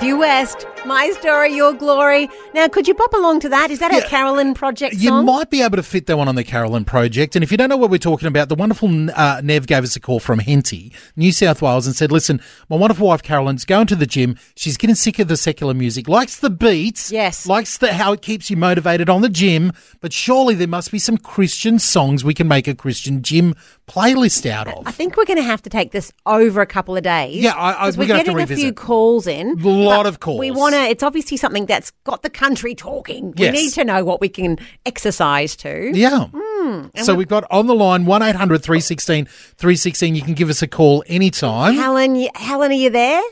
Matthew 0.00 0.16
West, 0.16 0.64
My 0.86 1.10
Story, 1.10 1.52
Your 1.54 1.74
Glory. 1.74 2.30
Now, 2.54 2.68
could 2.68 2.88
you 2.88 2.94
pop 2.94 3.12
along 3.12 3.40
to 3.40 3.50
that? 3.50 3.70
Is 3.70 3.80
that 3.80 3.92
a 3.94 4.00
Carolyn 4.08 4.54
Project 4.54 4.94
You 4.94 5.12
might 5.22 5.50
be 5.50 5.60
able 5.60 5.76
to 5.76 5.82
fit 5.82 6.06
that 6.06 6.16
one 6.16 6.26
on 6.26 6.36
the 6.36 6.42
Carolyn 6.42 6.86
Project. 6.86 7.36
And 7.36 7.42
if 7.42 7.50
you 7.52 7.58
don't 7.58 7.68
know 7.68 7.76
what 7.76 7.90
we're 7.90 7.98
talking 7.98 8.26
about, 8.26 8.48
the 8.48 8.54
wonderful 8.54 9.10
uh, 9.10 9.42
Nev 9.44 9.66
gave 9.66 9.82
us 9.84 9.96
a 9.96 10.00
call 10.00 10.18
from 10.18 10.38
Henty, 10.38 10.90
New 11.16 11.32
South 11.32 11.60
Wales, 11.60 11.86
and 11.86 11.94
said, 11.94 12.10
Listen, 12.10 12.40
my 12.70 12.76
wonderful 12.76 13.08
wife 13.08 13.22
Carolyn's 13.22 13.66
going 13.66 13.88
to 13.88 13.94
the 13.94 14.06
gym. 14.06 14.38
She's 14.56 14.78
getting 14.78 14.96
sick 14.96 15.18
of 15.18 15.28
the 15.28 15.36
secular 15.36 15.74
music, 15.74 16.08
likes 16.08 16.38
the 16.38 16.48
beats, 16.48 17.12
Yes. 17.12 17.44
likes 17.46 17.76
the, 17.76 17.92
how 17.92 18.14
it 18.14 18.22
keeps 18.22 18.48
you 18.48 18.56
motivated 18.56 19.10
on 19.10 19.20
the 19.20 19.28
gym. 19.28 19.70
But 20.00 20.14
surely 20.14 20.54
there 20.54 20.66
must 20.66 20.90
be 20.90 20.98
some 20.98 21.18
Christian 21.18 21.78
songs 21.78 22.24
we 22.24 22.32
can 22.32 22.48
make 22.48 22.66
a 22.66 22.74
Christian 22.74 23.20
gym 23.20 23.54
playlist 23.86 24.48
out 24.48 24.66
of. 24.66 24.86
I 24.86 24.92
think 24.92 25.18
we're 25.18 25.26
going 25.26 25.36
to 25.36 25.42
have 25.42 25.60
to 25.62 25.68
take 25.70 25.92
this 25.92 26.10
over 26.24 26.62
a 26.62 26.66
couple 26.66 26.96
of 26.96 27.02
days. 27.02 27.42
Yeah, 27.42 27.52
I- 27.54 27.72
I- 27.72 27.90
we're 27.90 27.96
we're 27.98 28.06
gonna 28.06 28.18
have 28.20 28.26
to 28.26 28.32
getting 28.34 28.54
a 28.54 28.56
few 28.56 28.72
calls 28.72 29.26
in. 29.26 29.58
A 29.89 29.89
lot 29.96 30.06
of 30.06 30.20
calls. 30.20 30.38
We 30.40 30.50
want 30.50 30.74
to. 30.74 30.80
It's 30.82 31.02
obviously 31.02 31.36
something 31.36 31.66
that's 31.66 31.90
got 32.04 32.22
the 32.22 32.30
country 32.30 32.74
talking. 32.74 33.34
Yes. 33.36 33.52
We 33.54 33.62
need 33.62 33.70
to 33.72 33.84
know 33.84 34.04
what 34.04 34.20
we 34.20 34.28
can 34.28 34.58
exercise 34.86 35.56
to. 35.56 35.90
Yeah. 35.94 36.26
Hmm, 36.34 36.86
so 37.02 37.14
we've 37.14 37.28
got 37.28 37.44
on 37.50 37.66
the 37.66 37.74
line 37.74 38.06
1 38.06 38.22
800 38.22 38.62
316 38.62 39.26
316. 39.26 40.14
You 40.14 40.22
can 40.22 40.34
give 40.34 40.48
us 40.50 40.62
a 40.62 40.66
call 40.68 41.02
anytime. 41.06 41.74
Helen, 41.74 42.14
y- 42.14 42.30
Helen, 42.34 42.70
are 42.70 42.74
you 42.74 42.90
there? 42.90 43.22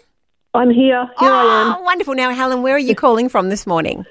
I'm 0.55 0.71
here. 0.71 1.09
Here 1.21 1.31
I 1.31 1.43
am. 1.63 1.77
Oh, 1.79 1.83
wonderful. 1.83 2.15
Now, 2.15 2.31
Helen, 2.33 2.63
where 2.63 2.75
are 2.75 2.79
you 2.79 2.95
calling 2.95 3.29
from 3.29 3.49
this 3.51 3.67
morning? 3.67 4.05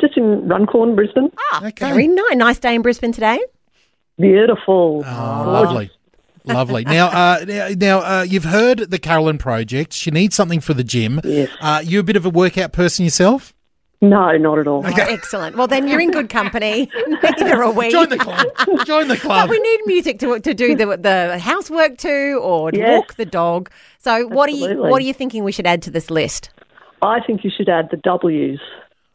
Just 0.00 0.16
in 0.16 0.48
Runcorn, 0.48 0.96
Brisbane. 0.96 1.30
Ah, 1.52 1.66
Okay. 1.66 1.88
very 1.88 2.08
nice. 2.08 2.34
Nice 2.36 2.58
day 2.58 2.74
in 2.74 2.82
Brisbane 2.82 3.12
today. 3.12 3.38
Beautiful. 4.18 5.04
Oh, 5.06 5.10
lovely. 5.46 5.90
Lovely. 6.44 6.84
Now, 6.84 7.06
uh, 7.08 7.44
now, 7.46 7.68
now 7.76 7.98
uh, 8.00 8.22
you've 8.22 8.44
heard 8.44 8.78
the 8.90 8.98
Carolyn 8.98 9.38
Project. 9.38 9.92
She 9.94 10.10
needs 10.10 10.34
something 10.36 10.60
for 10.60 10.74
the 10.74 10.84
gym. 10.84 11.20
Yes. 11.24 11.48
Uh, 11.60 11.82
you 11.84 12.00
a 12.00 12.02
bit 12.02 12.16
of 12.16 12.26
a 12.26 12.30
workout 12.30 12.72
person 12.72 13.04
yourself? 13.04 13.54
No, 14.02 14.36
not 14.36 14.58
at 14.58 14.66
all. 14.66 14.82
Oh, 14.86 14.90
excellent. 14.98 15.56
Well, 15.56 15.66
then 15.66 15.88
you're 15.88 16.00
in 16.00 16.10
good 16.10 16.28
company. 16.28 16.90
Neither 17.22 17.62
are 17.64 17.72
we. 17.72 17.90
Join 17.90 18.10
the 18.10 18.18
club. 18.18 18.46
Join 18.84 19.08
the 19.08 19.16
club. 19.16 19.48
But 19.48 19.50
we 19.50 19.58
need 19.58 19.80
music 19.86 20.18
to 20.18 20.38
to 20.40 20.52
do 20.52 20.76
the 20.76 20.98
the 20.98 21.38
housework 21.38 21.96
to, 21.98 22.38
or 22.42 22.70
to 22.72 22.76
Yes. 22.78 22.98
walk 22.98 23.14
the 23.14 23.24
dog. 23.24 23.70
So, 23.98 24.26
what 24.26 24.50
are 24.50 24.52
you 24.52 24.76
what 24.82 25.00
are 25.00 25.04
you 25.06 25.14
thinking 25.14 25.42
we 25.42 25.52
should 25.52 25.66
add 25.66 25.80
to 25.82 25.90
this 25.90 26.10
list? 26.10 26.50
I 27.00 27.20
think 27.20 27.44
you 27.44 27.50
should 27.56 27.70
add 27.70 27.88
the 27.90 27.96
W's. 27.96 28.60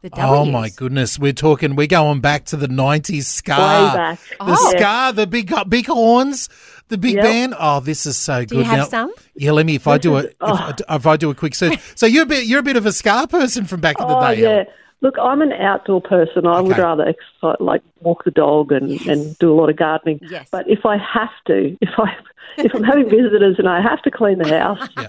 The 0.02 0.10
Ws. 0.10 0.20
Oh 0.24 0.46
my 0.46 0.70
goodness, 0.70 1.20
we're 1.20 1.34
talking. 1.34 1.76
We're 1.76 1.86
going 1.86 2.22
back 2.22 2.46
to 2.46 2.58
the 2.58 2.68
'90s 2.68 3.26
ska. 3.26 3.52
Way 3.52 3.58
back. 3.96 4.20
The 4.30 4.36
Oh. 4.39 4.70
ska, 4.72 5.12
the 5.13 5.28
big 5.28 5.54
big 5.68 5.86
horns, 5.86 6.50
the 6.89 6.97
big 6.97 7.15
Yep. 7.15 7.23
band. 7.23 7.56
Oh, 7.60 7.80
this 7.80 8.06
is 8.06 8.17
so 8.17 8.41
good. 8.41 8.49
Do 8.49 8.58
you 8.58 8.63
have 8.63 8.78
now, 8.80 8.86
some? 8.86 9.13
Yeah, 9.36 9.52
let 9.52 9.65
me. 9.65 9.75
If 9.75 9.88
I 9.88 9.97
do 9.97 10.15
a 10.15 10.19
is- 10.19 10.34
oh. 10.41 10.54
if, 10.78 10.82
I, 10.89 10.95
if 10.95 11.08
I 11.08 11.17
do 11.17 11.30
a 11.30 11.36
quick 11.36 11.56
search. 11.56 11.80
So 11.95 12.06
you're 12.06 12.23
a 12.23 12.25
bit 12.28 12.45
you're 12.45 12.60
a 12.60 12.63
bit 12.63 12.75
of 12.78 12.86
a 12.86 12.91
ska 12.91 13.28
person 13.30 13.65
from 13.65 13.80
back 13.82 13.99
in 13.99 14.08
the 14.08 14.19
day. 14.19 14.25
Oh, 14.25 14.36
day. 14.36 14.41
yeah. 14.41 14.63
Look, 15.02 15.15
I'm 15.17 15.41
an 15.41 15.54
outdoor 15.54 16.02
person. 16.02 16.45
I 16.45 16.60
would 16.60 16.78
rather 16.78 17.08
exercise, 17.08 17.56
like 17.62 17.82
walk 18.02 18.25
the 18.25 18.32
dog 18.32 18.73
and, 18.73 18.99
and 19.08 19.38
do 19.39 19.49
a 19.49 19.56
lot 19.56 19.69
of 19.69 19.78
gardening. 19.78 20.19
Yes. 20.23 20.49
But 20.52 20.69
if 20.69 20.86
I 20.86 20.97
have 20.97 21.30
to, 21.47 21.78
if 21.80 21.89
I 21.97 22.13
if 22.58 22.75
I'm 22.75 22.84
having 22.84 23.10
visitors 23.10 23.56
and 23.60 23.69
I 23.69 23.82
have 23.82 24.02
to 24.02 24.12
clean 24.12 24.39
the 24.39 24.49
house, 24.60 24.89
Yeah. 24.97 25.08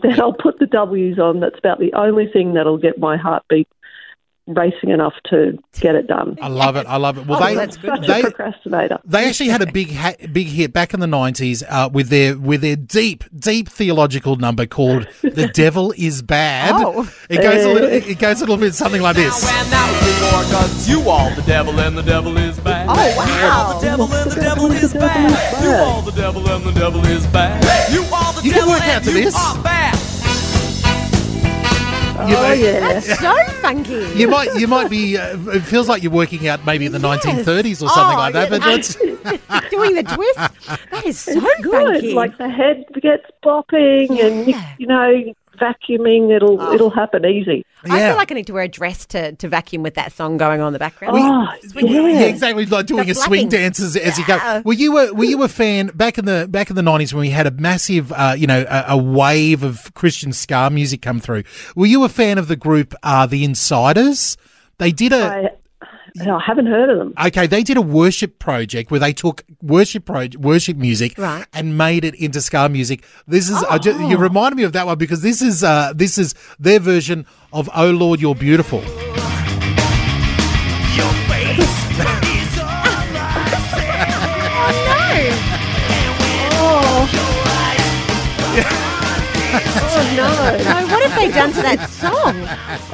then 0.00 0.20
I'll 0.20 0.32
put 0.32 0.60
the 0.60 0.66
W's 0.66 1.18
on. 1.18 1.40
That's 1.40 1.58
about 1.58 1.80
the 1.80 1.92
only 1.94 2.28
thing 2.28 2.54
that'll 2.54 2.78
get 2.78 2.98
my 2.98 3.16
heartbeat 3.16 3.66
racing 4.46 4.90
enough 4.90 5.14
to 5.30 5.56
get 5.80 5.94
it 5.94 6.06
done. 6.08 6.36
I 6.42 6.48
love 6.48 6.76
it. 6.76 6.86
I 6.86 6.96
love 6.96 7.16
it. 7.18 7.26
Well, 7.26 7.42
Oh, 7.42 7.46
they 7.46 7.54
that's 7.54 7.76
good. 7.76 7.90
Such 7.98 8.06
they 8.06 8.20
a 8.20 8.22
procrastinator. 8.24 8.98
They 9.04 9.26
actually 9.28 9.50
had 9.50 9.62
a 9.62 9.70
big 9.70 9.92
ha- 9.92 10.14
big 10.32 10.48
hit 10.48 10.72
back 10.72 10.92
in 10.94 11.00
the 11.00 11.06
nineties 11.06 11.62
uh, 11.68 11.88
with 11.92 12.08
their 12.08 12.36
with 12.36 12.60
their 12.60 12.76
deep 12.76 13.24
deep 13.38 13.68
theological 13.68 14.36
number 14.36 14.66
called 14.66 15.06
"The 15.22 15.48
Devil 15.54 15.92
Is 15.96 16.22
Bad." 16.22 16.74
Oh. 16.76 17.08
It 17.30 17.38
goes 17.42 17.64
a 17.64 17.72
little 17.72 17.88
it 17.90 18.18
goes 18.18 18.38
a 18.38 18.40
little 18.44 18.56
bit 18.56 18.74
something 18.74 19.00
like 19.02 19.16
this. 19.16 19.48
And 19.48 19.72
out 19.72 19.92
with 20.02 20.20
more 20.20 20.42
guns. 20.52 20.88
You 20.88 21.08
all 21.08 21.30
the 21.34 21.42
devil 21.42 21.78
and 21.78 21.96
the 21.96 22.02
devil 22.02 22.36
is 22.36 22.58
bad. 22.60 22.88
Oh, 22.88 22.94
wow! 22.94 23.24
You 23.26 23.42
wow. 23.42 23.64
all 23.66 23.78
the 23.80 23.86
devil 23.86 24.12
and 24.12 24.30
the 24.30 24.40
devil 24.40 24.72
is 24.72 24.92
bad. 24.92 25.62
You 25.62 25.70
all 25.72 26.02
the 26.02 26.12
devil 26.12 26.48
and 26.50 26.64
the 26.64 26.72
devil 26.72 27.04
is 27.06 27.26
bad. 27.28 27.92
You 27.92 28.04
all 28.12 28.32
the 28.32 28.50
devil 28.50 28.72
and 28.72 29.04
to 29.04 29.10
you 29.10 29.24
this. 29.24 29.36
are 29.36 29.62
bad. 29.62 30.01
You, 32.28 32.36
Oh, 32.36 32.52
yeah. 32.52 32.80
That's 32.80 33.18
so 33.18 33.34
funky. 33.60 34.06
you 34.18 34.28
might 34.28 34.54
you 34.58 34.66
might 34.68 34.90
be. 34.90 35.16
Uh, 35.16 35.36
it 35.50 35.60
feels 35.60 35.88
like 35.88 36.02
you're 36.02 36.12
working 36.12 36.46
out 36.48 36.64
maybe 36.66 36.86
in 36.86 36.92
the 36.92 36.98
Yes. 37.00 37.24
1930s 37.24 37.82
or 37.82 37.88
something 37.88 38.16
Oh, 38.16 38.18
like 38.18 38.32
that. 38.34 38.50
yeah. 38.50 38.58
But 38.58 38.60
that's 38.64 38.94
Doing 39.70 39.94
the 39.94 40.02
twist. 40.02 40.38
That 40.90 41.04
is 41.06 41.18
so 41.20 41.32
It's 41.34 41.62
good. 41.62 41.72
funky. 41.92 42.12
Like 42.14 42.36
the 42.38 42.48
head 42.48 42.84
gets 43.00 43.24
bopping, 43.44 44.10
and 44.20 44.46
you, 44.48 44.54
you 44.78 44.86
know 44.86 45.34
vacuuming, 45.58 46.30
it'll 46.34 46.60
Ah. 46.60 46.72
it'll 46.72 46.90
happen 46.90 47.24
easy. 47.26 47.64
I 47.84 47.98
feel 48.08 48.16
like 48.16 48.30
I 48.30 48.34
need 48.36 48.46
to 48.46 48.52
wear 48.52 48.62
a 48.64 48.68
dress 48.68 49.06
to, 49.06 49.32
to 49.32 49.48
vacuum 49.48 49.82
with 49.82 49.94
that 49.94 50.12
song 50.12 50.36
going 50.36 50.60
on 50.60 50.68
in 50.68 50.72
the 50.72 50.78
background. 50.78 51.16
Oh, 51.18 51.52
Yeah, 51.80 52.08
yeah. 52.08 52.20
exactly. 52.22 52.64
Like 52.66 52.86
doing 52.86 53.06
The 53.06 53.12
a 53.12 53.14
swing 53.14 53.48
flapping. 53.48 53.48
dance 53.48 53.80
as, 53.80 53.96
as 53.96 54.18
you 54.18 54.26
go. 54.26 54.62
Were 54.64 54.72
you 54.72 54.96
a 54.98 55.12
were 55.12 55.24
you 55.24 55.42
a 55.42 55.48
fan 55.48 55.88
back 55.94 56.16
in 56.18 56.24
the 56.24 56.46
back 56.48 56.70
in 56.70 56.76
the 56.76 56.82
nineties 56.82 57.12
when 57.12 57.22
we 57.22 57.30
had 57.30 57.46
a 57.46 57.50
massive, 57.50 58.12
uh, 58.12 58.34
you 58.38 58.46
know, 58.46 58.64
a, 58.68 58.84
a 58.90 58.96
wave 58.96 59.62
of 59.62 59.92
Christian 59.94 60.32
ska 60.32 60.70
music 60.70 61.02
come 61.02 61.18
through? 61.20 61.42
Were 61.74 61.86
you 61.86 62.04
a 62.04 62.08
fan 62.08 62.38
of 62.38 62.48
the 62.48 62.56
group 62.56 62.94
uh, 63.02 63.26
the 63.26 63.44
Insyderz? 63.46 64.36
They 64.78 64.92
did 64.92 65.12
a 65.12 65.24
I, 65.24 65.48
I 66.20 66.38
haven't 66.44 66.66
heard 66.66 66.90
of 66.90 66.98
them. 66.98 67.14
okay. 67.26 67.46
They 67.46 67.62
did 67.62 67.76
a 67.76 67.82
worship 67.82 68.38
project 68.38 68.90
where 68.90 69.00
they 69.00 69.12
took 69.12 69.44
worship 69.62 70.04
pro- 70.04 70.28
worship 70.38 70.76
music 70.76 71.16
Right. 71.16 71.46
and 71.52 71.78
made 71.78 72.04
it 72.04 72.14
into 72.16 72.40
ska 72.40 72.68
music. 72.68 73.04
This 73.26 73.48
is 73.48 73.62
I 73.64 73.78
ju- 73.78 73.98
you 74.08 74.16
reminded 74.18 74.56
me 74.56 74.62
of 74.64 74.72
that 74.74 74.86
one 74.86 74.98
because 74.98 75.22
this 75.22 75.40
is 75.42 75.64
uh, 75.64 75.92
this 75.94 76.18
is 76.18 76.34
their 76.58 76.78
version 76.80 77.24
of 77.52 77.70
"Oh 77.74 77.90
Lord, 77.90 78.20
You're 78.20 78.34
Beautiful." 78.34 78.82
Oh, 89.54 90.14
no. 90.16 90.28
No, 90.64 90.86
what 90.92 91.02
have 91.10 91.18
they 91.20 91.28
done 91.30 91.52
to 91.52 91.62
that 91.62 91.90
song? 91.90 92.36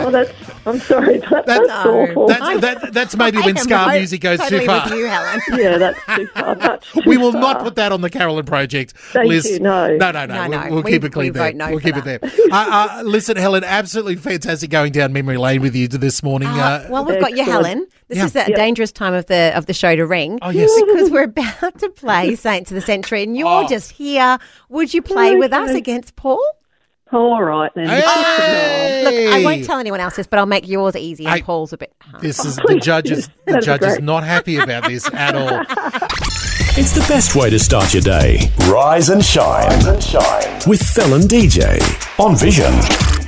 Oh, 0.05 0.11
that's. 0.11 0.33
I'm 0.67 0.81
sorry, 0.81 1.19
that, 1.19 1.45
that's 1.47 1.69
No. 1.69 2.01
awful. 2.03 2.27
That's, 2.29 2.61
that, 2.61 2.93
that's 2.93 3.17
maybe 3.17 3.39
I 3.39 3.41
when 3.47 3.57
am 3.57 3.63
ska 3.65 3.89
music 3.93 4.21
goes 4.21 4.39
totally 4.39 4.61
too 4.61 4.67
far. 4.67 4.85
with 4.89 4.99
you, 4.99 5.07
Helen. 5.07 5.41
yeah, 5.59 5.79
that's 5.79 5.99
too 6.17 6.27
far. 6.29 6.55
That's 6.59 6.93
too 6.93 7.03
We 7.07 7.17
will 7.17 7.33
far. 7.33 7.41
not 7.41 7.63
put 7.63 7.77
that 7.77 7.93
on 7.93 8.01
the 8.01 8.11
Carolyn 8.11 8.45
Project 8.47 8.95
Thank 9.13 9.29
list. 9.29 9.51
you, 9.51 9.61
no. 9.61 9.97
no, 9.97 10.11
no, 10.11 10.27
no. 10.27 10.47
No, 10.47 10.59
We'll, 10.61 10.71
we'll 10.75 10.83
We- 10.83 10.93
keep 10.93 11.05
it 11.05 11.13
clean 11.13 11.27
we 11.27 11.31
there. 11.39 11.49
vote 11.53 11.57
no 11.57 11.71
we'll 11.71 11.79
for 11.81 11.85
keep 11.85 11.97
it 11.97 12.05
there. 12.05 12.19
uh, 12.53 12.99
uh, 12.99 13.03
listen, 13.05 13.37
Helen, 13.37 13.65
absolutely 13.65 14.17
fantastic 14.17 14.71
going 14.71 14.93
down 14.93 15.13
memory 15.13 15.37
lane 15.37 15.63
with 15.63 15.75
you 15.75 15.89
this 15.89 16.23
morning. 16.23 16.49
Uh, 16.49 16.53
Uh, 16.59 16.87
well, 16.91 17.05
we've 17.05 17.21
got 17.21 17.37
you, 17.37 17.45
Helen. 17.45 17.87
This 18.09 18.19
Yeah. 18.19 18.25
is 18.27 18.37
a 18.37 18.55
dangerous 18.55 18.91
time 18.93 19.15
of 19.15 19.27
the 19.27 19.53
of 19.55 19.67
the 19.67 19.75
show 19.75 19.95
to 19.95 20.07
ring. 20.07 20.39
Oh, 20.43 20.51
yes. 20.51 20.71
because 20.87 21.11
we're 21.11 21.25
about 21.25 21.79
to 21.79 21.89
play 21.91 22.35
Saints 22.37 22.71
of 22.71 22.75
the 22.75 22.81
Century, 22.81 23.23
and 23.23 23.37
you're 23.37 23.65
Oh. 23.65 23.69
just 23.69 23.91
here. 23.93 24.39
Would 24.71 24.93
you 24.95 25.03
play 25.03 25.37
with 25.37 25.53
us 25.53 25.71
against 25.71 26.17
Paul? 26.17 26.43
All 27.13 27.43
right 27.43 27.71
then. 27.75 27.89
Hey! 27.89 29.03
Look, 29.05 29.35
I 29.35 29.43
won't 29.45 29.65
tell 29.65 29.79
anyone 29.79 30.01
else 30.01 30.17
this, 30.17 30.27
but 30.27 30.39
I'll 30.39 30.47
make 30.47 30.69
yours 30.69 30.95
easy, 30.97 31.25
and 31.25 31.35
Hey. 31.37 31.43
Paul's 31.43 31.73
a 31.73 31.79
bit. 31.79 31.95
hard. 32.01 32.23
this 32.23 32.45
is 32.45 32.57
the 32.57 32.63
please. 32.63 32.85
judges. 32.85 33.29
The 33.47 33.53
That'd 33.53 33.65
judge 33.65 33.83
is 33.83 34.01
not 34.01 34.25
happy 34.25 34.57
about 34.57 34.85
this 34.87 35.09
at 35.15 35.35
all. 35.35 35.65
It's 36.81 36.93
the 36.93 37.01
best 37.13 37.35
way 37.35 37.51
to 37.51 37.59
start 37.59 37.93
your 37.93 38.03
day. 38.03 38.53
Rise 38.71 39.09
and 39.09 39.25
shine. 39.25 39.69
With 40.65 40.81
Fel 40.81 41.15
and 41.15 41.25
DJ 41.25 41.81
on 42.21 42.37
Vision. 42.37 42.73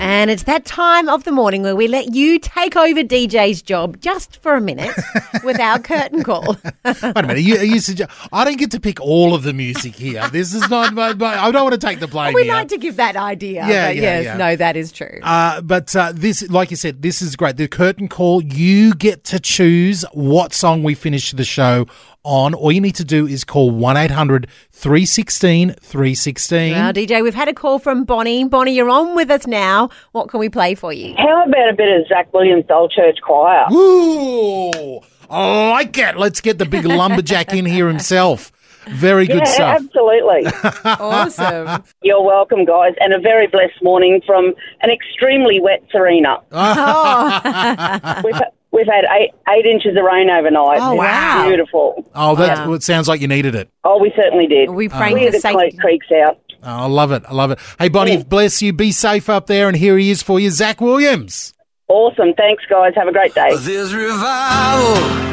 And 0.00 0.30
it's 0.30 0.44
that 0.44 0.64
time 0.64 1.10
of 1.10 1.24
the 1.24 1.30
morning 1.30 1.62
where 1.62 1.76
we 1.76 1.86
let 1.86 2.14
you 2.14 2.38
take 2.38 2.74
over 2.74 3.02
DJ's 3.02 3.60
job 3.60 4.00
just 4.00 4.40
for 4.40 4.54
a 4.54 4.60
minute 4.60 4.96
with 5.44 5.60
our 5.60 5.78
curtain 5.78 6.22
call. 6.22 6.56
Wait 6.86 7.02
a 7.02 7.22
minute. 7.22 7.40
You, 7.40 7.58
you 7.58 7.80
suggest, 7.80 8.10
I 8.32 8.46
don't 8.46 8.56
get 8.56 8.70
to 8.70 8.80
pick 8.80 8.98
all 8.98 9.34
of 9.34 9.42
the 9.42 9.52
music 9.52 9.94
here. 9.94 10.26
This 10.30 10.54
is 10.54 10.70
not. 10.70 10.94
My, 10.94 11.12
my, 11.12 11.38
I 11.38 11.50
don't 11.50 11.64
want 11.64 11.78
to 11.78 11.86
take 11.86 12.00
the 12.00 12.08
blame 12.08 12.32
we 12.32 12.44
here. 12.44 12.52
like 12.54 12.68
to 12.68 12.78
give 12.78 12.96
that 12.96 13.14
idea. 13.14 13.66
Yeah, 13.66 13.88
but 13.88 13.96
yeah, 13.96 14.02
yes, 14.02 14.24
yeah. 14.24 14.36
no, 14.38 14.56
that 14.56 14.74
is 14.74 14.90
true. 14.90 15.20
Uh, 15.22 15.60
but 15.60 15.94
uh, 15.94 16.12
this, 16.14 16.48
like 16.48 16.70
you 16.70 16.78
said, 16.78 17.02
this 17.02 17.20
is 17.20 17.36
great. 17.36 17.58
The 17.58 17.68
curtain 17.68 18.08
call, 18.08 18.42
you 18.42 18.94
get 18.94 19.24
to 19.24 19.38
choose 19.38 20.06
what 20.14 20.54
song 20.54 20.82
we 20.82 20.94
finish 20.94 21.32
the 21.32 21.44
show 21.44 21.86
on. 22.24 22.54
All 22.54 22.72
you 22.72 22.80
need 22.80 22.94
to 22.96 23.04
do 23.04 23.26
is 23.26 23.44
call 23.44 23.70
1 23.70 23.96
800 23.98 24.46
316 24.72 25.74
316. 25.74 26.72
Now, 26.72 26.92
DJ, 26.92 27.22
we've 27.22 27.34
had 27.34 27.48
a 27.48 27.54
call 27.54 27.78
from 27.78 28.04
Bonnie. 28.04 28.44
Bonnie, 28.44 28.74
you're 28.74 28.90
on 28.90 29.14
with 29.14 29.30
us 29.30 29.46
now. 29.46 29.89
What 30.12 30.28
can 30.28 30.40
we 30.40 30.48
play 30.48 30.74
for 30.74 30.92
you? 30.92 31.14
How 31.16 31.44
about 31.46 31.68
a 31.68 31.74
bit 31.74 32.00
of 32.00 32.06
Zach 32.08 32.32
Williams' 32.32 32.64
Old 32.70 32.92
Church 32.92 33.18
Choir? 33.22 33.66
Ooh, 33.72 35.00
I 35.28 35.70
like 35.70 35.96
it. 35.98 36.16
Let's 36.16 36.40
get 36.40 36.58
the 36.58 36.66
big 36.66 36.84
lumberjack 36.84 37.52
in 37.54 37.64
here 37.66 37.88
himself. 37.88 38.52
Very 38.88 39.26
good 39.26 39.38
yeah, 39.44 39.44
stuff. 39.44 39.82
absolutely. 39.82 40.50
Awesome. 40.84 41.84
You're 42.02 42.22
welcome, 42.22 42.64
guys, 42.64 42.94
and 43.00 43.12
a 43.12 43.20
very 43.20 43.46
blessed 43.46 43.82
morning 43.82 44.20
from 44.26 44.54
an 44.80 44.90
extremely 44.90 45.60
wet 45.60 45.82
Sarina. 45.94 46.42
Ah. 46.50 48.20
we've, 48.24 48.34
we've 48.72 48.86
had 48.86 49.04
eight, 49.18 49.30
eight 49.50 49.66
inches 49.66 49.96
of 49.96 50.02
rain 50.04 50.30
overnight. 50.30 50.78
Oh, 50.80 50.94
wow. 50.94 51.46
Beautiful. 51.46 52.06
Oh, 52.14 52.34
that 52.36 52.58
Wow. 52.58 52.64
well, 52.68 52.74
it 52.74 52.82
sounds 52.82 53.06
like 53.06 53.20
you 53.20 53.28
needed 53.28 53.54
it. 53.54 53.68
Oh, 53.84 53.98
we 54.00 54.12
certainly 54.16 54.46
did. 54.46 54.70
We 54.70 54.88
praying 54.88 55.16
Clear 55.16 55.26
for 55.26 55.32
the 55.32 55.40
safety. 55.40 55.76
creeks 55.76 56.06
out. 56.12 56.38
Oh, 56.62 56.68
I 56.68 56.86
love 56.86 57.12
it. 57.12 57.22
I 57.26 57.32
love 57.32 57.50
it. 57.50 57.58
Hey, 57.78 57.88
Bonnie, 57.88 58.22
bless 58.22 58.60
you. 58.60 58.72
Be 58.72 58.92
safe 58.92 59.28
up 59.28 59.46
there. 59.46 59.68
And 59.68 59.76
here 59.76 59.96
he 59.96 60.10
is 60.10 60.22
for 60.22 60.38
you, 60.38 60.50
Zach 60.50 60.80
Williams. 60.80 61.54
Awesome. 61.88 62.34
Thanks, 62.34 62.64
guys. 62.68 62.92
Have 62.94 63.08
a 63.08 63.12
great 63.12 63.34
day. 63.34 63.54
There's 63.56 63.94
revival 63.94 65.30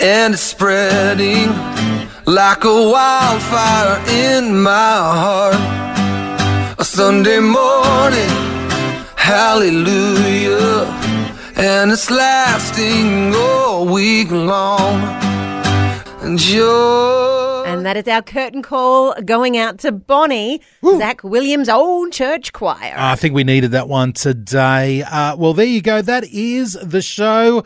and 0.00 0.34
it's 0.34 0.42
spreading 0.42 1.48
like 2.24 2.64
a 2.64 2.90
wildfire 2.90 3.98
in 4.08 4.62
my 4.62 4.70
heart. 4.70 5.54
A 6.78 6.84
Sunday 6.84 7.40
morning, 7.40 8.28
hallelujah, 9.16 10.84
and 11.56 11.90
it's 11.90 12.10
lasting 12.10 13.34
all 13.34 13.86
week 13.86 14.30
long. 14.30 15.00
And 16.22 16.38
joy. 16.38 17.47
And 17.78 17.86
that 17.86 17.96
is 17.96 18.08
our 18.08 18.22
curtain 18.22 18.60
call 18.60 19.14
going 19.22 19.56
out 19.56 19.78
to 19.78 19.92
Bonnie, 19.92 20.60
Zach 20.84 21.22
Williams' 21.22 21.68
Old 21.68 22.12
Church 22.12 22.52
Choir. 22.52 22.94
I 22.96 23.14
think 23.14 23.34
we 23.34 23.44
needed 23.44 23.70
that 23.70 23.88
one 23.88 24.12
today. 24.12 25.02
Uh, 25.02 25.36
well, 25.36 25.54
there 25.54 25.64
you 25.64 25.80
go. 25.80 26.02
That 26.02 26.24
is 26.24 26.72
the 26.82 27.00
show. 27.00 27.64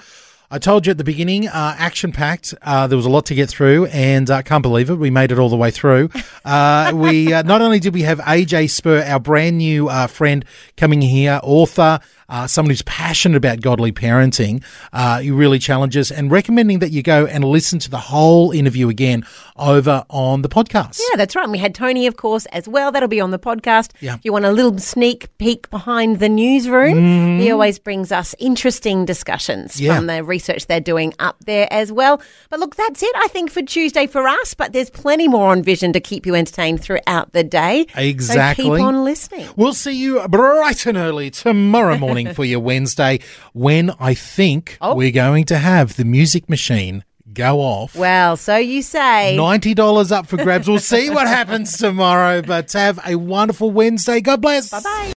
I 0.50 0.58
told 0.58 0.86
you 0.86 0.90
at 0.90 0.98
the 0.98 1.04
beginning, 1.04 1.48
uh, 1.48 1.74
action 1.78 2.12
packed. 2.12 2.52
Uh, 2.60 2.86
there 2.86 2.98
was 2.98 3.06
a 3.06 3.08
lot 3.08 3.24
to 3.26 3.34
get 3.34 3.48
through, 3.48 3.86
and 3.86 4.28
I 4.30 4.40
uh, 4.40 4.42
can't 4.42 4.60
believe 4.60 4.90
it. 4.90 4.96
We 4.96 5.08
made 5.08 5.32
it 5.32 5.38
all 5.38 5.48
the 5.48 5.56
way 5.56 5.70
through. 5.70 6.10
Uh, 6.44 6.90
we 6.92 7.32
uh, 7.32 7.42
not 7.42 7.62
only 7.62 7.78
did 7.78 7.94
we 7.94 8.02
have 8.02 8.18
AJ 8.18 8.68
Spurr, 8.68 9.08
our 9.08 9.20
brand 9.20 9.58
new 9.58 9.88
uh, 9.88 10.08
friend, 10.08 10.44
coming 10.76 11.00
here, 11.00 11.38
author, 11.44 12.00
uh, 12.32 12.46
someone 12.46 12.70
who's 12.70 12.82
passionate 12.82 13.36
about 13.36 13.60
godly 13.60 13.92
parenting. 13.92 14.64
Uh, 14.92 15.20
he 15.20 15.30
really 15.30 15.58
challenges 15.58 16.10
and 16.10 16.30
recommending 16.30 16.78
that 16.78 16.90
you 16.90 17.02
go 17.02 17.26
and 17.26 17.44
listen 17.44 17.78
to 17.78 17.90
the 17.90 17.98
whole 17.98 18.50
interview 18.52 18.88
again 18.88 19.22
over 19.56 20.04
on 20.08 20.40
the 20.40 20.48
podcast. 20.48 20.98
Yeah, 21.10 21.16
that's 21.16 21.36
right. 21.36 21.42
And 21.42 21.52
we 21.52 21.58
had 21.58 21.74
Tony, 21.74 22.06
of 22.06 22.16
course, 22.16 22.46
as 22.46 22.66
well. 22.66 22.90
That'll 22.90 23.08
be 23.08 23.20
on 23.20 23.32
the 23.32 23.38
podcast. 23.38 23.90
Yeah. 24.00 24.14
If 24.14 24.24
you 24.24 24.32
want 24.32 24.46
a 24.46 24.50
little 24.50 24.78
sneak 24.78 25.28
peek 25.36 25.68
behind 25.68 26.20
the 26.20 26.28
newsroom, 26.30 27.38
he 27.38 27.50
always 27.50 27.78
brings 27.78 28.10
us 28.10 28.34
interesting 28.38 29.04
discussions. 29.04 29.78
Yeah. 29.78 29.96
from 29.96 30.06
the 30.06 30.24
research 30.24 30.66
they're 30.66 30.80
doing 30.80 31.12
up 31.18 31.36
there 31.44 31.68
as 31.70 31.92
well. 31.92 32.22
But 32.48 32.60
look, 32.60 32.76
that's 32.76 33.02
it, 33.02 33.12
I 33.16 33.28
think, 33.28 33.50
for 33.50 33.60
Tuesday 33.62 34.06
for 34.06 34.26
us. 34.26 34.54
But 34.54 34.72
there's 34.72 34.90
plenty 34.90 35.28
more 35.28 35.50
on 35.50 35.62
Vision 35.62 35.92
to 35.92 36.00
keep 36.00 36.24
you 36.24 36.34
entertained 36.34 36.80
throughout 36.80 37.32
the 37.32 37.44
day. 37.44 37.86
Exactly. 37.94 38.64
So 38.64 38.76
keep 38.76 38.82
on 38.82 39.04
listening. 39.04 39.48
We'll 39.56 39.74
see 39.74 39.92
you 39.92 40.26
bright 40.28 40.86
and 40.86 40.96
early 40.96 41.30
tomorrow 41.30 41.98
morning 42.24 42.34
for 42.34 42.44
your 42.44 42.60
Wednesday 42.60 43.20
when 43.52 43.90
I 44.00 44.14
think 44.14 44.78
Oh. 44.80 44.94
we're 44.94 45.10
going 45.12 45.44
to 45.46 45.58
have 45.58 45.96
the 45.96 46.04
music 46.04 46.48
machine 46.48 47.04
go 47.32 47.60
off. 47.60 47.96
Well, 47.96 48.36
so 48.36 48.56
you 48.56 48.82
say. 48.82 49.34
$90 49.38 50.12
up 50.12 50.26
for 50.26 50.36
grabs. 50.36 50.68
We'll 50.68 50.78
see 50.78 51.10
what 51.10 51.26
happens 51.38 51.76
tomorrow, 51.78 52.42
but 52.42 52.72
have 52.72 53.00
a 53.06 53.16
wonderful 53.16 53.70
Wednesday. 53.70 54.20
God 54.20 54.40
bless. 54.42 54.70
Bye 54.70 54.80
bye. 54.80 55.12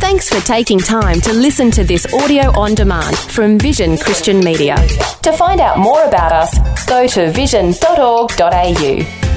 Thanks 0.00 0.28
for 0.28 0.40
taking 0.46 0.78
time 0.78 1.20
to 1.22 1.32
listen 1.32 1.70
to 1.72 1.82
this 1.82 2.06
audio 2.12 2.50
on 2.58 2.74
demand 2.74 3.16
from 3.16 3.58
Vision 3.58 3.96
Christian 3.96 4.40
Media. 4.40 4.76
To 5.22 5.32
find 5.32 5.60
out 5.60 5.78
more 5.78 6.04
about 6.04 6.30
us, 6.30 6.86
go 6.86 7.06
to 7.08 7.32
vision.org.au. 7.32 9.33